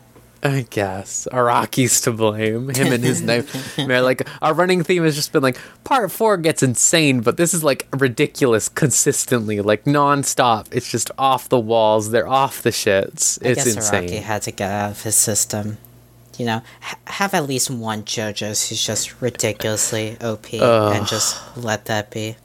[0.45, 2.69] I guess Araki's to blame.
[2.71, 3.79] Him and his knife.
[3.79, 7.63] Like our running theme has just been like part four gets insane, but this is
[7.63, 10.67] like ridiculous consistently, like nonstop.
[10.73, 12.11] It's just off the walls.
[12.11, 13.39] They're off the shits.
[13.45, 14.09] I It's guess insane.
[14.09, 15.79] Araki had to get out of his system.
[16.39, 21.85] You know, ha- have at least one JoJo's who's just ridiculously OP and just let
[21.85, 22.37] that be.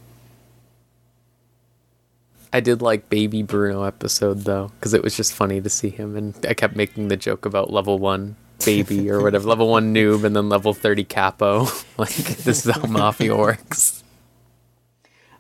[2.53, 6.15] I did like Baby Bruno episode though, because it was just funny to see him,
[6.15, 10.23] and I kept making the joke about level one baby or whatever, level one noob,
[10.23, 11.67] and then level thirty capo.
[11.97, 14.03] like this is how mafia works.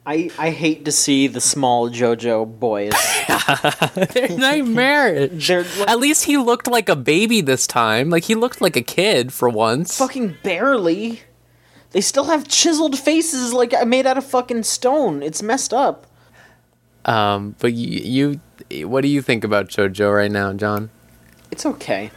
[0.05, 2.93] I, I hate to see the small JoJo boys.
[4.13, 5.47] They're nightmarish.
[5.47, 8.09] They're like, At least he looked like a baby this time.
[8.09, 9.97] Like he looked like a kid for once.
[9.97, 11.23] fucking barely.
[11.91, 15.21] They still have chiseled faces like made out of fucking stone.
[15.21, 16.06] It's messed up.
[17.07, 18.39] Um, but you,
[18.69, 20.89] you, what do you think about JoJo right now, John?
[21.51, 22.11] It's okay.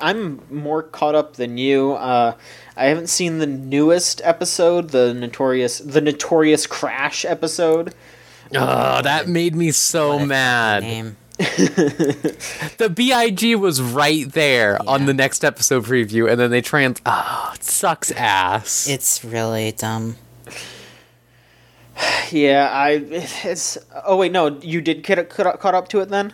[0.00, 1.92] I'm more caught up than you.
[1.92, 2.34] Uh,
[2.76, 7.94] I haven't seen the newest episode, the notorious, the notorious crash episode.
[8.54, 10.82] Oh, that made me so mad.
[10.82, 11.16] Name.
[12.76, 17.00] The Big was right there on the next episode preview, and then they trans.
[17.06, 18.88] Oh, it sucks ass.
[18.88, 20.16] It's really dumb.
[22.30, 22.90] Yeah, I.
[23.10, 23.78] It's.
[24.04, 26.32] Oh wait, no, you did get caught caught up to it then.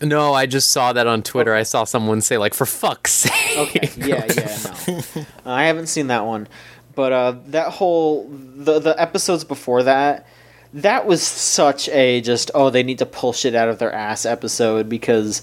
[0.00, 1.54] no, I just saw that on Twitter.
[1.54, 3.90] I saw someone say like, "For fuck's sake." Okay.
[3.96, 5.26] Yeah, yeah, no.
[5.52, 6.48] I haven't seen that one,
[6.94, 10.26] but uh, that whole the the episodes before that,
[10.72, 14.24] that was such a just oh they need to pull shit out of their ass
[14.24, 15.42] episode because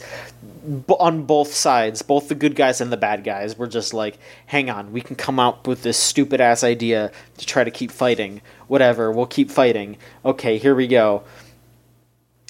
[0.66, 4.18] b- on both sides, both the good guys and the bad guys were just like,
[4.48, 7.92] hang on, we can come out with this stupid ass idea to try to keep
[7.92, 8.42] fighting.
[8.70, 9.98] Whatever, we'll keep fighting.
[10.24, 11.24] Okay, here we go.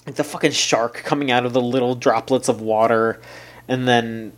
[0.05, 3.21] Like the fucking shark coming out of the little droplets of water,
[3.67, 4.33] and then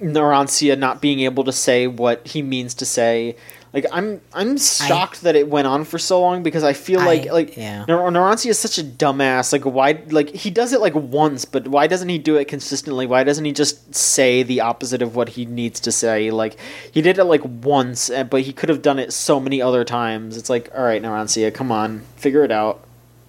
[0.00, 3.36] Narancia not being able to say what he means to say.
[3.74, 7.06] Like I'm I'm shocked that it went on for so long because I feel I-
[7.06, 7.84] like like yeah.
[7.88, 9.52] Nar- Narancia is such a dumbass.
[9.52, 13.04] Like why like he does it like once, but why doesn't he do it consistently?
[13.04, 16.30] Why doesn't he just say the opposite of what he needs to say?
[16.30, 16.56] Like
[16.92, 19.82] he did it like once, eh, but he could have done it so many other
[19.84, 20.36] times.
[20.36, 22.80] It's like, all right, Narancia, come on, figure it out.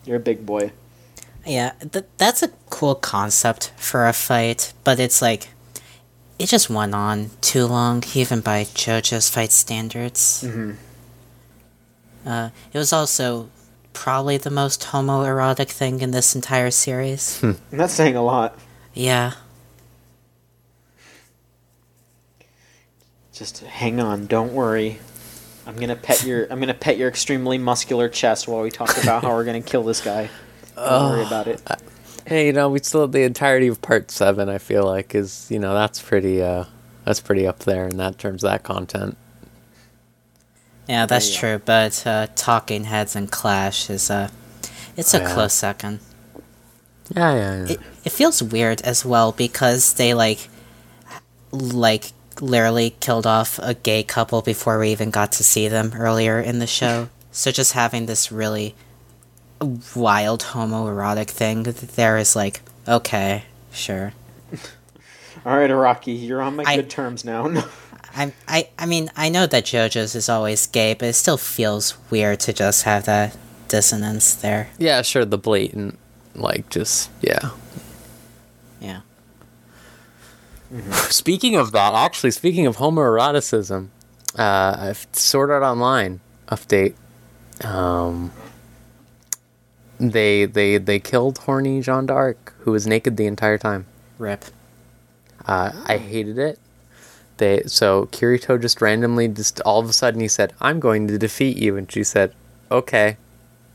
[0.05, 0.71] You're a big boy.
[1.43, 5.49] Yeah, th- that's a cool concept for a fight, but it's like
[6.39, 10.43] it just went on too long, even by JoJo's fight standards.
[10.45, 10.71] Mm-hmm.
[12.27, 13.49] Uh, it was also
[13.93, 17.41] probably the most homoerotic thing in this entire series.
[17.43, 18.57] And that's saying a lot.
[18.93, 19.33] yeah,
[23.35, 24.99] Just hang on, don't worry.
[25.67, 29.23] I'm gonna pet your I'm gonna pet your extremely muscular chest while we talk about
[29.23, 30.29] how we're gonna kill this guy.
[30.77, 31.61] Don't worry about it.
[32.25, 34.49] Hey, you know, we still have the entirety of part seven.
[34.49, 36.65] I feel like is you know that's pretty uh
[37.03, 39.15] that's pretty up there in that terms of that content.
[40.87, 41.39] yeah, that's go.
[41.39, 41.61] true.
[41.63, 44.31] But uh, Talking Heads and Clash is a
[44.97, 45.33] it's a Yeah.
[45.33, 45.99] close second.
[47.15, 47.73] Yeah, yeah, yeah.
[47.73, 50.47] it, it feels weird as well because they like
[51.51, 52.11] like
[52.41, 56.59] literally killed off a gay couple before we even got to see them earlier in
[56.59, 58.73] the show so just having this really
[59.95, 64.13] wild homoerotic thing there is like okay sure
[65.45, 67.45] Alright, Araki, you're on my I- good terms now.
[68.15, 71.97] I, I I mean I know that JoJo's is always gay but it still feels
[72.09, 73.35] weird to just have that
[73.67, 75.25] dissonance there yeah, sure.
[75.25, 75.99] The blatant,
[76.33, 77.49] like, just yeah.
[78.79, 79.01] yeah
[81.09, 83.89] Speaking of that, actually, speaking of homoeroticism,
[84.37, 86.95] uh, I've Sword Art Online update.
[87.63, 88.31] Um,
[89.99, 93.85] they they they killed horny Jean d'Arc, who was naked the entire time.
[94.17, 94.45] rip
[95.45, 96.59] Uh, I hated it.
[97.37, 101.17] They so Kirito just randomly just all of a sudden he said, "I'm going to
[101.17, 102.33] defeat you," and she said,
[102.71, 103.17] "Okay,"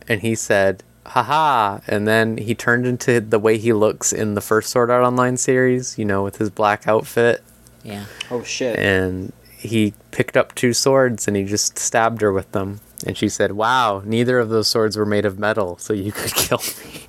[0.08, 4.40] and he said, "Haha," and then he turned into the way he looks in the
[4.40, 7.42] first Sword Art Online series, you know, with his black outfit
[7.82, 8.78] yeah oh shit.
[8.78, 12.80] and he picked up two swords and he just stabbed her with them.
[13.06, 16.34] And she said, "Wow, neither of those swords were made of metal, so you could
[16.34, 17.06] kill me.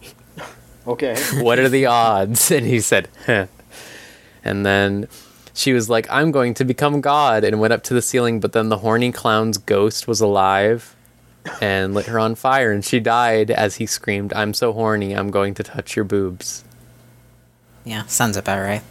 [0.88, 1.16] Okay.
[1.42, 3.48] what are the odds?" And he said, Heh.
[4.44, 5.08] And then
[5.54, 8.40] she was like, "I'm going to become God," and went up to the ceiling.
[8.40, 10.96] But then the horny clown's ghost was alive
[11.60, 15.14] and lit her on fire, and she died as he screamed, "I'm so horny!
[15.14, 16.64] I'm going to touch your boobs."
[17.84, 18.84] yeah sounds about right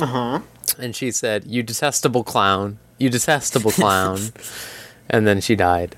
[0.00, 0.40] Uh-huh.
[0.78, 2.78] And she said, You detestable clown.
[2.98, 4.18] You detestable clown.
[5.10, 5.96] and then she died,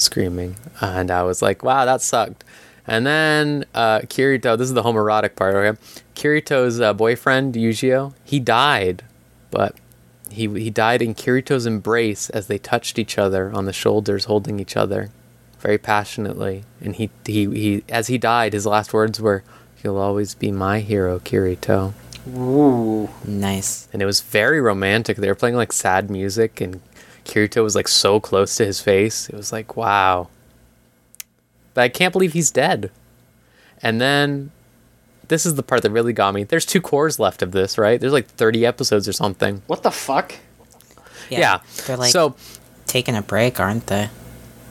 [0.00, 0.56] screaming.
[0.80, 2.44] And I was like, Wow, that sucked.
[2.86, 5.78] And then uh, Kirito, this is the homoerotic part, okay?
[6.14, 9.04] Kirito's uh, boyfriend, Eugeo, he died.
[9.50, 9.76] But
[10.30, 14.58] he, he died in Kirito's embrace as they touched each other on the shoulders, holding
[14.58, 15.10] each other
[15.60, 16.64] very passionately.
[16.80, 19.42] And he, he, he as he died, his last words were,
[19.84, 21.92] You'll always be my hero, Kirito
[22.36, 23.08] Ooh.
[23.24, 25.16] nice and it was very romantic.
[25.16, 26.80] They were playing like sad music, and
[27.28, 29.28] Kirito was like so close to his face.
[29.28, 30.28] It was like, wow.
[31.74, 32.90] But I can't believe he's dead.
[33.82, 34.50] And then
[35.28, 36.42] this is the part that really got me.
[36.44, 38.00] There's two cours left of this, right?
[38.00, 39.62] There's like 30 episodes or something.
[39.66, 40.34] What the fuck?
[41.30, 41.60] Yeah.
[41.86, 42.34] They're like so
[42.86, 44.08] taking a break, aren't they?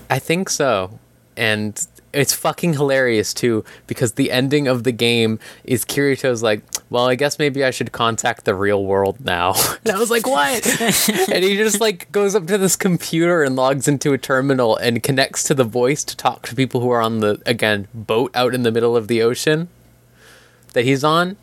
[0.09, 0.99] I think so.
[1.37, 1.79] And
[2.17, 7.15] it's fucking hilarious too because the ending of the game is Kirito's like, "Well, I
[7.15, 9.53] guess maybe I should contact the real world now."
[9.85, 10.65] And I was like, "What?"
[11.29, 15.01] and he just like goes up to this computer and logs into a terminal and
[15.01, 18.53] connects to the voice to talk to people who are on the again boat out
[18.53, 19.69] in the middle of the ocean
[20.73, 21.37] that he's on.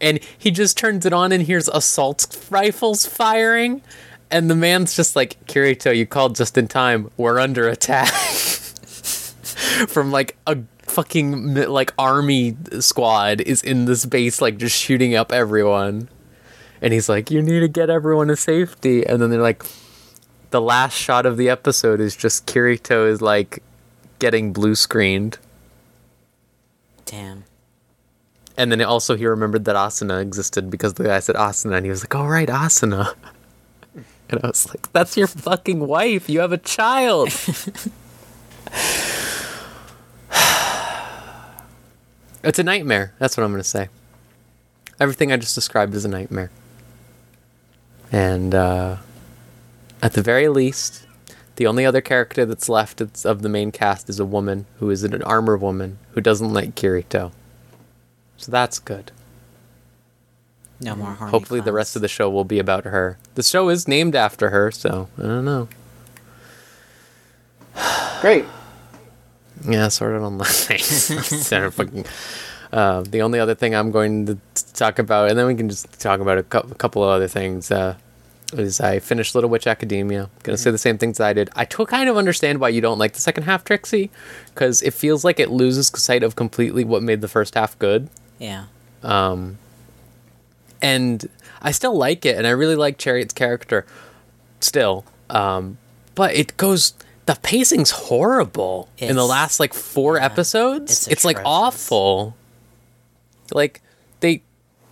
[0.00, 3.82] And he just turns it on and hears assault rifles firing.
[4.30, 7.10] And the man's just like, Kirito, you called just in time.
[7.16, 8.12] We're under attack.
[9.88, 15.32] From like a fucking like army squad is in this base, like just shooting up
[15.32, 16.08] everyone.
[16.82, 19.06] And he's like, you need to get everyone to safety.
[19.06, 19.64] And then they're like,
[20.50, 23.62] the last shot of the episode is just Kirito is like
[24.18, 25.38] getting blue screened.
[27.04, 27.44] Damn.
[28.56, 31.90] And then also he remembered that Asuna existed because the guy said Asuna, and he
[31.90, 33.14] was like, "All right, Asuna."
[34.32, 36.28] And I was like, "That's your fucking wife.
[36.28, 37.30] You have a child."
[42.42, 43.14] it's a nightmare.
[43.18, 43.88] That's what I'm gonna say.
[44.98, 46.50] Everything I just described is a nightmare.
[48.12, 48.96] And uh,
[50.02, 51.06] at the very least,
[51.56, 55.04] the only other character that's left of the main cast is a woman who is
[55.04, 57.32] an armor woman who doesn't like Kirito.
[58.36, 59.12] So that's good.
[60.80, 63.18] No more horny Hopefully, the rest of the show will be about her.
[63.34, 65.68] The show is named after her, so I don't know.
[68.22, 68.46] Great.
[69.68, 70.44] Yeah, sort of on the
[71.66, 72.06] of fucking.
[72.72, 74.38] Uh, the only other thing I'm going to
[74.74, 77.70] talk about, and then we can just talk about a, a couple of other things,
[77.70, 77.96] uh,
[78.52, 80.30] is I finished Little Witch Academia.
[80.42, 81.50] Gonna say the same things I did.
[81.54, 84.10] I kind of understand why you don't like the second half, Trixie,
[84.54, 88.08] because it feels like it loses sight of completely what made the first half good.
[88.38, 88.66] Yeah.
[90.82, 91.28] and
[91.62, 93.84] I still like it, and I really like Chariot's character
[94.60, 95.04] still.
[95.28, 95.78] Um,
[96.14, 96.94] but it goes.
[97.26, 100.92] The pacing's horrible in the last like four yeah, episodes.
[100.92, 102.36] it's It's, like awful.
[103.52, 103.82] Like
[104.20, 104.42] they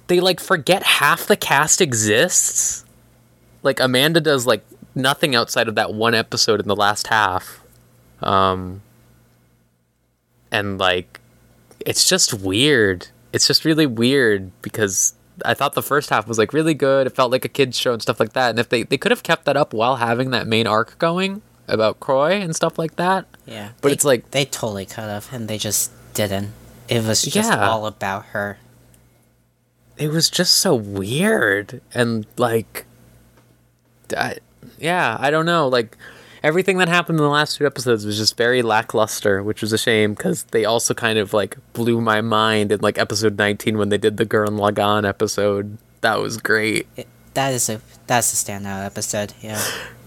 [0.06, 2.84] they like forget half the cast exists.
[3.62, 4.64] Like Amanda does like
[4.94, 7.60] nothing outside of that one episode in the last half.
[8.22, 8.82] Um
[10.52, 11.20] and like
[11.84, 13.08] it's just weird.
[13.32, 15.14] It's just really weird because
[15.44, 17.06] I thought the first half was like really good.
[17.06, 18.50] It felt like a kids show and stuff like that.
[18.50, 21.42] And if they they could have kept that up while having that main arc going
[21.68, 23.26] about Croy and stuff like that.
[23.46, 23.70] Yeah.
[23.80, 26.52] But They- it's like- they totally could have, and they just didn't.
[26.88, 27.68] It was just Yeah.
[27.68, 28.58] all about her.
[29.96, 32.86] it was just so weird and like
[34.16, 34.36] I,
[34.78, 35.96] yeah i don't know like
[36.44, 39.78] everything that happened in the last two episodes was just very lackluster which was a
[39.78, 43.88] shame because they also kind of like blew my mind in like episode 19 when
[43.88, 48.36] they did the gurren lagann episode that was great It, that is a that's a
[48.36, 49.34] standout episode.
[49.42, 49.60] Yeah.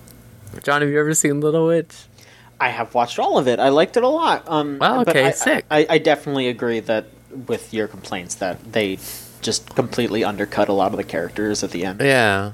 [0.63, 1.95] john have you ever seen little witch
[2.59, 3.59] I have watched all of it.
[3.59, 4.47] I liked it a lot.
[4.47, 5.65] Um, but okay, I, sick.
[5.71, 7.05] I, I definitely agree that
[7.47, 8.99] with your complaints that they
[9.41, 12.01] just completely undercut a lot of the characters at the end.
[12.01, 12.51] yeah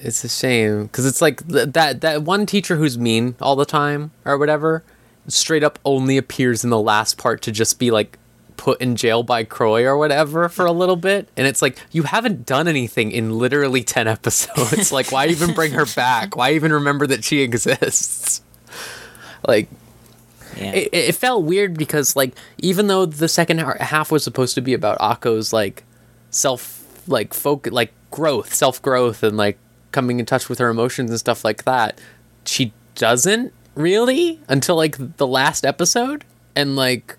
[0.00, 3.64] it's a shame because it's like th- that that one teacher who's mean all the
[3.64, 4.84] time or whatever
[5.28, 8.18] straight up only appears in the last part to just be like
[8.62, 12.04] put in jail by Croy or whatever for a little bit and it's like you
[12.04, 14.92] haven't done anything in literally 10 episodes.
[14.92, 16.36] Like why even bring her back?
[16.36, 18.40] Why even remember that she exists?
[19.48, 19.68] Like
[20.56, 20.74] Yeah.
[20.74, 24.74] it, it felt weird because like even though the second half was supposed to be
[24.74, 25.82] about Akko's like
[26.30, 29.58] self like folk like growth self growth and like
[29.90, 32.00] coming in touch with her emotions and stuff like that
[32.44, 36.24] she doesn't really until like the last episode?
[36.54, 37.16] And like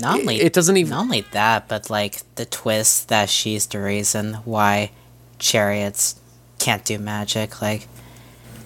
[0.00, 3.66] not it- only it doesn't even- not only that, but like the twist that she's
[3.66, 4.90] the reason why
[5.38, 6.16] chariots
[6.58, 7.60] can't do magic.
[7.62, 7.88] Like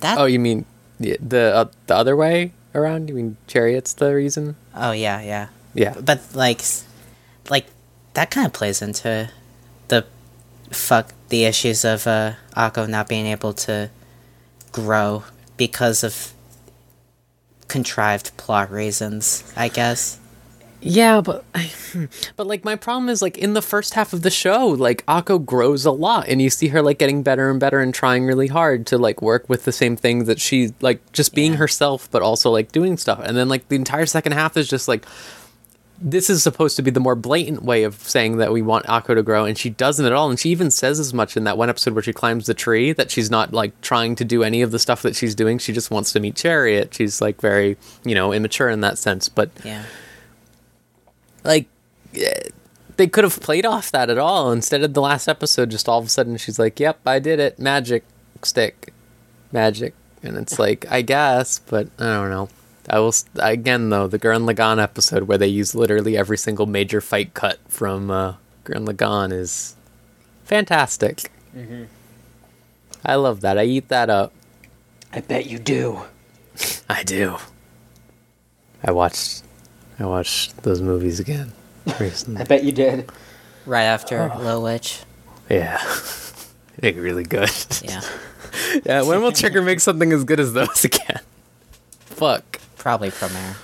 [0.01, 0.19] that.
[0.19, 0.65] oh you mean
[0.98, 5.48] the the, uh, the other way around you mean chariot's the reason oh yeah, yeah.
[5.74, 6.62] yeah But like,
[7.51, 7.66] like
[8.15, 9.28] that kind of plays into
[9.89, 10.05] the
[10.70, 13.90] fuck the issues of uh, Akko not being able to
[14.73, 15.24] grow
[15.57, 16.32] because of
[17.66, 19.43] contrived plot reasons.
[19.57, 20.20] I guess.
[20.82, 21.44] Yeah, but
[21.93, 22.07] hmm.
[22.36, 25.44] but like my problem is like in the first half of the show, like Akko
[25.44, 28.47] grows a lot and you see her like getting better and better and trying really
[28.47, 31.59] hard to like work with the same things that she like just being Yeah.
[31.59, 33.20] herself but also like doing stuff.
[33.23, 35.05] And then like the entire second half is just like
[36.02, 39.15] this is supposed to be the more blatant way of saying that we want Akko
[39.15, 41.59] to grow and she doesn't at all and she even says as much in that
[41.59, 44.62] one episode where she climbs the tree that she's not like trying to do any
[44.62, 45.59] of the stuff that she's doing.
[45.59, 46.94] She just wants to meet Chariot.
[46.94, 49.82] She's like very, you know, immature in that sense, but Yeah.
[51.45, 51.67] Like
[52.97, 54.53] they could have played off that at all.
[54.53, 57.41] Instead of the last episode just all of a sudden she's like yep i did
[57.41, 57.59] it.
[57.59, 58.05] Magic
[58.43, 58.93] stick.
[59.53, 59.95] Magic.
[60.23, 62.49] And it's like i guess but i don't know.
[62.89, 67.01] I will again though the gurren lagann episode where they use literally every single major
[67.01, 68.35] fight cut from uh,
[68.65, 69.77] gurren lagann is
[70.45, 71.31] fantastic.
[73.05, 73.59] I love that.
[73.59, 74.33] I eat that up.
[75.12, 76.03] I bet you do.
[76.89, 77.37] I do.
[78.83, 79.43] I watched
[80.01, 81.52] I watched those movies again
[82.01, 82.40] recently.
[82.40, 83.10] I bet you did.
[83.66, 84.40] Right after Oh.
[84.43, 85.01] Low Witch.
[85.48, 85.81] yeah.
[86.78, 87.51] They're really good.
[87.82, 88.01] Yeah.
[88.86, 91.20] yeah, when will Trigger make something as good as those again?
[92.01, 92.59] Fuck.
[92.78, 93.56] Probably Promare.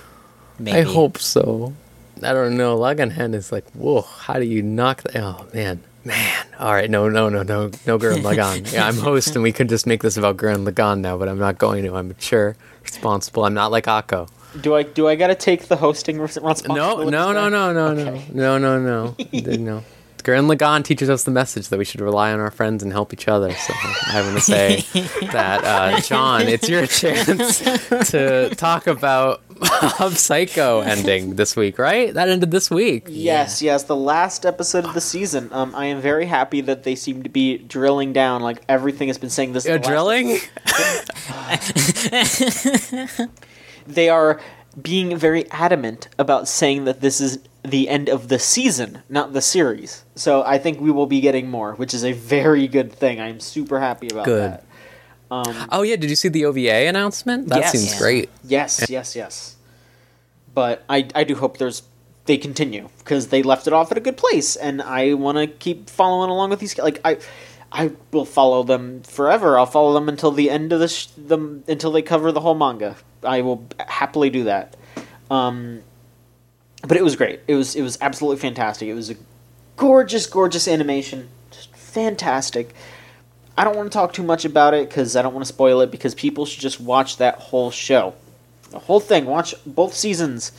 [0.59, 0.77] Maybe.
[0.77, 1.73] I hope so.
[2.21, 2.77] I don't know.
[2.77, 5.15] Lagann-hen is like, whoa, how do you knock that?
[5.23, 5.81] Oh, man.
[6.05, 6.45] Man.
[6.59, 6.89] All right.
[6.89, 7.71] No, no, no, no.
[7.87, 8.71] No Gurren Lagann.
[8.71, 11.39] Yeah, I'm host and we could just make this about Gurren Lagann now, but I'm
[11.39, 11.95] not going to.
[11.95, 13.45] I'm mature, responsible.
[13.45, 14.29] I'm not like Akko.
[14.61, 17.11] Do I do I gotta take the hosting res- No, responsibility?
[17.11, 18.25] no, no, no, no, Okay.
[18.33, 19.83] no, no, no, no, no.
[20.23, 23.13] Gurren Lagann teaches us the message that we should rely on our friends and help
[23.13, 23.53] each other.
[23.53, 23.73] So
[24.07, 24.81] I'm going to say
[25.31, 27.59] that, uh, John, it's your chance
[28.11, 29.41] to talk about
[29.99, 32.13] Mob Psycho ending this week, right?
[32.13, 33.05] That ended this week.
[33.07, 35.47] Yes, yes, the last episode of the season.
[35.53, 38.41] Um, I am very happy that they seem to be drilling down.
[38.41, 39.65] Like everything has been saying this.
[39.65, 40.39] is the last- drilling?
[43.87, 44.39] They are
[44.81, 49.41] being very adamant about saying that this is the end of the season, not the
[49.41, 50.03] series.
[50.15, 53.19] So I think we will be getting more, which is a very good thing.
[53.19, 54.51] I'm super happy about Good.
[54.51, 54.63] that.
[55.29, 55.95] Um, Oh, yeah.
[55.95, 57.49] Did you see the OVA announcement?
[57.49, 57.71] That Yes.
[57.71, 58.29] seems great.
[58.43, 59.55] Yes, yes, yes.
[60.53, 61.83] But I, I do hope there's
[62.25, 65.47] they continue because they left it off at a good place, and I want to
[65.47, 66.77] keep following along with these.
[66.77, 67.17] Like I,
[67.71, 69.57] I will follow them forever.
[69.57, 72.55] I'll follow them until the end of the sh- them until they cover the whole
[72.55, 72.95] manga.
[73.23, 74.75] I will happily do that.
[75.29, 75.81] Um,
[76.87, 77.41] but it was great.
[77.47, 78.87] It was it was absolutely fantastic.
[78.87, 79.15] It was a
[79.75, 82.73] gorgeous, gorgeous animation, just fantastic.
[83.57, 85.81] I don't want to talk too much about it because I don't want to spoil
[85.81, 88.13] it because people should just watch that whole show.
[88.69, 89.25] The whole thing.
[89.25, 90.51] Watch both seasons.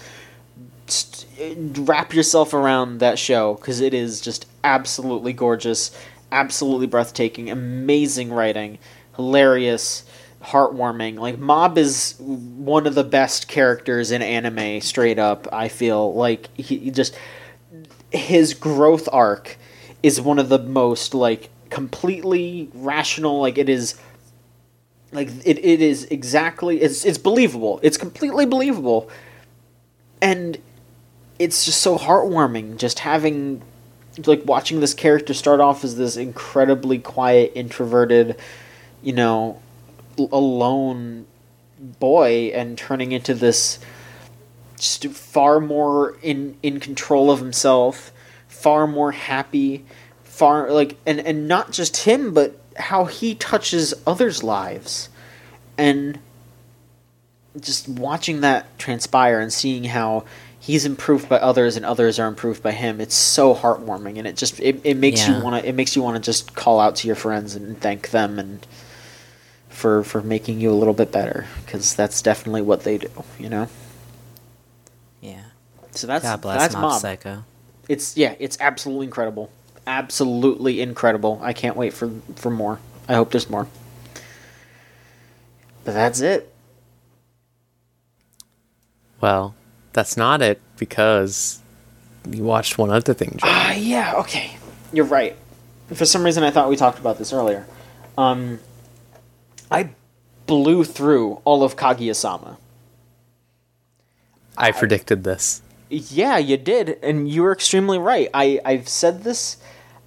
[0.86, 5.96] Just, uh, wrap yourself around that show because it is just absolutely gorgeous,
[6.32, 8.78] absolutely breathtaking, amazing writing,
[9.14, 10.04] hilarious,
[10.42, 11.18] heartwarming.
[11.18, 14.80] Like Mob is one of the best characters in anime.
[14.80, 17.16] Straight up, I feel like he, just
[18.10, 19.56] his growth arc
[20.02, 23.98] is one of the most like completely rational like it is
[25.12, 29.10] like it, it is exactly it's it's believable it's completely believable
[30.22, 30.56] and
[31.38, 33.60] it's just so heartwarming just having
[34.26, 38.36] like watching this character start off as this incredibly quiet introverted
[39.02, 39.60] you know
[40.18, 41.26] l- alone
[41.78, 43.78] boy and turning into this
[44.76, 48.10] just far more in in control of himself
[48.48, 49.84] far more happy
[50.24, 55.08] far like and and not just him but how he touches others lives
[55.76, 56.18] and
[57.60, 60.24] just watching that transpire and seeing how
[60.60, 64.36] he's improved by others and others are improved by him it's so heartwarming and it
[64.36, 65.38] just it, it makes Yeah.
[65.38, 67.80] you want to it makes you want to just call out to your friends and
[67.80, 68.64] thank them and
[69.78, 73.48] for for making you a little bit better because that's definitely what they do you
[73.48, 73.68] know
[75.20, 75.42] Yeah.
[75.92, 77.44] so that's God bless that's Mob, mob Psycho.
[77.88, 79.50] it's yeah it's absolutely incredible
[79.86, 82.78] absolutely incredible i can't wait for for more
[83.08, 83.66] i hope there's more
[85.84, 86.52] but that's it
[89.20, 89.54] Well,
[89.94, 91.60] that's not it because
[92.30, 93.38] you watched one other thing.
[93.42, 94.56] Ah, yeah, okay.
[94.92, 95.34] You're right.
[95.92, 97.66] For some reason, I thought we talked about this earlier.
[98.16, 98.60] Um,
[99.70, 99.90] I
[100.46, 102.58] blew through all of Kaguya-sama.
[104.56, 105.62] I predicted this.
[105.88, 108.28] Yeah, you did, and you were extremely right.
[108.34, 109.56] I I've said this.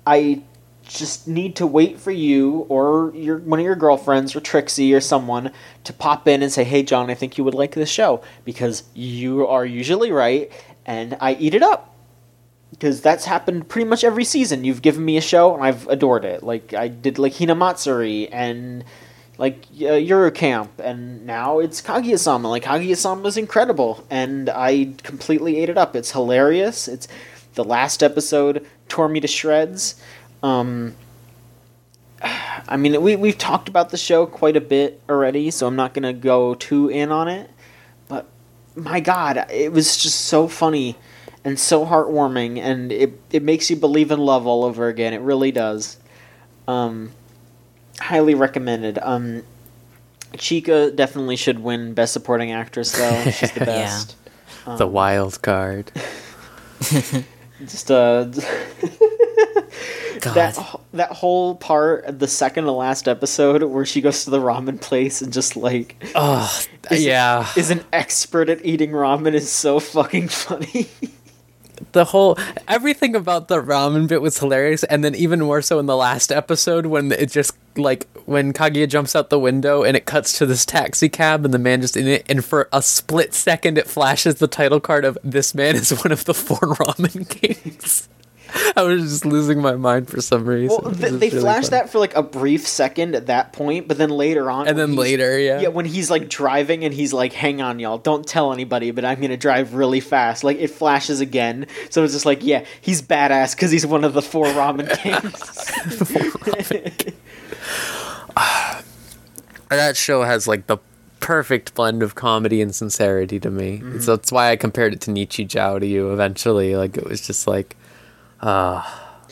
[0.06, 0.42] I
[0.84, 5.00] just need to wait for you or your one of your girlfriends or Trixie or
[5.00, 5.52] someone
[5.86, 8.84] to pop in and say, "Hey, John, I think you would like this show," because
[8.94, 10.52] you are usually right,
[10.86, 11.88] and I eat it up.
[12.72, 14.64] Because that's happened pretty much every season.
[14.64, 16.42] You've given me a show and I've adored it.
[16.42, 18.84] Like I did, like Hinamatsuri and
[19.42, 22.48] like uh, Yuru Camp, and now it's Kaguya-sama.
[22.48, 25.96] Like Kaguya-sama is incredible, and I completely ate it up.
[25.96, 26.88] It's hilarious.
[26.88, 27.08] It's
[27.56, 29.96] the last episode tore me to shreds.
[30.44, 30.94] Um,
[32.22, 35.96] I mean, we we've talked about the show quite a bit already, so I'm not
[35.96, 37.50] gonna go too in on it.
[38.08, 38.28] But
[38.76, 40.98] my God, it was just so funny
[41.44, 45.16] and so heartwarming, and it it makes you believe in love all over again.
[45.16, 45.98] It really does.
[46.68, 47.14] Um,
[48.02, 49.00] highly recommended.
[49.02, 49.44] Um,
[50.34, 53.24] Chika definitely should win Best Supporting Actress, though.
[53.32, 53.66] She's the Yeah.
[53.66, 54.16] best.
[54.78, 55.92] the wild card.
[57.62, 58.24] Just uh,
[60.22, 60.34] God.
[60.36, 64.80] that that whole part, the second to last episode, where she goes to the ramen
[64.82, 66.50] place and just like Oh,
[66.90, 67.48] is- yeah.
[67.56, 70.88] is an expert at eating ramen is so fucking funny.
[71.92, 72.38] The whole
[72.68, 76.32] everything about the ramen bit was hilarious and then even more so in the last
[76.32, 80.46] episode when it just like when Kaguya jumps out the window and it cuts to
[80.46, 83.88] this taxi cab and the man just in it and for a split second it
[83.88, 88.10] flashes the title card of this man is one of the four ramen kings.
[88.76, 90.78] I was just losing my mind for some reason.
[90.82, 93.98] Well, th- they really flash that for like a brief second at that point, but
[93.98, 95.62] then later on, And then later, yeah.
[95.62, 99.06] yeah, when he's like driving and he's like, "Hang on, y'all, don't tell anybody, but
[99.06, 103.02] I'm gonna drive really fast." Like it flashes again, so it's just like, yeah, he's
[103.02, 105.32] badass because he's one of the four ramen kings.
[109.70, 110.78] that show has like the
[111.20, 113.82] perfect blend of comedy and sincerity to me.
[114.00, 116.76] So that's why I compared it to Nichijou to you eventually.
[116.76, 117.78] Like it was just like
[118.42, 118.84] uh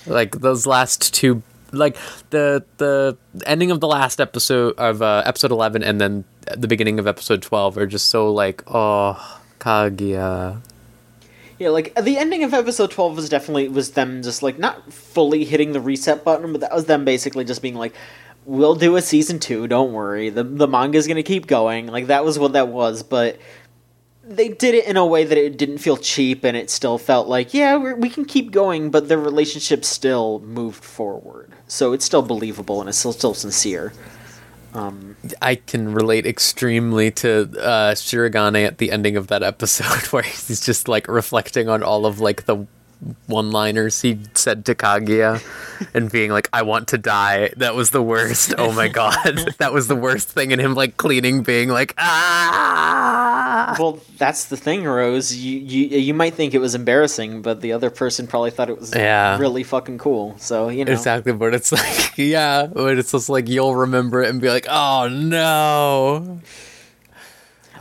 [0.06, 1.98] like those last two like
[2.30, 6.24] the the ending of the last episode of uh, episode 11 and then
[6.58, 10.62] the beginning of episode 12 are just so like oh Kaguya.
[11.58, 15.44] Yeah, like the ending of episode twelve was definitely was them just like not fully
[15.44, 17.94] hitting the reset button, but that was them basically just being like,
[18.46, 19.68] "We'll do a season two.
[19.68, 20.30] Don't worry.
[20.30, 23.38] the The manga's gonna keep going." Like that was what that was, but
[24.30, 27.28] they did it in a way that it didn't feel cheap, and it still felt
[27.28, 32.22] like, yeah, we can keep going, but the relationship still moved forward, so it's still
[32.22, 33.92] believable and it's still still sincere.
[34.74, 40.22] Um, I can relate extremely to uh, Shirogane at the ending of that episode where
[40.22, 42.68] he's just like reflecting on all of like the
[43.28, 45.42] one-liners he said to Kaguya
[45.94, 48.54] and being like, "I want to die." That was the worst.
[48.58, 50.52] Oh my god, that was the worst thing.
[50.52, 55.34] And him like cleaning, being like, "Ah." well, that's the thing, Rose.
[55.36, 58.78] You, you you might think it was embarrassing, but the other person probably thought it
[58.80, 59.38] was Yeah.
[59.38, 60.36] really fucking cool.
[60.38, 64.30] So you know, Exactly, but it's like, yeah, but it's just like you'll remember it
[64.30, 66.42] and be like, "Oh no."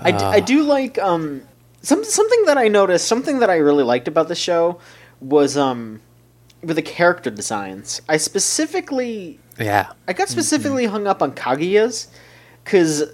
[0.01, 1.43] I, d- I do like um
[1.83, 4.79] some something that I noticed, something that I really liked about the show
[5.21, 6.01] was um
[6.63, 8.03] with the character designs.
[8.09, 12.09] I specifically Yeah, I got specifically hung up on Kaguya's
[12.65, 13.05] because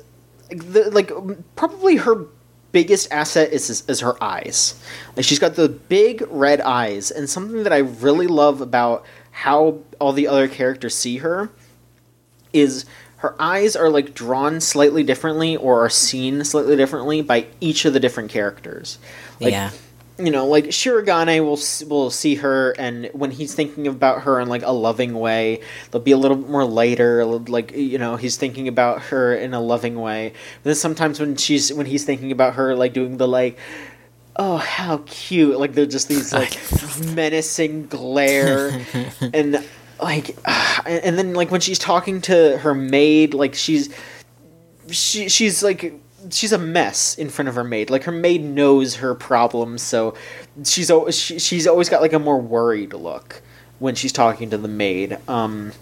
[0.93, 1.11] like
[1.57, 2.27] probably her
[2.73, 4.81] biggest asset is is her eyes.
[5.17, 9.81] Like she's got the big red eyes, and something that I really love about how
[10.01, 11.51] all the other characters see her
[12.53, 12.85] is
[13.17, 17.93] her eyes are like drawn slightly differently or are seen slightly differently by each of
[17.95, 18.99] the different characters.
[19.41, 19.71] Like, yeah.
[20.19, 24.49] You know, like Shirogane will will see her, and when he's thinking about her in
[24.49, 25.61] like a loving way,
[25.91, 27.25] they'll be a little bit more lighter.
[27.25, 30.33] Like you know, he's thinking about her in a loving way.
[30.63, 33.59] But then sometimes when she's when he's thinking about her, like doing the like.
[34.37, 35.61] Oh, how cute!
[35.61, 36.59] Like they're just these like
[37.15, 38.85] menacing glare,
[39.33, 39.65] and
[40.01, 40.37] like,
[40.87, 43.95] and then like when she's talking to her maid, like she's
[44.91, 45.95] she she's like
[46.31, 47.91] she's a mess in front of her maid.
[47.91, 50.15] Like her maid knows her problems, so
[50.65, 53.43] she's always she, she's always got like a more worried look
[53.79, 55.19] when she's talking to the maid.
[55.29, 55.73] Um,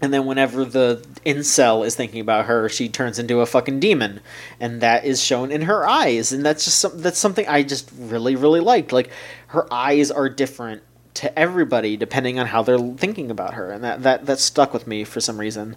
[0.00, 4.20] and then whenever the incel is thinking about her, she turns into a fucking demon,
[4.60, 6.32] and that is shown in her eyes.
[6.32, 8.92] And that's just some, that's something I just really really liked.
[8.92, 9.10] Like
[9.48, 10.82] her eyes are different
[11.14, 14.86] to everybody depending on how they're thinking about her, and that that that stuck with
[14.86, 15.76] me for some reason.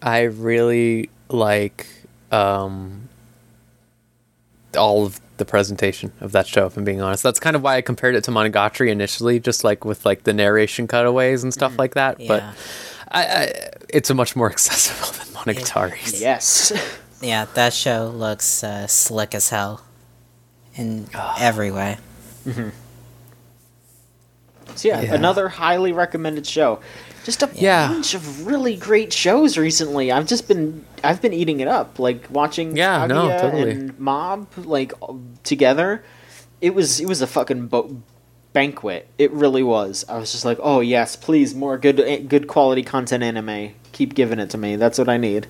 [0.00, 1.86] I really like
[2.30, 3.08] um,
[4.76, 6.66] all of the presentation of that show.
[6.66, 9.64] If I'm being honest, that's kind of why I compared it to Monogatari initially, just
[9.64, 12.18] like with like the narration cutaways and stuff like that.
[12.26, 12.42] But
[13.08, 16.20] I, I, it's a much more accessible than Monogatari's.
[16.20, 16.72] Yes.
[17.20, 19.82] Yeah, that show looks uh, slick as hell
[20.74, 21.98] in every way.
[24.76, 25.14] So yeah, Yeah.
[25.14, 26.80] another highly recommended show.
[27.24, 27.88] Just a Yeah.
[27.88, 30.12] bunch of really great shows recently.
[30.12, 33.70] I've just been I've been eating it up, like watching Yeah, no, totally.
[33.70, 34.92] and Mob like
[35.42, 36.02] together.
[36.60, 38.02] It was it was a fucking bo-
[38.52, 39.08] banquet.
[39.18, 40.04] It really was.
[40.08, 43.70] I was just like, oh yes, please more good eh, good quality content anime.
[43.92, 44.76] Keep giving it to me.
[44.76, 45.46] That's what I need.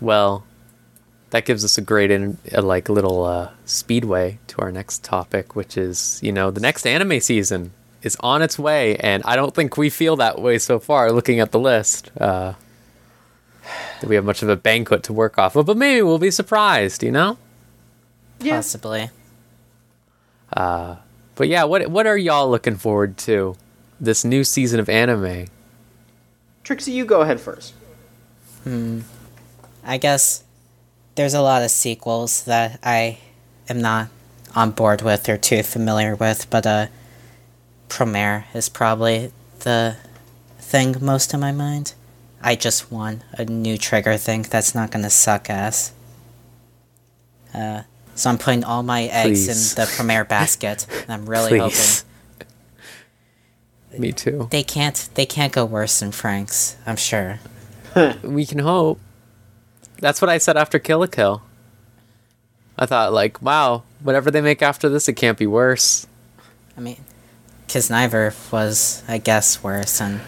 [0.00, 0.44] Well,
[1.30, 5.54] that gives us a great in, a, like little uh, speedway to our next topic,
[5.56, 7.72] which is you know the next anime season
[8.06, 11.12] is on its way, and I don't think we feel that way so far.
[11.12, 12.54] Looking at the list, uh,
[14.06, 17.02] we have much of a banquet to work off of, but maybe we'll be surprised.
[17.02, 17.38] You know.
[18.40, 18.56] Yeah.
[18.56, 19.10] Possibly.
[21.36, 23.56] But yeah, what what are y'all looking forward to
[24.00, 25.46] this new season of anime?
[26.64, 27.74] Trixie, you go ahead first.
[28.64, 29.00] Hmm.
[29.84, 30.44] I guess
[31.14, 33.18] there's a lot of sequels that I
[33.68, 34.08] am not
[34.54, 36.86] on board with or too familiar with, but uh,
[37.88, 39.96] Promare is probably the
[40.58, 41.94] thing most in my mind.
[42.42, 45.92] I just want a new trigger thing that's not gonna suck ass.
[47.54, 47.82] Uh,
[48.14, 49.72] so I'm putting all my eggs Please.
[49.72, 50.86] in the Promare basket.
[51.02, 52.04] and I'm really Please.
[53.96, 54.48] Me too.
[54.50, 56.76] they can't they can't go worse than Franxx.
[56.86, 57.38] I'm sure.
[58.22, 59.00] We can hope.
[60.00, 61.40] That's what I said after Kill la Kill.
[62.78, 66.06] I thought, like, wow, whatever they make after this, it can't be worse.
[66.76, 67.02] I mean,
[67.68, 70.20] Kiznaiver was, I guess, worse than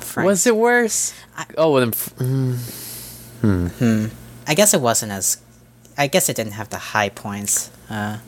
[0.00, 0.26] Frank.
[0.26, 1.12] Was it worse?
[1.58, 1.88] oh, well, then.
[1.90, 4.10] f- mm,
[4.46, 5.38] I guess it wasn't as.
[5.98, 8.18] I guess it didn't have the high points uh,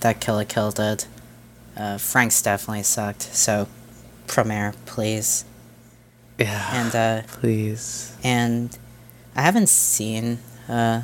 [0.00, 1.04] that Kill la Kill did.
[1.76, 3.22] Uh, Franxx definitely sucked.
[3.22, 3.68] So,
[4.26, 5.44] Promare, please.
[6.38, 6.68] yeah.
[6.72, 8.16] And uh, please.
[8.24, 8.76] and
[9.36, 10.38] I haven't seen
[10.68, 11.02] uh,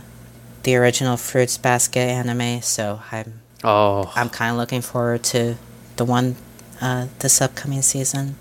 [0.62, 5.56] the original Fruits Basket anime, so I'm Oh, I'm kind of looking forward to
[5.96, 6.36] the one
[6.80, 8.36] uh, this upcoming season.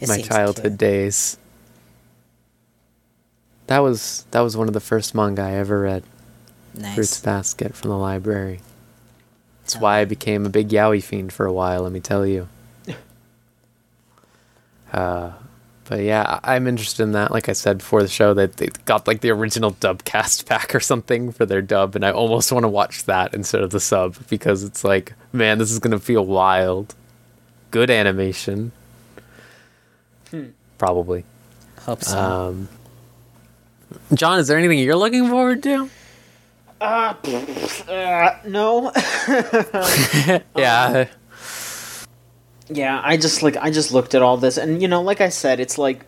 [0.00, 0.78] It my childhood cute.
[0.78, 1.38] days.
[3.66, 6.04] That was that was one of the first manga I ever read.
[6.74, 6.94] Nice.
[6.94, 8.60] Fruits Basket from the library.
[9.62, 9.80] That's Oh.
[9.80, 11.82] why I became a big yaoi fiend for a while.
[11.82, 12.48] Let me tell you.
[14.92, 15.32] uh,
[15.84, 17.30] but yeah, I'm interested in that.
[17.30, 20.74] Like I said before the show, that they got like the original dub cast pack
[20.74, 23.80] or something for their dub, and I almost want to watch that instead of the
[23.80, 26.94] sub because it's like, man, this is gonna feel wild.
[27.70, 28.72] Good animation.
[30.78, 31.24] Probably.
[31.80, 32.18] Hope so.
[32.18, 32.68] Um,
[34.14, 35.90] John, is there anything you're looking forward to?
[37.88, 38.92] Uh, no.
[40.56, 41.08] yeah.
[42.70, 45.30] Yeah, I just like I just looked at all this, and you know, like I
[45.30, 46.04] said, it's like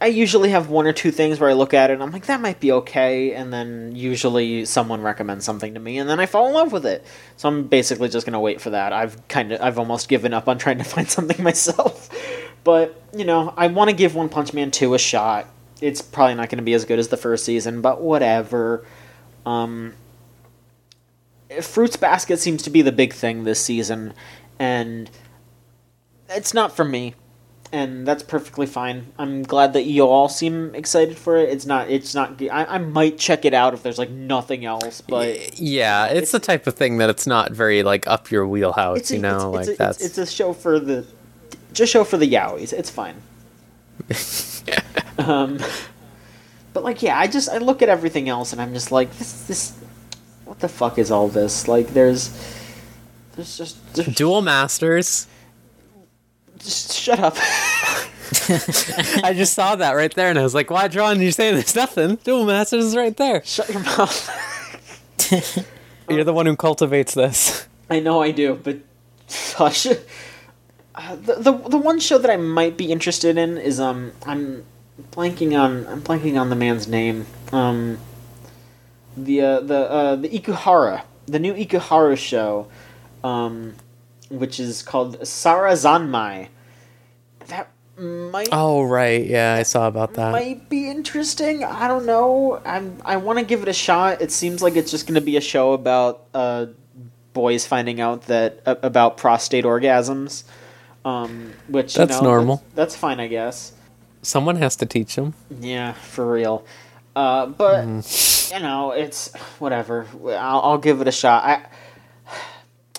[0.00, 2.26] I usually have one or two things where I look at it and I'm like,
[2.26, 6.26] that might be okay, and then usually someone recommends something to me, and then I
[6.26, 7.04] fall in love with it.
[7.36, 8.92] So I'm basically just gonna wait for that.
[8.92, 12.10] I've kind of I've almost given up on trying to find something myself,
[12.64, 15.46] but you know, I want to give One Punch Man two a shot.
[15.80, 18.86] It's probably not going to be as good as the first season, but whatever.
[19.44, 19.94] Um,
[21.60, 24.14] Fruits Basket seems to be the big thing this season,
[24.58, 25.10] and
[26.28, 27.14] it's not for me,
[27.74, 29.12] and that's perfectly fine.
[29.18, 31.48] I'm glad that you all seem excited for it.
[31.48, 31.90] It's not.
[31.90, 32.40] It's not.
[32.40, 36.38] I, I might check it out if there's like nothing else, but Yeah, it's, the
[36.38, 39.56] type of thing that it's not very like up your wheelhouse, it's a, you know,
[39.56, 41.04] it's, like it's, a, that's it's, it's a show for the
[41.72, 42.72] just show for the yaois.
[42.72, 43.16] It's fine.
[45.18, 45.58] um,
[46.72, 49.48] but like, yeah, I just I look at everything else and I'm just like, this
[49.48, 49.76] this,
[50.44, 51.66] what the fuck is all this?
[51.66, 52.30] Like, there's
[53.34, 55.26] there's just, there's Dual Masters.
[56.64, 57.36] Just shut up.
[59.24, 61.76] I just saw that right there and I was like, why, John, You're saying there's
[61.76, 62.16] nothing?
[62.16, 63.44] Dual Masters is right there.
[63.44, 64.30] shut your mouth.
[66.08, 67.66] You're the one who cultivates this.
[67.88, 68.78] I know I do, but
[69.30, 69.86] hush.
[69.86, 74.64] Uh, the, the the one show that I might be interested in is um I'm
[75.12, 77.98] blanking on I'm blanking on the man's name um
[79.16, 82.68] the uh, the uh, the Ikuhara the new Ikuhara show
[83.24, 83.74] um
[84.38, 86.48] which is called Sarazanmai
[87.48, 89.24] that might Oh, right.
[89.24, 90.32] Yeah, I saw about that.
[90.32, 91.62] might be interesting.
[91.62, 92.60] I don't know.
[92.64, 94.20] I'm I want to give it a shot.
[94.20, 96.66] It seems like it's just going to be a show about uh,
[97.34, 100.44] boys finding out that uh, about prostate orgasms.
[101.04, 102.56] Um, which you That's know, normal.
[102.56, 103.72] That's, that's fine, I guess.
[104.22, 105.34] Someone has to teach them.
[105.60, 106.64] Yeah, for real.
[107.14, 108.54] Uh, but Mm-hmm.
[108.56, 110.06] you know, it's whatever.
[110.24, 111.44] I'll, I'll give it a shot.
[111.44, 111.66] I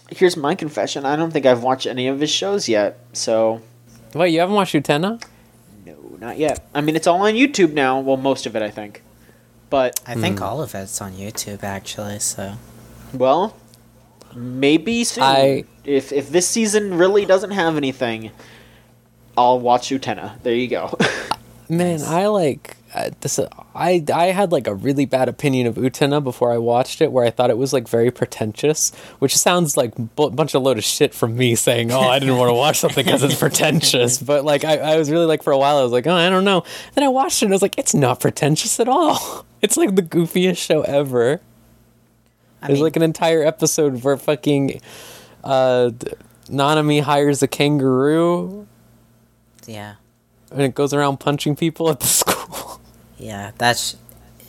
[0.10, 1.06] here's my confession.
[1.06, 3.00] I don't think I've watched any of his shows yet.
[3.14, 3.62] So
[4.14, 5.22] Wait, you haven't watched Utena?
[5.86, 6.68] no, not yet.
[6.74, 8.00] I mean, it's all on YouTube now.
[8.00, 9.02] Well, most of it, I think.
[9.70, 10.44] But I think hmm.
[10.44, 12.20] all of it's on YouTube actually.
[12.20, 12.56] So
[13.14, 13.56] Well,
[14.34, 15.24] maybe soon.
[15.24, 18.32] I- If if this season really doesn't have anything,
[19.38, 20.42] I'll watch Utena.
[20.44, 20.98] There you go.
[21.70, 23.40] Man, I like uh, this.
[23.76, 27.26] I I had like a really bad opinion of Utena before I watched it, where
[27.26, 30.84] I thought it was like very pretentious, which sounds like a bunch of load of
[30.86, 34.46] shit from me saying, "Oh, I didn't want to watch something because it's pretentious." But
[34.46, 36.46] like, I, I was really like for a while, I was like, "Oh, I don't
[36.46, 36.64] know."
[36.94, 39.46] Then I watched it, and I was like, "It's not pretentious at all.
[39.62, 41.42] It's like the goofiest show ever."
[42.62, 44.80] I There's mean, like an entire episode where fucking
[45.44, 45.90] uh,
[46.50, 48.68] Nanami hires a kangaroo,
[49.66, 49.96] yeah,
[50.52, 52.35] and it goes around punching people at the school.
[53.18, 53.96] Yeah, that's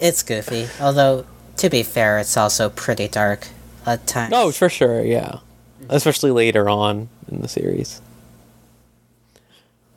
[0.00, 0.68] it's goofy.
[0.80, 1.26] Although
[1.58, 3.48] to be fair, it's also pretty dark
[3.86, 4.32] at times.
[4.34, 5.38] Oh, for sure, yeah.
[5.88, 8.00] Especially later on in the series.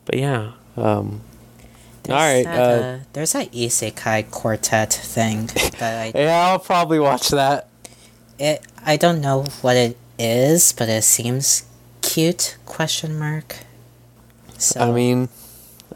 [0.06, 1.22] But yeah, um,
[2.04, 2.44] There's all right.
[2.46, 5.46] That, Uh, uh, there's that isekai quartet thing
[5.80, 7.68] that I yeah, I'll probably watch that.
[8.38, 11.64] it I don't know what it is, but it seems
[12.02, 12.58] cute?
[12.66, 13.58] Question mark.
[14.58, 15.30] So I mean,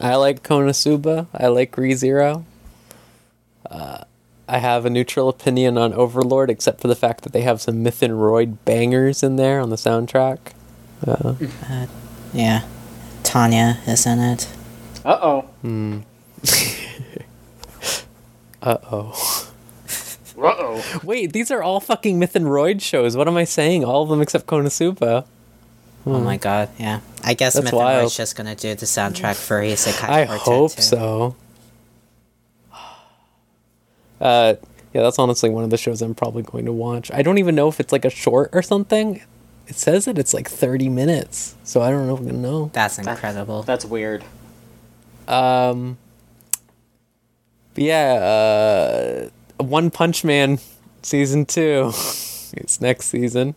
[0.00, 1.26] I like Konosuba.
[1.34, 2.44] I like ReZero.
[3.74, 4.04] Uh,
[4.48, 7.82] I have a neutral opinion on Overlord, except for the fact that they have some
[7.82, 10.38] Myth and Roid bangers in there on the soundtrack.
[11.04, 11.34] Uh,
[12.32, 12.62] yeah,
[13.24, 14.48] Tanya is in it.
[15.04, 15.44] Uh oh.
[18.62, 19.50] uh oh.
[20.36, 21.00] Uh oh.
[21.02, 23.16] Wait, these are all fucking Myth and Roid shows.
[23.16, 23.84] What am I saying?
[23.84, 25.26] All of them except Konosuba.
[26.06, 27.00] Oh my god, yeah.
[27.24, 28.04] I guess That's Myth and wild.
[28.06, 30.82] Roid's just gonna do the soundtrack for Isekai I Quartet hope too.
[30.82, 31.36] so.
[34.24, 34.54] Uh,
[34.94, 37.10] yeah, that's honestly one of the shows I'm probably going to watch.
[37.12, 39.22] I don't even know if it's like a short or something.
[39.66, 42.70] It says that it's like 30 minutes, so I don't know if I'm gonna know.
[42.72, 43.62] That's incredible.
[43.62, 44.24] That's weird.
[45.26, 45.96] Um,
[47.74, 50.58] but yeah, uh, One Punch Man
[51.02, 51.88] season two.
[52.52, 53.54] it's next season.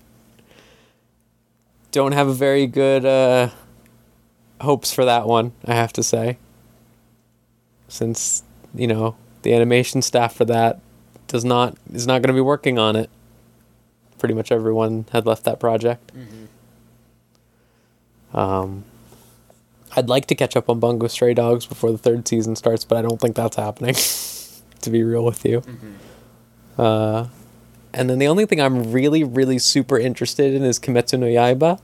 [1.91, 3.49] Don't have a very good uh,
[4.61, 6.38] hopes for that one, I have to say.
[7.89, 10.80] Since you know the animation staff for that
[11.28, 13.10] does not is not going to be working on it.
[14.20, 16.12] Pretty much everyone had left that project.
[18.34, 18.84] Um,
[19.96, 22.98] I'd like to catch up on Bungo Stray Dogs before the third season starts, but
[22.98, 23.96] I don't think that's happening.
[24.82, 25.64] to be real with you.
[26.78, 27.28] Uh,
[27.94, 31.80] and then the only thing I'm really, really super interested in is Kimetsu no Yaiba,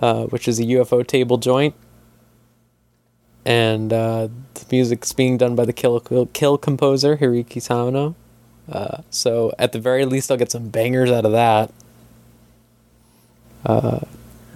[0.00, 1.74] uh, which is a ufotable joint.
[3.46, 8.16] And uh, the music's being done by the Kill, Kill, Kill composer, Hiroyuki Sawano.
[8.70, 11.70] Uh, so at the very least, I'll get some bangers out of that.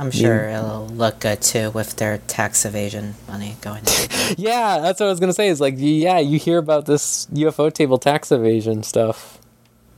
[0.00, 3.84] I'm sure it'll look good too with their tax evasion money going.
[4.36, 5.48] Yeah, that's what I was gonna say.
[5.48, 9.40] Is like, yeah, you hear about this ufotable tax evasion stuff.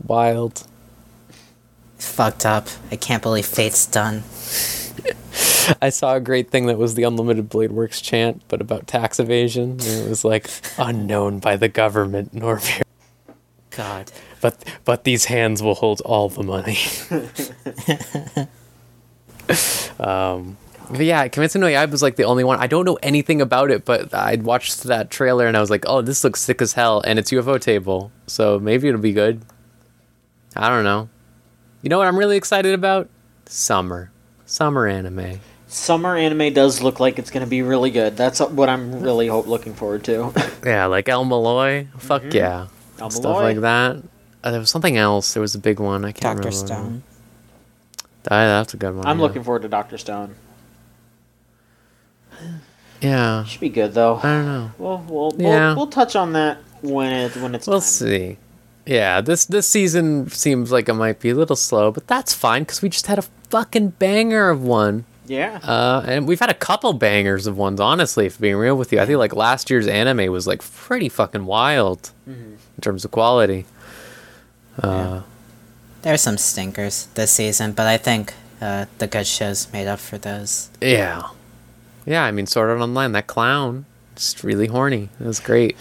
[0.06, 0.66] Wild.
[1.98, 2.69] Fucked up.
[2.90, 4.23] I can't believe Fate's done.
[5.82, 9.18] I saw a great thing that was the Unlimited Blade Works chant, but about tax
[9.18, 9.78] evasion.
[9.80, 10.48] It was like
[10.78, 12.82] unknown by the government, nor very-
[13.70, 14.12] God.
[14.40, 16.76] but but these hands will hold all the money.
[19.98, 20.56] um,
[20.90, 22.59] but yeah, Kimetsu no Yaiba was like the only one.
[22.59, 25.84] I don't know anything about it, but I'd watched that trailer and I was like,
[25.86, 29.42] oh, this looks sick as hell, and it's ufotable, so maybe it'll be good.
[30.54, 31.09] I don't know.
[31.80, 33.09] You know what I'm really excited about?
[33.46, 34.12] Summer,
[34.52, 35.40] summer anime.
[35.66, 38.16] Summer anime does look like it's going to be really good.
[38.16, 40.32] That's what I'm really hope looking forward to.
[40.64, 41.88] Yeah, like El-Melloi.
[41.98, 42.68] Fuck yeah.
[43.00, 43.42] El Stuff Malloy.
[43.42, 43.96] like that.
[44.44, 45.32] Uh, there was something else.
[45.34, 46.04] There was a big one.
[46.04, 46.66] I can't Doctor remember.
[46.66, 47.02] Stone.
[48.30, 49.04] Ah, that's a good one.
[49.06, 49.22] I'm yeah.
[49.22, 50.36] looking forward to Doctor Stone.
[53.00, 53.44] Yeah.
[53.44, 54.16] Should be good though.
[54.18, 54.70] I don't know.
[54.78, 55.68] Well, we'll, Yeah.
[55.68, 57.88] we'll, we'll touch on that when it when it's We'll time.
[57.88, 58.36] see.
[58.86, 62.62] Yeah, this this season seems like it might be a little slow, but that's fine
[62.62, 65.04] because we just had a fucking banger of one.
[65.26, 65.60] Yeah.
[65.62, 68.98] Uh, and we've had a couple bangers of ones, honestly, if being real with you.
[69.00, 72.52] I think like last year's anime was like pretty fucking wild Mm-hmm.
[72.76, 73.66] in terms of quality.
[74.82, 75.22] Uh,
[76.02, 80.18] There's some stinkers this season, but I think uh, the good shows made up for
[80.18, 80.70] those.
[80.80, 81.22] yeah.
[82.04, 83.84] Yeah, I mean, Sword Art Online, that clown,
[84.16, 85.09] just really horny.
[85.20, 85.76] It was great.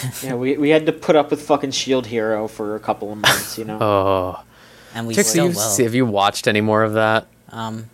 [0.22, 0.34] yeah.
[0.34, 3.58] We we had to put up with fucking Shield Hero for a couple of months.
[3.58, 3.78] You know.
[3.82, 4.44] Oh.
[4.94, 5.76] And we Trixie, still you've- will.
[5.84, 7.26] have you watched any more of that?
[7.48, 7.88] Um,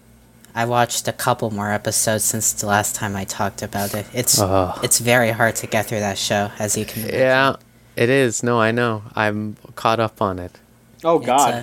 [0.55, 4.07] I watched a couple more episodes since the last time I talked about it.
[4.13, 4.77] It's Ugh.
[4.83, 7.03] it's very hard to get through that show, as you can.
[7.03, 7.21] imagine.
[7.21, 7.57] Yeah,
[7.95, 8.43] it is.
[8.43, 9.03] No, I know.
[9.15, 10.59] I'm caught up on it.
[11.05, 11.55] oh God.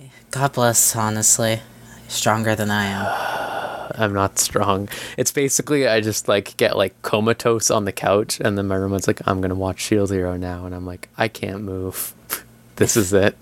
[0.00, 1.60] uh, God bless, honestly,
[2.08, 3.06] stronger than I am.
[3.96, 4.88] I'm not strong.
[5.16, 9.06] It's basically I just like get like comatose on the couch, and then my roommate's
[9.06, 12.14] like, "I'm gonna watch Shield Hero now," and I'm like, "I can't move.
[12.76, 13.36] this is it."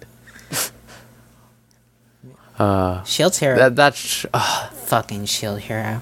[2.58, 4.72] Uh, Shield Hero, That that's ugh.
[4.72, 6.00] fucking Shield Hero.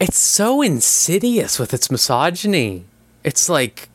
[0.00, 2.84] it's so insidious with its misogyny.
[3.22, 3.90] It's like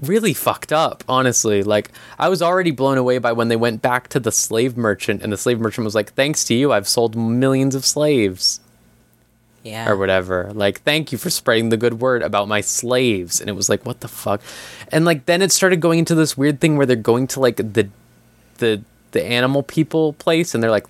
[0.00, 1.62] really fucked up, honestly.
[1.62, 5.22] Like I was already blown away by when they went back to the slave merchant,
[5.22, 8.60] and the slave merchant was like, "Thanks to you, I've sold millions of slaves."
[9.64, 9.88] Yeah.
[9.88, 10.50] or whatever.
[10.52, 13.40] Like, thank you for spreading the good word about my slaves.
[13.40, 14.40] And it was like, what the fuck?
[14.90, 17.56] And like then it started going into this weird thing where they're going to like
[17.56, 17.88] the
[18.58, 18.82] the
[19.12, 20.86] the animal people place and they're like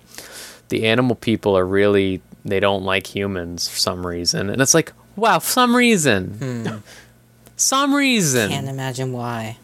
[0.69, 4.49] the animal people are really they don't like humans for some reason.
[4.49, 6.27] And it's like, wow, for some reason.
[6.39, 6.67] Hmm.
[7.55, 8.49] some reason.
[8.49, 9.57] Can't imagine why.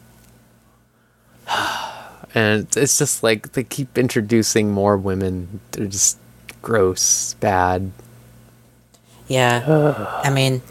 [2.36, 5.60] and it's- it's just like they keep introducing more women.
[5.72, 6.18] They're just
[6.61, 7.91] gross, bad.
[9.30, 10.22] Yeah.
[10.23, 10.61] I mean,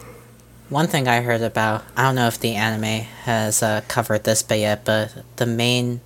[0.69, 4.43] one thing I heard about, I don't know if the anime has uh, covered this
[4.43, 6.03] bit yet, but the main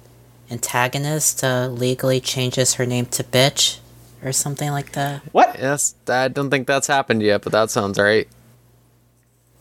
[0.50, 3.78] antagonist uh, legally changes her name to Bitch
[4.22, 5.22] or something like that.
[5.32, 5.56] What?
[5.58, 8.28] Yes, I don't think that's happened yet, but that sounds right.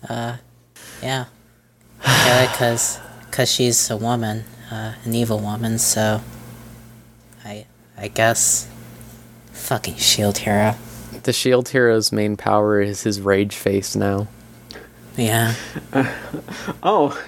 [0.08, 0.38] Uh,
[1.02, 1.26] Yeah.
[2.06, 3.00] Yeah, because
[3.32, 6.22] cause she's a woman, uh, an evil woman, so
[7.46, 7.66] I
[7.98, 8.68] I guess
[9.52, 10.76] fucking shield hero.
[11.24, 14.28] The Shield Hero's main power is his rage face now.
[15.18, 15.54] Yeah.
[16.84, 17.20] Oh,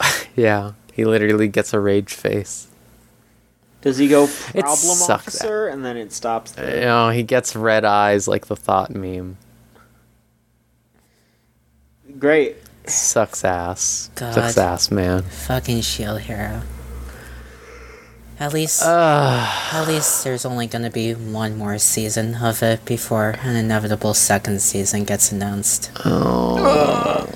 [0.36, 2.68] Yeah, he literally gets a rage face.
[3.80, 5.10] does he go problem sucks.
[5.10, 6.80] officer and then it stops You there?
[6.84, 9.36] know, he gets red eyes like the thought meme.
[12.18, 12.56] Great.
[12.86, 14.10] Sucks ass.
[14.14, 14.34] God.
[14.34, 15.22] Sucks ass, man.
[15.22, 16.62] Fucking shield hero.
[18.40, 23.34] At least Uh, at least there's only gonna be one more season of it before
[23.42, 25.90] an inevitable second season gets announced.
[26.04, 27.26] Oh,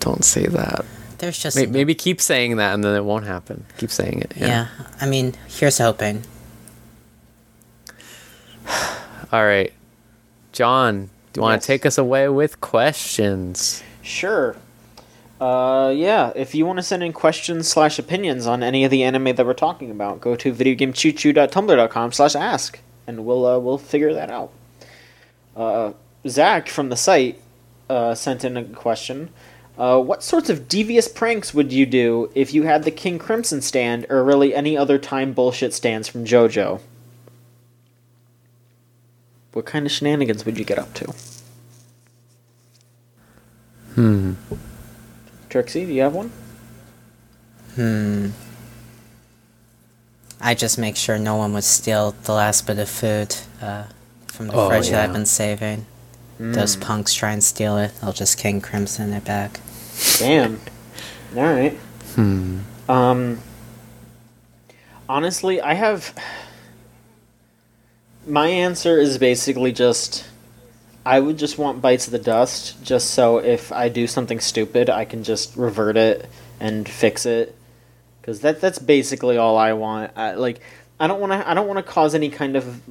[0.00, 0.84] don't say that.
[1.18, 3.64] There's just May- Maybe keep saying that and then it won't happen.
[3.78, 4.32] Keep saying it.
[4.36, 4.46] Yeah.
[4.46, 4.66] yeah.
[5.00, 6.24] I mean, here's hoping.
[9.32, 9.72] All right.
[10.52, 11.62] John, do you want Yes.
[11.62, 13.82] to take us away with questions?
[14.02, 14.56] Sure.
[15.40, 16.32] Uh, yeah.
[16.34, 19.46] If you want to send in questions slash opinions on any of the anime that
[19.46, 24.52] we're talking about, go to videogamechoochoo.tumblr.com slash ask, and we'll uh, we'll figure that out.
[25.56, 25.92] Uh,
[26.26, 27.40] Zach from the site
[27.88, 29.30] uh, sent in a question.
[29.76, 33.62] Uh, what sorts of devious pranks would you do if you had the King Crimson
[33.62, 36.80] stand, or really any other time bullshit stands from JoJo?
[39.52, 41.14] What kind of shenanigans would you get up to?
[43.94, 44.32] Hmm.
[45.48, 46.30] Trixie, do you have one?
[47.74, 48.28] Hmm.
[50.40, 53.84] I just make sure no one would steal the last bit of food uh,
[54.26, 55.04] from the Oh, fridge that.
[55.08, 55.86] I've been saving.
[56.38, 56.80] Those Hmm.
[56.82, 59.58] punks try and steal it, I'll just King Crimson it back.
[60.18, 60.60] Damn.
[61.36, 61.72] All right.
[62.14, 62.60] Hmm.
[62.88, 63.40] Um.
[65.08, 66.14] Honestly, I have.
[68.26, 70.24] My answer is basically just.
[71.08, 74.90] I would just want bites of the dust, just so if I do something stupid,
[74.90, 76.28] I can just revert it
[76.60, 77.56] and fix it.
[78.20, 80.12] Because that that's basically all I want.
[80.18, 80.60] I, like,
[81.00, 81.48] I don't want to.
[81.48, 82.82] I don't want to cause any kind of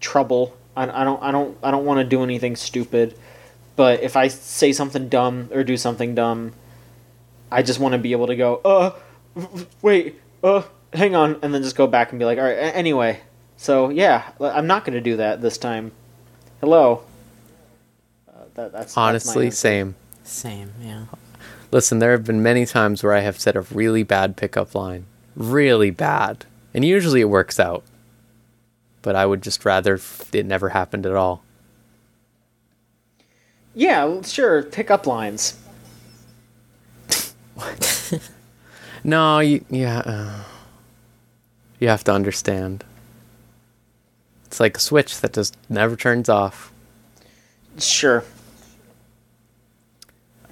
[0.00, 0.56] trouble.
[0.76, 1.22] I, I don't.
[1.22, 1.56] I don't.
[1.62, 3.16] I don't want to do anything stupid.
[3.76, 6.54] But if I say something dumb or do something dumb,
[7.52, 8.90] I just want to be able to go, uh,
[9.80, 10.62] wait, uh,
[10.92, 13.20] hang on, and then just go back and be like, all right, anyway.
[13.56, 15.92] So yeah, I'm not to do that this time.
[16.60, 17.04] Hello.
[18.54, 19.56] That, that's that's Honestly, answer.
[19.56, 19.94] same.
[20.22, 21.04] Same, yeah.
[21.70, 25.06] Listen, there have been many times where I have said a really bad pickup line.
[25.36, 26.46] Really bad.
[26.72, 27.82] And usually it works out.
[29.02, 30.00] But I would just rather
[30.32, 31.42] it never happened at all.
[33.74, 34.62] Yeah, well, sure.
[34.62, 35.58] Pick up lines.
[39.04, 39.98] No, you, yeah.
[39.98, 40.44] Uh,
[41.78, 42.84] you have to understand.
[44.46, 46.72] It's like a switch that just never turns off.
[47.78, 48.24] Sure.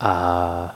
[0.02, 0.72] Uh,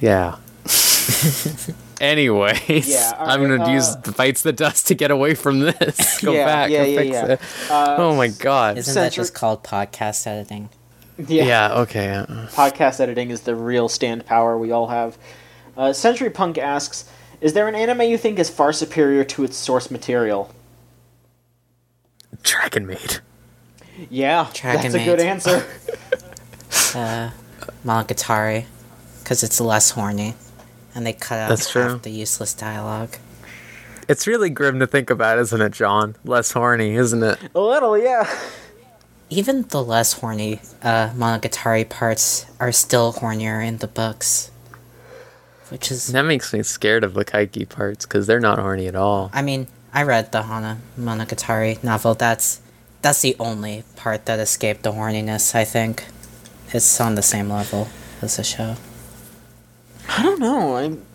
[0.00, 0.36] yeah.
[2.00, 5.58] Anyways, Yeah, all I'm gonna use uh, the bites the dust to get away from
[5.60, 6.20] this.
[6.22, 7.26] Go Yeah, back yeah, and yeah, fix yeah.
[7.26, 7.40] it.
[7.70, 8.78] Uh, oh my god.
[8.78, 10.68] Isn't that just called podcast editing?
[11.18, 11.44] Yeah.
[11.44, 11.72] Yeah.
[11.80, 12.24] okay.
[12.52, 15.18] Podcast editing is the real stand power we all have.
[15.76, 17.10] Uh, Century Punk asks,
[17.40, 20.54] "Is there an anime you think is far superior to its source material?"
[22.44, 23.18] Dragon Maid.
[24.08, 25.66] Yeah, Dragon that's a good answer.
[26.94, 27.30] Uh,
[27.84, 28.66] Monogatari,
[29.22, 30.34] because it's less horny,
[30.94, 31.98] and they cut out That's half true.
[32.02, 33.16] the useless dialogue.
[34.08, 36.16] It's really grim to think about, isn't it, John?
[36.24, 37.38] Less horny, isn't it?
[37.54, 38.26] a little, yeah.
[39.30, 44.50] Even the less horny uh, Monogatari parts are still hornier in the books.
[45.68, 48.94] Which is, That makes me scared of the Kaiki parts because they're not horny at
[48.96, 49.30] all.
[49.34, 52.14] I mean, I read the Hana Monogatari novel.
[52.14, 52.60] That's
[53.02, 55.54] that's the only part that escaped the horniness.
[55.54, 56.06] I think
[56.72, 57.88] it's on the same level
[58.22, 58.76] as the show.
[60.08, 60.76] I don't know.
[60.76, 61.06] I'm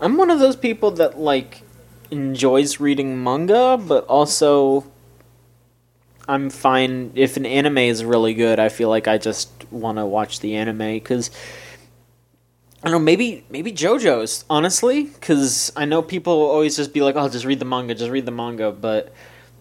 [0.00, 1.62] I'm one of those people that like
[2.10, 4.84] enjoys reading manga, but also
[6.28, 8.58] I'm fine if an anime is really good.
[8.58, 11.30] I feel like I just want to watch the anime because
[12.82, 12.98] I don't know.
[13.04, 17.44] Maybe maybe JoJo's honestly, because I know people will always just be like, "Oh, just
[17.44, 19.12] read the manga, just read the manga." But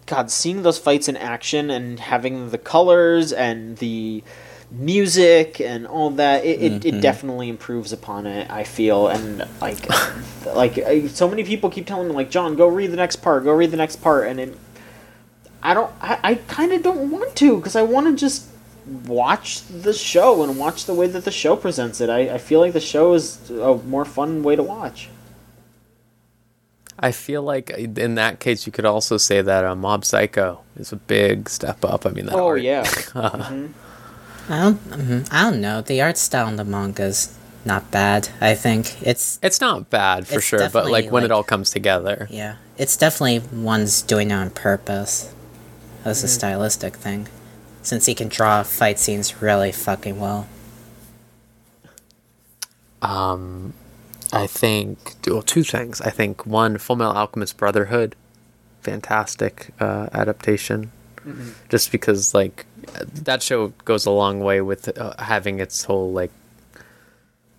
[0.06, 4.24] God, seeing those fights in action and having the colors and the
[4.72, 7.02] music and all that, it, it, it Mhm.
[7.02, 8.50] definitely improves upon it.
[8.52, 9.88] I feel and like
[10.56, 13.44] like I, so many people keep telling me like, "John, go read the next part,
[13.44, 14.58] go read the next part," and it,
[15.64, 15.92] I don't.
[16.02, 18.48] I, I kind of don't want to because I want to just
[19.06, 22.10] watch the show and watch the way that the show presents it.
[22.10, 25.10] I, I feel like the show is a more fun way to watch.
[27.02, 30.92] I feel like in that case, you could also say that uh, Mob Psycho is
[30.92, 32.06] a big step up.
[32.06, 32.84] I mean, that Oh art- yeah.
[34.50, 35.82] I don't, I don't know.
[35.82, 38.30] The art style in the manga is not bad.
[38.42, 42.28] I think it's It's not bad for sure, but like when it all comes together.
[42.32, 45.32] yeah, it's definitely one's doing it on purpose
[46.04, 47.28] as a stylistic thing,
[47.84, 50.48] since he can draw fight scenes really fucking well.
[53.02, 53.74] Um,
[54.34, 56.02] I think well, two things.
[56.02, 58.16] I think one, Full Metal Alchemist Brotherhood,
[58.82, 60.92] fantastic uh, adaptation.
[61.70, 62.66] Just because like
[63.14, 66.32] that show goes a long way with uh, having its whole like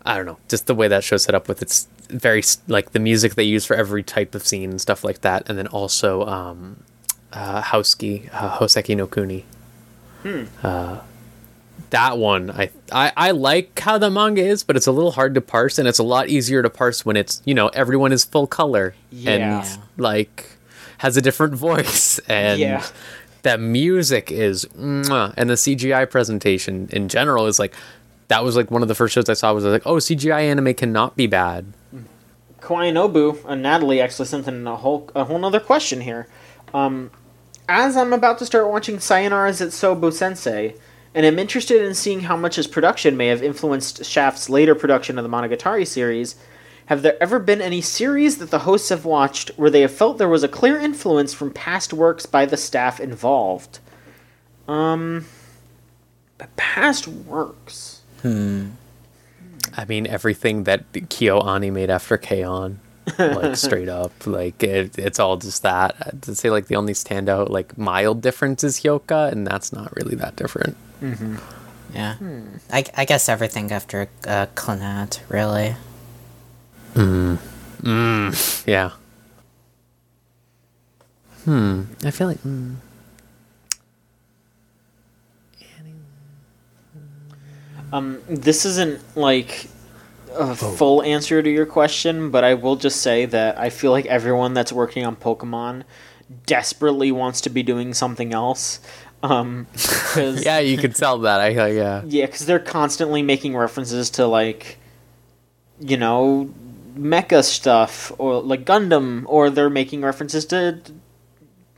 [0.05, 2.99] I don't know, just the way that show set up with its very like the
[2.99, 6.25] music they use for every type of scene and stuff like that, and then also
[6.27, 6.83] um,
[7.33, 9.45] uh, Houski, uh, Hoseki no Kuni.
[10.23, 10.45] Hmm.
[10.63, 11.01] Uh,
[11.91, 15.35] that one I, I I like how the manga is, but it's a little hard
[15.35, 18.25] to parse, and it's a lot easier to parse when it's you know everyone is
[18.25, 19.31] full color Yeah.
[19.63, 20.57] and like
[20.99, 22.85] has a different voice and Yeah.
[23.43, 27.75] The music is mwah, and the CGI presentation in general is like
[28.29, 30.75] that was like one of the first shows I saw was like oh CGI anime
[30.75, 31.73] cannot be bad.
[32.61, 36.29] Kawaii Nobu and Natalie actually sent in a whole a whole nother question here.
[36.75, 37.11] Um,
[37.69, 40.75] as I'm about to start watching Sayonara Zetsubou Sensei,
[41.15, 45.19] and I'm interested in seeing how much his production may have influenced Shaft's later production
[45.19, 46.37] of the Monogatari series,
[46.91, 50.19] have there ever been any series that the hosts have watched where they have felt
[50.19, 53.79] there was a clear influence from past works by the staff involved?
[54.67, 55.25] Um,
[56.57, 58.03] past works.
[58.23, 58.71] Hmm.
[59.77, 62.81] I mean everything that KyoAni made after K-On!
[63.19, 67.49] like straight up like it, it's all just that to say like the only standout
[67.51, 71.37] like mild difference is Hyouka and that's not really that different Mm-hmm.
[71.95, 72.17] Yeah,
[72.71, 75.75] I, I guess everything after uh, Clannad, really.
[78.67, 78.91] Yeah.
[81.45, 81.83] Hmm.
[82.05, 82.75] I feel like hmm.
[87.93, 89.69] Um, this isn't like
[90.35, 94.07] a full answer to your question, but I will just say that I feel like
[94.07, 95.83] everyone that's working on Pokemon
[96.47, 98.81] desperately wants to be doing something else.
[99.23, 99.67] Um,
[100.17, 102.03] yeah you could tell that I like yeah.
[102.07, 104.79] Yeah, because they're constantly making references to like,
[105.81, 106.55] you know,
[107.01, 110.81] mecha stuff or like Gundam, or they're making references to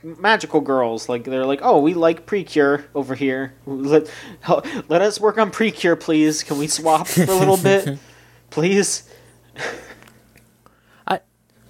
[0.03, 1.07] magical girls.
[1.07, 3.53] Like they're like, oh, we like Precure over here.
[3.65, 4.11] Let
[4.89, 6.43] let us work on Precure, please.
[6.43, 7.97] Can we swap for a little bit,
[8.49, 9.09] please?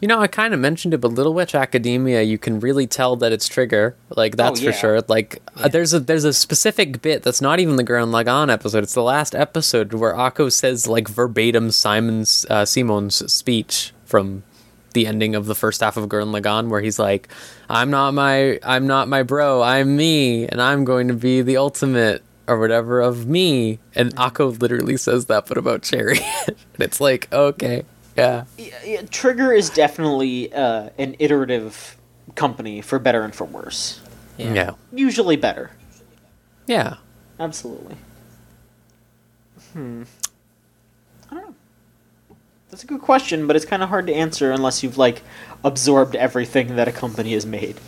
[0.04, 3.16] You know, I kind of mentioned it, but Little Witch Academia, you can really tell
[3.16, 3.96] that it's Trigger.
[4.10, 4.72] Like that's yeah.
[4.72, 5.02] for sure.
[5.08, 8.84] Like uh, there's a there's a specific bit that's not even the Gurren Lagann episode.
[8.84, 14.44] It's the last episode where Akko says like verbatim Simon's uh, Simon's speech from
[14.92, 17.30] the ending of the first half of Gurren Lagann, where he's like,
[17.70, 19.62] "I'm not my I'm not my bro.
[19.62, 24.60] I'm me, and I'm going to be the ultimate." Or whatever of me, and Akko
[24.60, 27.86] literally says that, but about Cherry, and it's like, okay,
[28.16, 31.98] yeah, Yeah, yeah, Trigger is definitely uh, an iterative
[32.36, 34.00] company for better and for worse.
[34.38, 34.72] yeah.
[34.92, 35.72] Usually better.
[36.68, 36.96] Yeah.
[37.40, 37.96] Absolutely.
[39.74, 40.04] Hmm.
[41.32, 41.56] I don't know.
[42.70, 45.22] That's a good question, but it's kind of hard to answer unless you've like
[45.64, 47.80] absorbed everything that a company has made.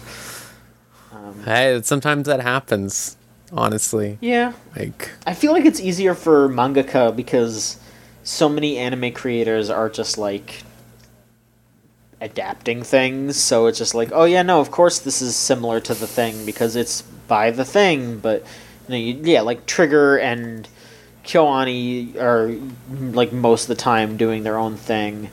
[1.44, 3.18] Hey, sometimes that happens,
[3.52, 4.18] honestly.
[4.22, 7.78] Yeah, Like, I feel like it's easier for mangaka because
[8.26, 10.64] so many anime creators are just like
[12.20, 13.38] adapting things.
[13.38, 16.46] So it's just like, oh yeah, no, of course this is similar to the thing
[16.46, 18.18] because it's by the thing.
[18.18, 20.68] But you know, you, yeah, like Trigger and
[21.24, 22.52] KyoAni are
[22.90, 25.30] like most of the time doing their own thing.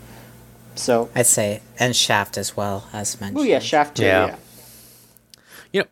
[0.74, 3.38] So, I'd say, and Shaft as well, as mentioned.
[3.38, 4.04] oh yeah, Shaft too.
[4.04, 4.26] Yeah.
[4.26, 4.36] Yeah.
[5.72, 5.86] you know,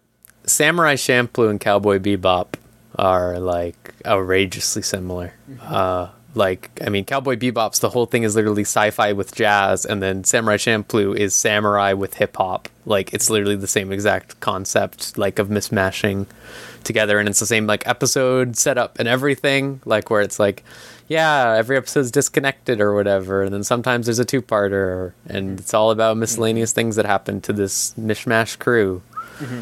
[0.47, 2.55] Samurai Champloo and Cowboy Bebop
[2.95, 5.35] are like outrageously similar.
[5.63, 10.03] Uh, like, I mean, Cowboy Bebop's the whole thing is literally sci-fi with jazz, and
[10.03, 12.69] then Samurai Champloo is samurai with hip hop.
[12.87, 16.27] Like, it's literally the same exact concept, like of mismashing
[16.85, 19.81] together, and it's the same like episode setup and everything.
[19.85, 20.63] Like, where it's like,
[21.09, 25.59] yeah, every episode's disconnected or whatever, and then sometimes there's a two-parter, and mm-hmm.
[25.59, 29.03] it's all about miscellaneous things that happen to this mishmash crew.
[29.39, 29.61] Mm-hmm.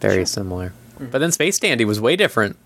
[0.00, 0.72] Very similar.
[0.94, 1.10] Mm-hmm.
[1.10, 2.56] But then Space Dandy was way different.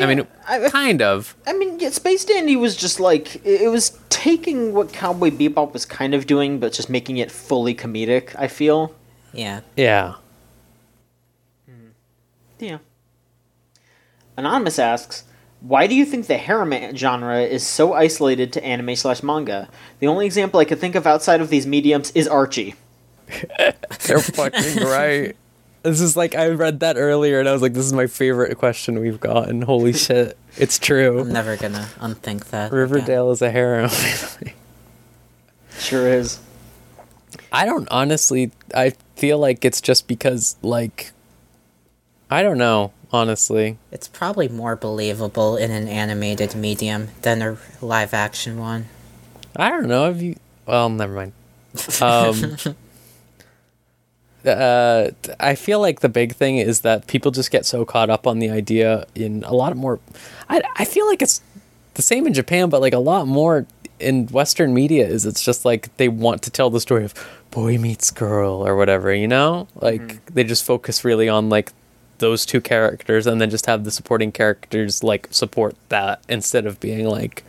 [0.00, 1.36] I mean, I- kind of.
[1.46, 5.72] I mean, yeah, Space Dandy was just like it it was taking what Cowboy Bebop
[5.72, 8.34] was kind of doing, but just making it fully comedic.
[8.38, 8.94] I feel.
[9.34, 9.60] Yeah.
[9.76, 10.14] Yeah.
[11.68, 11.88] Hmm.
[12.58, 12.78] Yeah.
[14.36, 15.24] Anonymous asks,
[15.60, 19.68] Why do you think the harem genre is so isolated to anime slash manga?
[20.00, 22.74] The only example I could think of outside of these mediums is Archie.
[24.06, 25.36] They're fucking right.
[25.82, 28.56] This is like I read that earlier and I was like, this is my favorite
[28.58, 29.62] question we've gotten.
[29.62, 30.36] Holy shit.
[30.56, 31.20] It's true.
[31.20, 32.66] I'm never gonna unthink that.
[32.68, 32.78] again.
[32.78, 33.90] Riverdale is a harem.
[35.78, 36.38] Sure is.
[37.50, 41.10] I don't honestly I feel like it's just because like
[42.30, 43.78] I don't know, honestly.
[43.90, 48.86] It's probably more believable in an animated medium than a live action one.
[49.56, 50.04] I don't know.
[50.04, 50.36] Have you?
[50.66, 51.32] Well, never mind.
[52.00, 52.56] Um,
[54.46, 55.10] uh,
[55.40, 58.38] I feel like the big thing is that people just get so caught up on
[58.38, 60.00] the idea in a lot more.
[60.48, 61.40] I I feel like it's
[61.94, 63.66] the same in Japan, but like a lot more
[64.00, 67.14] in Western media is it's just like they want to tell the story of
[67.50, 69.68] boy meets girl or whatever, you know?
[69.76, 71.72] Like they just focus really on like
[72.18, 76.78] those two characters and then just have the supporting characters like support that instead of
[76.80, 77.44] being like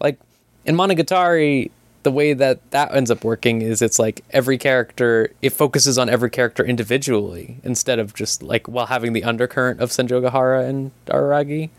[0.00, 0.18] like
[0.64, 1.70] in Monogatari,
[2.02, 6.08] the way that that ends up working is it's like every character it focuses on
[6.08, 11.70] every character individually instead of just like while having the undercurrent of Senjogahara and Araragi.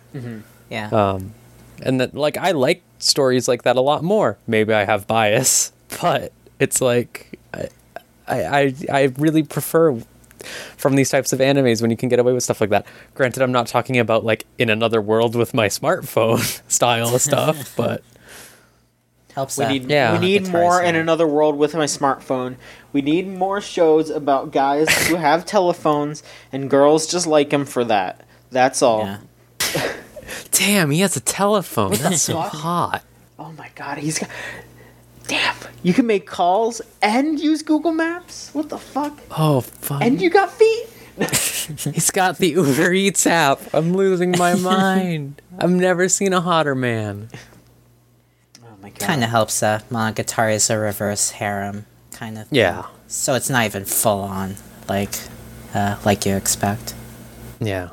[0.69, 0.89] Yeah.
[0.89, 1.33] Um,
[1.81, 4.37] and that like I like stories like that a lot more.
[4.47, 5.71] Maybe I have bias,
[6.01, 7.69] but it's like I
[8.27, 9.99] I I, I really prefer
[10.77, 12.85] from these types of animes when you can get away with stuff like that.
[13.15, 17.73] Granted, I'm not talking about like in another world with my smartphone style of stuff,
[17.77, 18.03] but
[19.35, 19.71] Helps We that.
[19.71, 20.13] need Yeah.
[20.13, 22.55] we need more in another world with my smartphone.
[22.93, 26.21] We need more shows about guys who have telephones
[26.51, 28.25] and girls just like him for that.
[28.51, 29.05] That's all.
[29.05, 29.93] Yeah.
[30.51, 31.93] damn, he has a telephone.
[31.93, 33.03] That's so hot.
[33.39, 34.29] Oh my god, he's got.
[35.27, 38.49] Damn, you can make calls and use Google Maps.
[38.53, 39.17] What the fuck?
[39.31, 40.01] Oh fuck.
[40.01, 40.87] And you got feet.
[41.93, 43.59] He's got the Uber Eats app.
[43.73, 45.39] I'm losing my mind.
[45.59, 47.29] I've never seen a hotter man.
[48.81, 48.99] My god.
[48.99, 52.47] Kind of helps that Monogatari is a reverse harem, kind of.
[52.51, 52.85] Yeah.
[53.07, 54.55] So it's not even full on,
[54.89, 55.13] like,
[55.73, 56.95] uh, like you expect.
[57.59, 57.89] Yeah.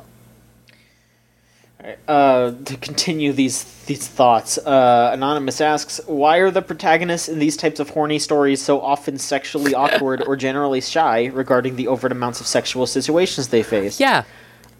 [2.07, 7.55] Uh, to continue these these thoughts, uh, anonymous asks, "Why are the protagonists in these
[7.55, 12.41] types of horny stories so often sexually awkward or generally shy regarding the overt amounts
[12.41, 14.23] of sexual situations they face?" Yeah.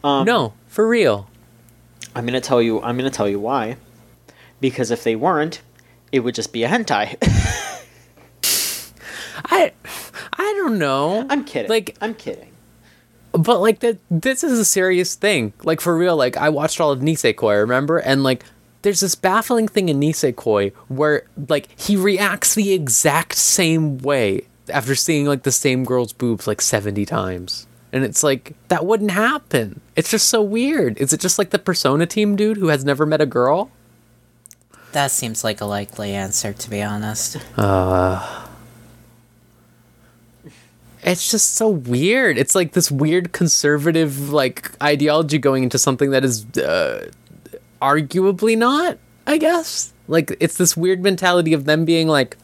[0.03, 1.29] Um, no, for real.
[2.15, 2.81] I'm gonna tell you.
[2.81, 3.77] I'm gonna tell you why.
[4.59, 5.61] Because if they weren't,
[6.11, 7.15] it would just be a hentai.
[9.45, 9.71] I
[10.33, 11.25] I don't know.
[11.29, 11.69] I'm kidding.
[11.69, 12.51] Like I'm kidding.
[13.31, 15.53] but like that this is a serious thing.
[15.63, 17.97] Like for real, like I watched all of Nisekoi, remember?
[17.97, 18.43] And like
[18.81, 24.95] there's this baffling thing in Nisekoi where like he reacts the exact same way after
[24.95, 27.65] seeing like the same girl's boobs like 70 times.
[27.91, 29.81] And it's like that wouldn't happen.
[29.95, 30.97] It's just so weird.
[30.99, 33.71] Is it just like the Persona team dude who has never met a girl?
[34.91, 37.37] That seems like a likely answer, to be honest.
[41.03, 42.37] it's just so weird.
[42.37, 47.09] It's like this weird conservative like ideology going into something that is uh,
[47.81, 48.97] arguably not.
[49.27, 52.35] I guess like it's this weird mentality of them being like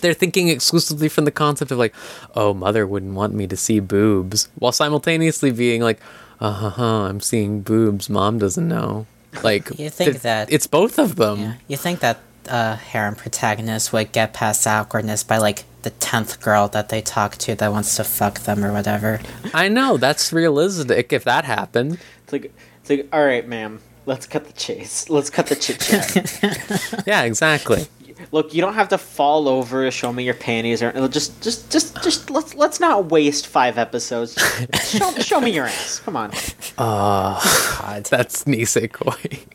[0.00, 1.94] they're thinking exclusively from the concept of like,
[2.34, 6.00] oh, mother wouldn't want me to see boobs, while simultaneously being like,
[6.40, 8.08] uh huh, I'm seeing boobs.
[8.08, 9.06] Mom doesn't know.
[9.42, 11.38] Like You think th- that- it's both of them.
[11.40, 11.54] Yeah.
[11.68, 12.18] You think that
[12.48, 17.36] uh, harem protagonist would get past awkwardness by, like, the 10th girl that they talk
[17.36, 19.20] to that wants to fuck them or whatever?
[19.54, 21.98] I know that's realistic if that happened.
[22.24, 23.80] It's like it's like all right, ma'am.
[24.06, 25.08] Let's cut the chase.
[25.10, 27.04] Let's cut the chit chat.
[27.06, 27.86] Yeah, exactly.
[28.32, 31.70] Look, you don't have to fall over, to show me your panties, or just, just,
[31.70, 34.34] just, just let's let's not waste five episodes.
[34.84, 36.00] Show, show me your ass.
[36.00, 36.30] Come on.
[36.78, 38.04] Oh, God.
[38.04, 39.46] That's Nisekoi.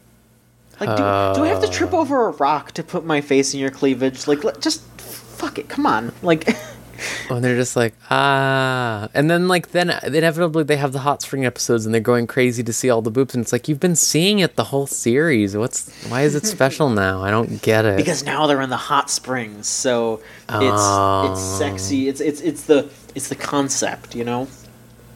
[0.80, 2.00] Like, do, do I have to trip oh.
[2.00, 4.28] over a rock to put my face in your cleavage?
[4.28, 5.70] Like, let, just fuck it.
[5.70, 6.14] Come on.
[6.22, 6.73] Like, Oh,
[7.30, 11.46] and they're just like ah, and then like then inevitably they have the hot spring
[11.46, 13.96] episodes and they're going crazy to see all the boobs and it's like you've been
[13.96, 15.56] seeing it the whole series.
[15.58, 17.22] What's why is it special now?
[17.24, 17.98] I don't get it.
[17.98, 21.32] because now they're in the hot springs, so it's Oh.
[21.32, 22.08] it's sexy.
[22.08, 24.48] It's it's it's the it's the concept, you know.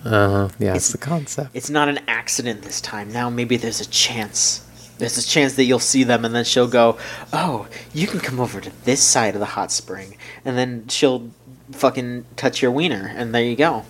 [0.06, 1.50] uh, yeah, It's- it's the concept.
[1.54, 3.12] It's not an accident this time.
[3.12, 4.64] Now maybe there's a chance.
[5.00, 6.98] There's a chance that you'll see them, and then she'll go,
[7.32, 11.30] "Oh, you can come over to this side of the hot spring," and then she'll
[11.72, 13.86] fucking touch your wiener, and there you go.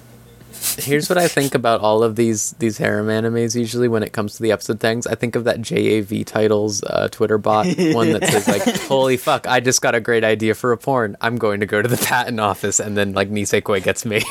[0.78, 3.56] Here's what I think about all of these these harem animes.
[3.56, 7.10] Usually, when it comes to the episode things, I think of that JAV titles uh,
[7.10, 9.46] Twitter bot one that says like, "Holy fuck!
[9.48, 11.18] I just got a great idea for a porn.
[11.22, 14.24] I'm going to go to the patent office," and then like Nisekoi gets made.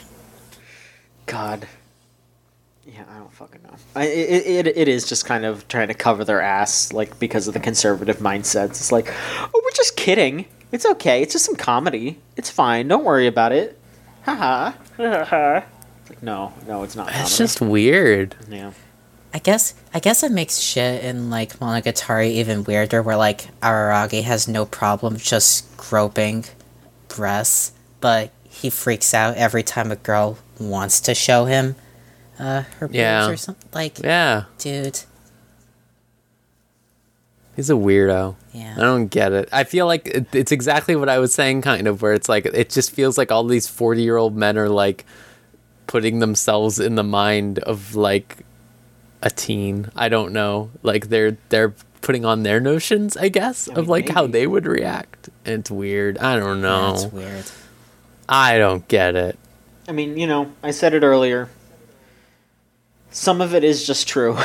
[1.26, 1.66] God.
[2.84, 3.74] Yeah, I don't fucking know.
[3.96, 7.48] I, it, it, it is just kind of trying to cover their ass, like, because
[7.48, 8.70] of the conservative mindsets.
[8.70, 10.46] It's like, oh, we're just kidding.
[10.72, 11.22] It's okay.
[11.22, 12.18] It's just some comedy.
[12.36, 12.88] It's fine.
[12.88, 13.78] Don't worry about it.
[14.24, 14.72] Haha.
[14.96, 15.60] Haha.
[16.08, 17.10] like, no, no, it's not.
[17.14, 18.34] It's just weird.
[18.48, 18.72] yeah.
[19.34, 24.22] I guess I guess it makes shit in like Monogatari even weirder, where like Araragi
[24.22, 26.44] has no problem just groping
[27.08, 31.76] breasts, but he freaks out every time a girl wants to show him
[32.38, 33.28] uh, her boobs Yeah.
[33.28, 33.68] or something.
[33.74, 35.00] Like, Yeah, dude,
[37.56, 38.36] he's a weirdo.
[38.52, 38.74] yeah.
[38.76, 39.48] I don't get it.
[39.50, 42.46] I feel like it, it's exactly what I was saying, kind of, where it's like
[42.46, 45.04] it just feels like all these forty-year-old men are like
[45.86, 48.38] putting themselves in the mind of like
[49.22, 49.90] a teen.
[49.96, 50.70] I don't know.
[50.82, 54.66] Like they're they're putting on their notions, I guess, of mean, like how they would
[54.66, 55.28] react.
[55.44, 56.18] And it's weird.
[56.18, 56.92] I don't know.
[56.92, 57.44] That's weird.
[58.28, 59.38] I don't get it.
[59.88, 61.48] I mean, you know, I said it earlier.
[63.10, 64.36] Some of it is just true.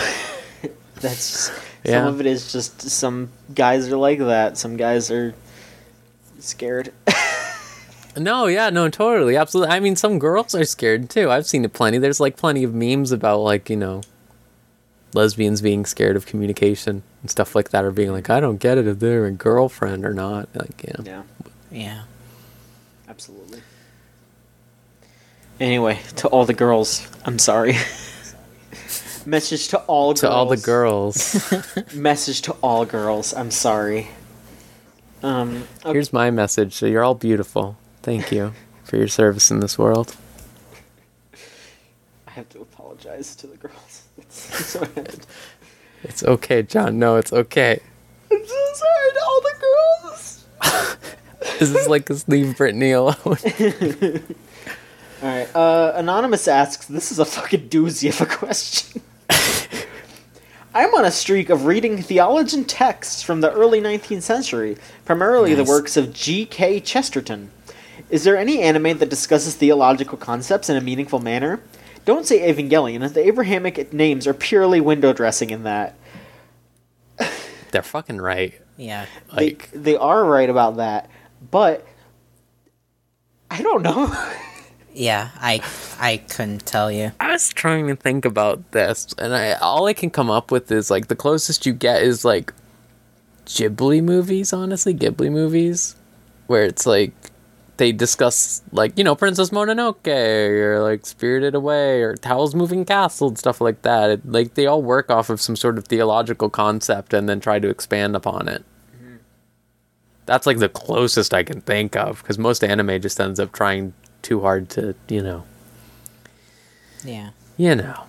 [1.01, 1.51] That's
[1.83, 2.03] Yeah.
[2.03, 4.57] some of it is just some guys are like that.
[4.57, 5.33] Some guys are
[6.39, 6.91] scared.
[8.17, 9.73] No, yeah, no, totally, absolutely.
[9.73, 11.31] I mean, some girls are scared too.
[11.31, 11.97] I've seen it plenty.
[11.97, 14.01] There's like plenty of memes about like you know,
[15.13, 18.77] lesbians being scared of communication and stuff like that, or being like, I don't get
[18.77, 20.49] it if they're a girlfriend or not.
[20.53, 21.03] Like, you know.
[21.05, 21.23] yeah,
[21.71, 22.01] Yeah.
[23.07, 23.61] absolutely.
[25.61, 27.75] Anyway, to all the girls, I'm sorry.
[29.25, 30.33] Message to all to girls.
[30.33, 31.53] all the girls,
[31.93, 33.33] Message to all girls.
[33.33, 34.09] I'm sorry.
[35.23, 35.67] Um.
[35.81, 35.93] okay.
[35.93, 36.73] here's my message.
[36.73, 37.77] So you're all beautiful.
[38.01, 38.53] Thank you
[38.83, 40.15] for your service in this world.
[42.27, 44.03] I have to apologize to the girls.
[44.17, 44.87] It's so.
[46.03, 46.97] It's okay, John.
[46.97, 47.79] No, it's okay.
[48.31, 50.45] I'm so sorry to all the girls.
[51.59, 53.15] This is like this leave Brittany alone.
[53.25, 53.37] All
[55.21, 55.55] right.
[55.55, 59.01] Uh, Anonymous asks, "This is a fucking doozy of a question."
[60.73, 65.65] I'm on a streak of reading theologian texts from the early 19th century, primarily the
[65.65, 66.79] works of G.K.
[66.79, 67.51] Chesterton.
[68.09, 71.61] Is there any anime that discusses theological concepts in a meaningful manner?
[72.05, 73.13] Don't say Evangelion.
[73.13, 75.95] The Abrahamic names are purely window dressing in that.
[77.71, 78.53] They're fucking right.
[78.77, 79.05] Yeah.
[79.31, 81.09] Like, they, they are right about that,
[81.51, 81.85] but
[83.49, 84.07] I don't know.
[84.93, 85.29] Yeah.
[85.37, 85.61] I
[85.99, 87.11] I couldn't tell you.
[87.19, 90.71] I was trying to think about this, and I all I can come up with
[90.71, 92.53] is like the closest you get is like
[93.45, 94.53] Ghibli movies.
[94.53, 95.95] Honestly, Ghibli movies,
[96.47, 97.13] where it's like
[97.77, 103.29] they discuss like you know Princess Mononoke or like Spirited Away or Howl's Moving Castle
[103.29, 104.09] and stuff like that.
[104.11, 107.57] It, like they all work off of some sort of theological concept and then try
[107.57, 108.63] to expand upon it.
[108.95, 109.15] Mm-hmm.
[110.27, 113.93] That's like the closest I can think of because most anime just ends up trying
[114.21, 115.43] too hard to you know
[117.03, 117.29] Yeah.
[117.57, 118.03] you know.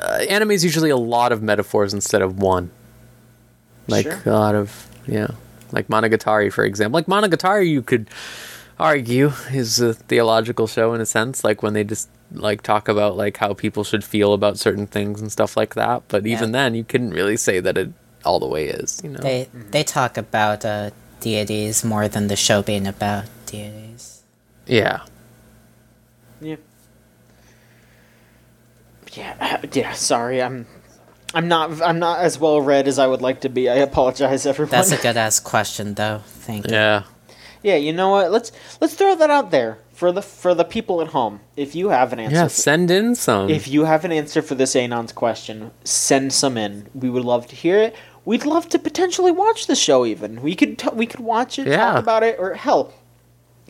[0.00, 2.70] Uh, anime is usually a lot of metaphors instead of one.
[3.88, 4.20] Like Sure.
[4.26, 5.28] a lot of yeah,
[5.72, 6.98] like Monogatari for example.
[6.98, 8.08] Like Monogatari, you could
[8.78, 11.42] argue is a theological show in a sense.
[11.42, 15.20] Like when they just like talk about like how people should feel about certain things
[15.20, 16.02] and stuff like that.
[16.08, 17.90] But even then, you couldn't really say that it
[18.24, 19.00] all the way is.
[19.02, 19.18] You know.
[19.20, 24.22] They they talk about uh, deities more than the show being about deities.
[24.66, 25.00] yeah.
[26.40, 26.56] Yeah.
[29.12, 29.92] Yeah, uh, yeah.
[29.92, 30.66] Sorry, I'm,
[31.34, 33.68] I'm not, I'm not as well read as I would like to be.
[33.68, 34.70] I apologize, everyone.
[34.70, 36.22] That's a good ass question, though.
[36.24, 36.74] Thank you.
[36.74, 37.02] Yeah.
[37.62, 38.30] yeah, you know what?
[38.30, 41.40] Let's let's throw that out there for the for the people at home.
[41.56, 42.44] If you have an answer, Yeah.
[42.44, 43.50] for, Send in some.
[43.50, 46.86] if you have an answer for this Anon's question, send some in.
[46.94, 47.96] We would love to hear it.
[48.24, 50.06] We'd love to potentially watch the show.
[50.06, 51.76] Even we could t- we could watch it, Yeah.
[51.94, 52.92] talk about it, or hell,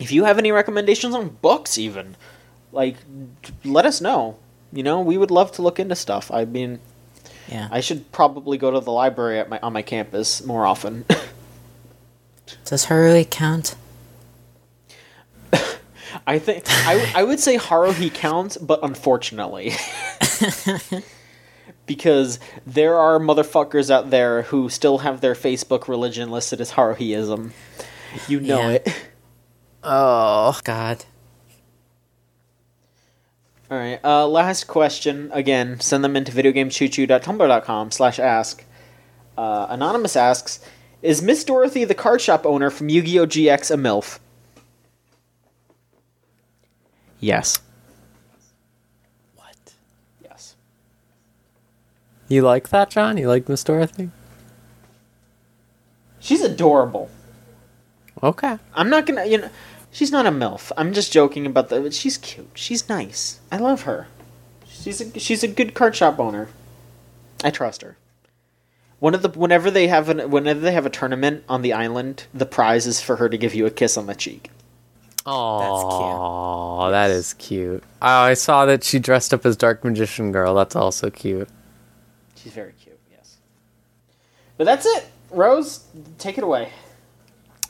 [0.01, 2.15] if you have any recommendations on books, even
[2.71, 2.97] like
[3.63, 4.37] let us know.
[4.73, 6.31] You know, we would love to look into stuff.
[6.31, 6.79] I mean,
[7.47, 7.67] Yeah.
[7.71, 11.05] I should probably go to the library at my on my campus more often.
[12.65, 13.75] Does Haruhi count?
[16.27, 19.71] I think I, w- I would say Haruhi counts, but unfortunately.
[21.85, 27.51] because there are motherfuckers out there who still have their Facebook religion listed as Haruhiism.
[28.27, 28.69] You know Yeah.
[28.71, 28.95] it.
[29.83, 30.59] Oh.
[30.63, 31.05] God.
[33.69, 33.99] All right.
[34.03, 35.29] Uh, last question.
[35.33, 38.65] Again, send them into videogamechoochoo.tumblr.com slash ask.
[39.37, 40.59] Uh, Anonymous asks,
[41.01, 43.25] is Miss Dorothy the card shop owner from Yu-Gi-Oh!
[43.25, 44.19] GX a MILF?
[47.19, 47.61] Yes.
[49.35, 49.73] What?
[50.23, 50.55] Yes.
[52.27, 53.17] You like that, John?
[53.17, 54.09] You like Miss Dorothy?
[56.19, 57.09] She's adorable.
[58.21, 58.57] Okay.
[58.75, 59.49] I'm not gonna, you know,
[59.91, 60.71] she's not a MILF.
[60.77, 61.83] I'm just joking about that.
[61.83, 62.49] But she's cute.
[62.55, 63.39] She's nice.
[63.51, 64.07] I love her.
[64.67, 66.49] She's a she's a good card shop owner.
[67.43, 67.97] I trust her.
[68.99, 72.25] One of the whenever they have an whenever they have a tournament on the island,
[72.33, 74.49] the prize is for her to give you a kiss on the cheek.
[75.25, 77.83] Oh, that is cute.
[78.01, 80.55] Oh, I saw that she dressed up as Dark Magician Girl.
[80.55, 81.47] That's also cute.
[82.35, 82.97] She's very cute.
[83.11, 83.37] Yes.
[84.57, 85.05] But that's it.
[85.29, 85.85] Rose,
[86.17, 86.69] take it away.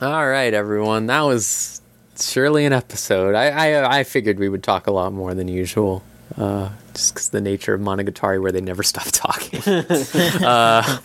[0.00, 1.06] All right, everyone.
[1.06, 1.81] That was
[2.30, 3.34] surely an episode.
[3.34, 6.02] I I, I figured we would talk a lot more than usual,
[6.36, 9.60] uh, just because the nature of Monogatari, where they never stop talking.
[10.44, 10.98] uh,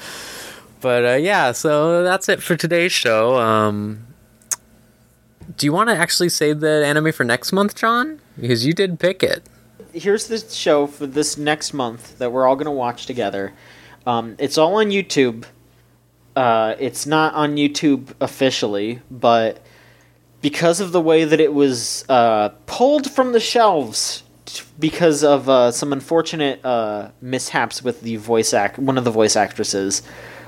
[0.81, 3.35] but uh, yeah, so that's it for today's show.
[3.37, 4.07] Um,
[5.55, 8.19] do you want to actually say the anime for next month, John?
[8.39, 9.43] Because you did pick it.
[9.93, 13.53] Here's the show for this next month that we're all gonna watch together.
[14.05, 15.45] Um, it's all on YouTube.
[16.35, 19.59] Uh, it's not on YouTube officially, but
[20.41, 25.49] because of the way that it was uh, pulled from the shelves t- because of
[25.49, 30.01] uh, some unfortunate uh, mishaps with the voice act, one of the voice actresses,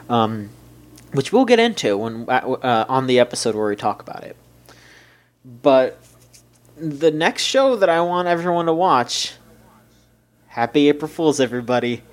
[0.09, 0.49] um,
[1.13, 4.35] which we'll get into when uh, on the episode where we talk about it.
[5.43, 5.99] But
[6.77, 9.33] the next show that I want everyone to watch,
[10.47, 12.03] Happy April Fools, everybody!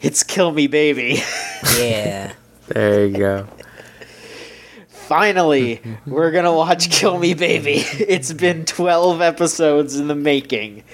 [0.00, 1.22] It's Kill Me Baby.
[1.76, 2.32] Yeah.
[2.68, 3.48] There you go.
[5.08, 7.82] Finally, we're gonna watch Kill Me Baby.
[7.98, 10.84] It's been 12 episodes in the making.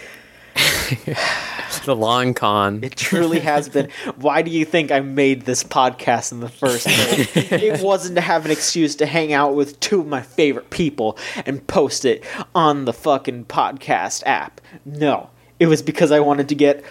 [1.85, 2.85] the long con.
[2.85, 3.91] It truly has been.
[4.15, 7.37] Why do you think I made this podcast in the first place?
[7.53, 11.19] it wasn't to have an excuse to hang out with two of my favorite people
[11.45, 12.23] and post it
[12.55, 14.61] on the fucking podcast app.
[14.85, 16.85] No, it was because I wanted to get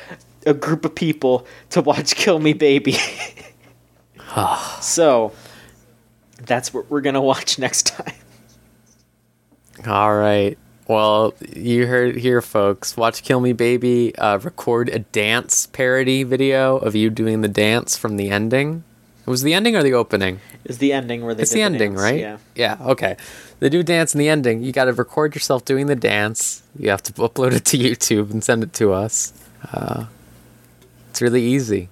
[0.46, 2.98] a group of people to watch Kill Me Baby.
[4.36, 4.80] Ah.
[4.82, 5.32] so,
[6.46, 8.14] that's what we're gonna watch next time.
[9.88, 10.58] All right.
[10.88, 12.98] Well, you heard here, folks.
[12.98, 14.16] Watch Kill Me Baby.
[14.18, 18.84] Uh, record a dance parody video of you doing the dance from the ending.
[19.26, 20.42] It was the ending or the opening?
[20.66, 22.20] Is the ending where they It's did the ending, dance, right?
[22.20, 22.38] Yeah.
[22.56, 22.78] Yeah.
[22.82, 23.16] Okay.
[23.60, 24.62] They do dance in the ending.
[24.62, 26.62] You got to record yourself doing the dance.
[26.78, 29.32] You have to upload it to YouTube and send it to us.
[29.72, 30.08] Uh,
[31.10, 31.88] it's really easy.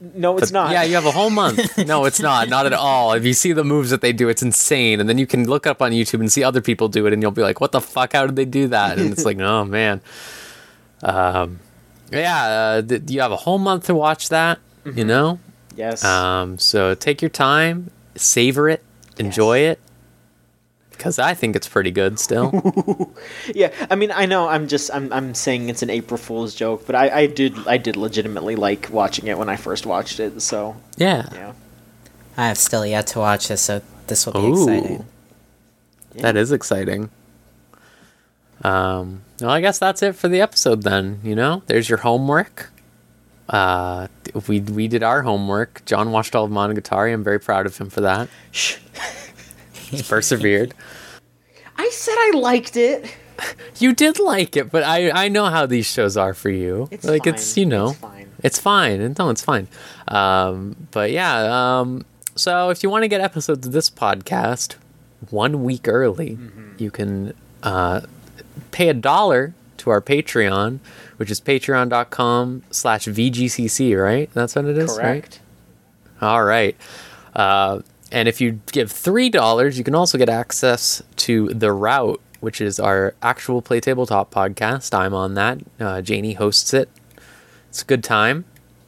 [0.00, 0.72] No, it's But, not.
[0.72, 1.78] Yeah, you have a whole month.
[1.86, 2.48] no, it's not.
[2.48, 3.12] Not at all.
[3.12, 5.00] If you see the moves that they do, it's insane.
[5.00, 7.22] And then you can look up on YouTube and see other people do it, and
[7.22, 8.12] you'll be like, "What the fuck?
[8.12, 10.00] How did they do that?" And it's like, "Oh man."
[11.02, 11.60] Um,
[12.10, 14.58] yeah, uh, th- you have a whole month to watch that.
[14.84, 14.98] Mm-hmm.
[14.98, 15.38] You know.
[15.76, 16.04] Yes.
[16.04, 18.82] Um, so take your time, savor it,
[19.18, 19.80] enjoy it,
[20.96, 22.52] because I think it's pretty good still.
[23.54, 26.86] Yeah, I mean, I know I'm just I'm I'm saying it's an April Fool's joke,
[26.86, 30.40] but I, I did I did legitimately like watching it when I first watched it.
[30.40, 31.28] So yeah.
[31.32, 31.52] yeah,
[32.36, 34.52] I have still yet to watch this, so this will be Ooh.
[34.52, 35.04] exciting.
[36.16, 37.10] That is exciting.
[38.62, 41.20] Um, well, I guess that's it for the episode then.
[41.22, 42.70] You know, there's your homework.
[43.48, 44.08] Uh,
[44.48, 45.84] we we did our homework.
[45.84, 47.12] John watched all of Monogatari.
[47.12, 48.28] I'm very proud of him for that.
[48.50, 48.78] Shh.
[49.96, 50.74] He's persevered.
[51.76, 53.14] I said I liked it.
[53.78, 56.88] You did like it, but I I know how these shows are for you.
[56.92, 57.34] It's like fine.
[57.34, 58.28] it's you know It's fine.
[58.44, 59.00] It's fine.
[59.00, 59.66] And No, it's fine.
[60.06, 62.04] Um, but yeah, um,
[62.36, 64.76] so if you want to get episodes of this podcast
[65.30, 66.72] one week early, Mm-hmm.
[66.78, 67.34] you can
[67.64, 68.02] uh,
[68.70, 70.78] pay a dollar to our Patreon,
[71.16, 74.30] which is patreon.com slash VGCC, right?
[74.32, 75.02] That's what it is, right?
[75.22, 75.40] Correct.
[76.20, 76.76] All right.
[77.34, 77.80] Uh,
[78.14, 82.60] and if you give three dollars, you can also get access to the Route, which
[82.60, 84.94] is our actual play tabletop podcast.
[84.96, 85.58] I'm on that.
[85.80, 86.88] Uh, Janie hosts it.
[87.68, 88.44] It's a good time.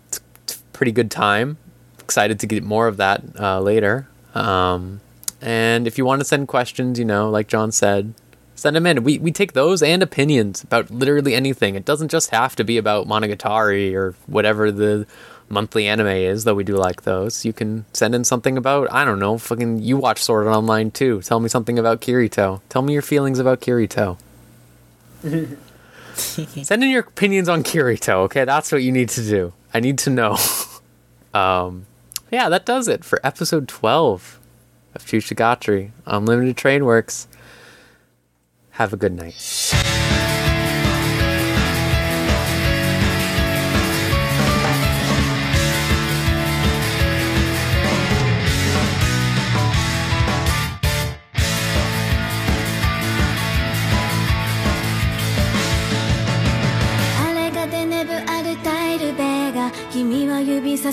[0.07, 0.21] It's
[0.55, 1.59] a pretty good time.
[1.99, 4.07] Excited to get more of that uh, later.
[4.33, 5.01] Um,
[5.43, 8.15] and if you want to send questions, you know, like John said,
[8.55, 9.03] send them in.
[9.03, 11.75] We we take those and opinions about literally anything.
[11.75, 15.05] It doesn't just have to be about Monogatari or whatever the
[15.49, 17.45] monthly anime is, though we do like those.
[17.45, 20.91] You can send in something about I don't know, fucking you watch Sword Art Online
[20.91, 21.23] too.
[21.23, 22.61] Tell me something about Kirito.
[22.69, 24.19] Tell me your feelings about Kirito.
[26.17, 28.45] Send in your opinions on Kirito, okay?
[28.45, 29.53] That's what you need to do.
[29.75, 30.39] I need to know.
[31.35, 31.87] um,
[32.31, 34.41] yeah, that does it for episode 12
[34.95, 35.91] of Chushigatri.
[36.07, 37.29] Unlimited Train Works.
[38.71, 39.86] Have a good night.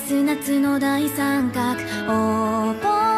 [0.07, 3.12] す夏の大三角オーポ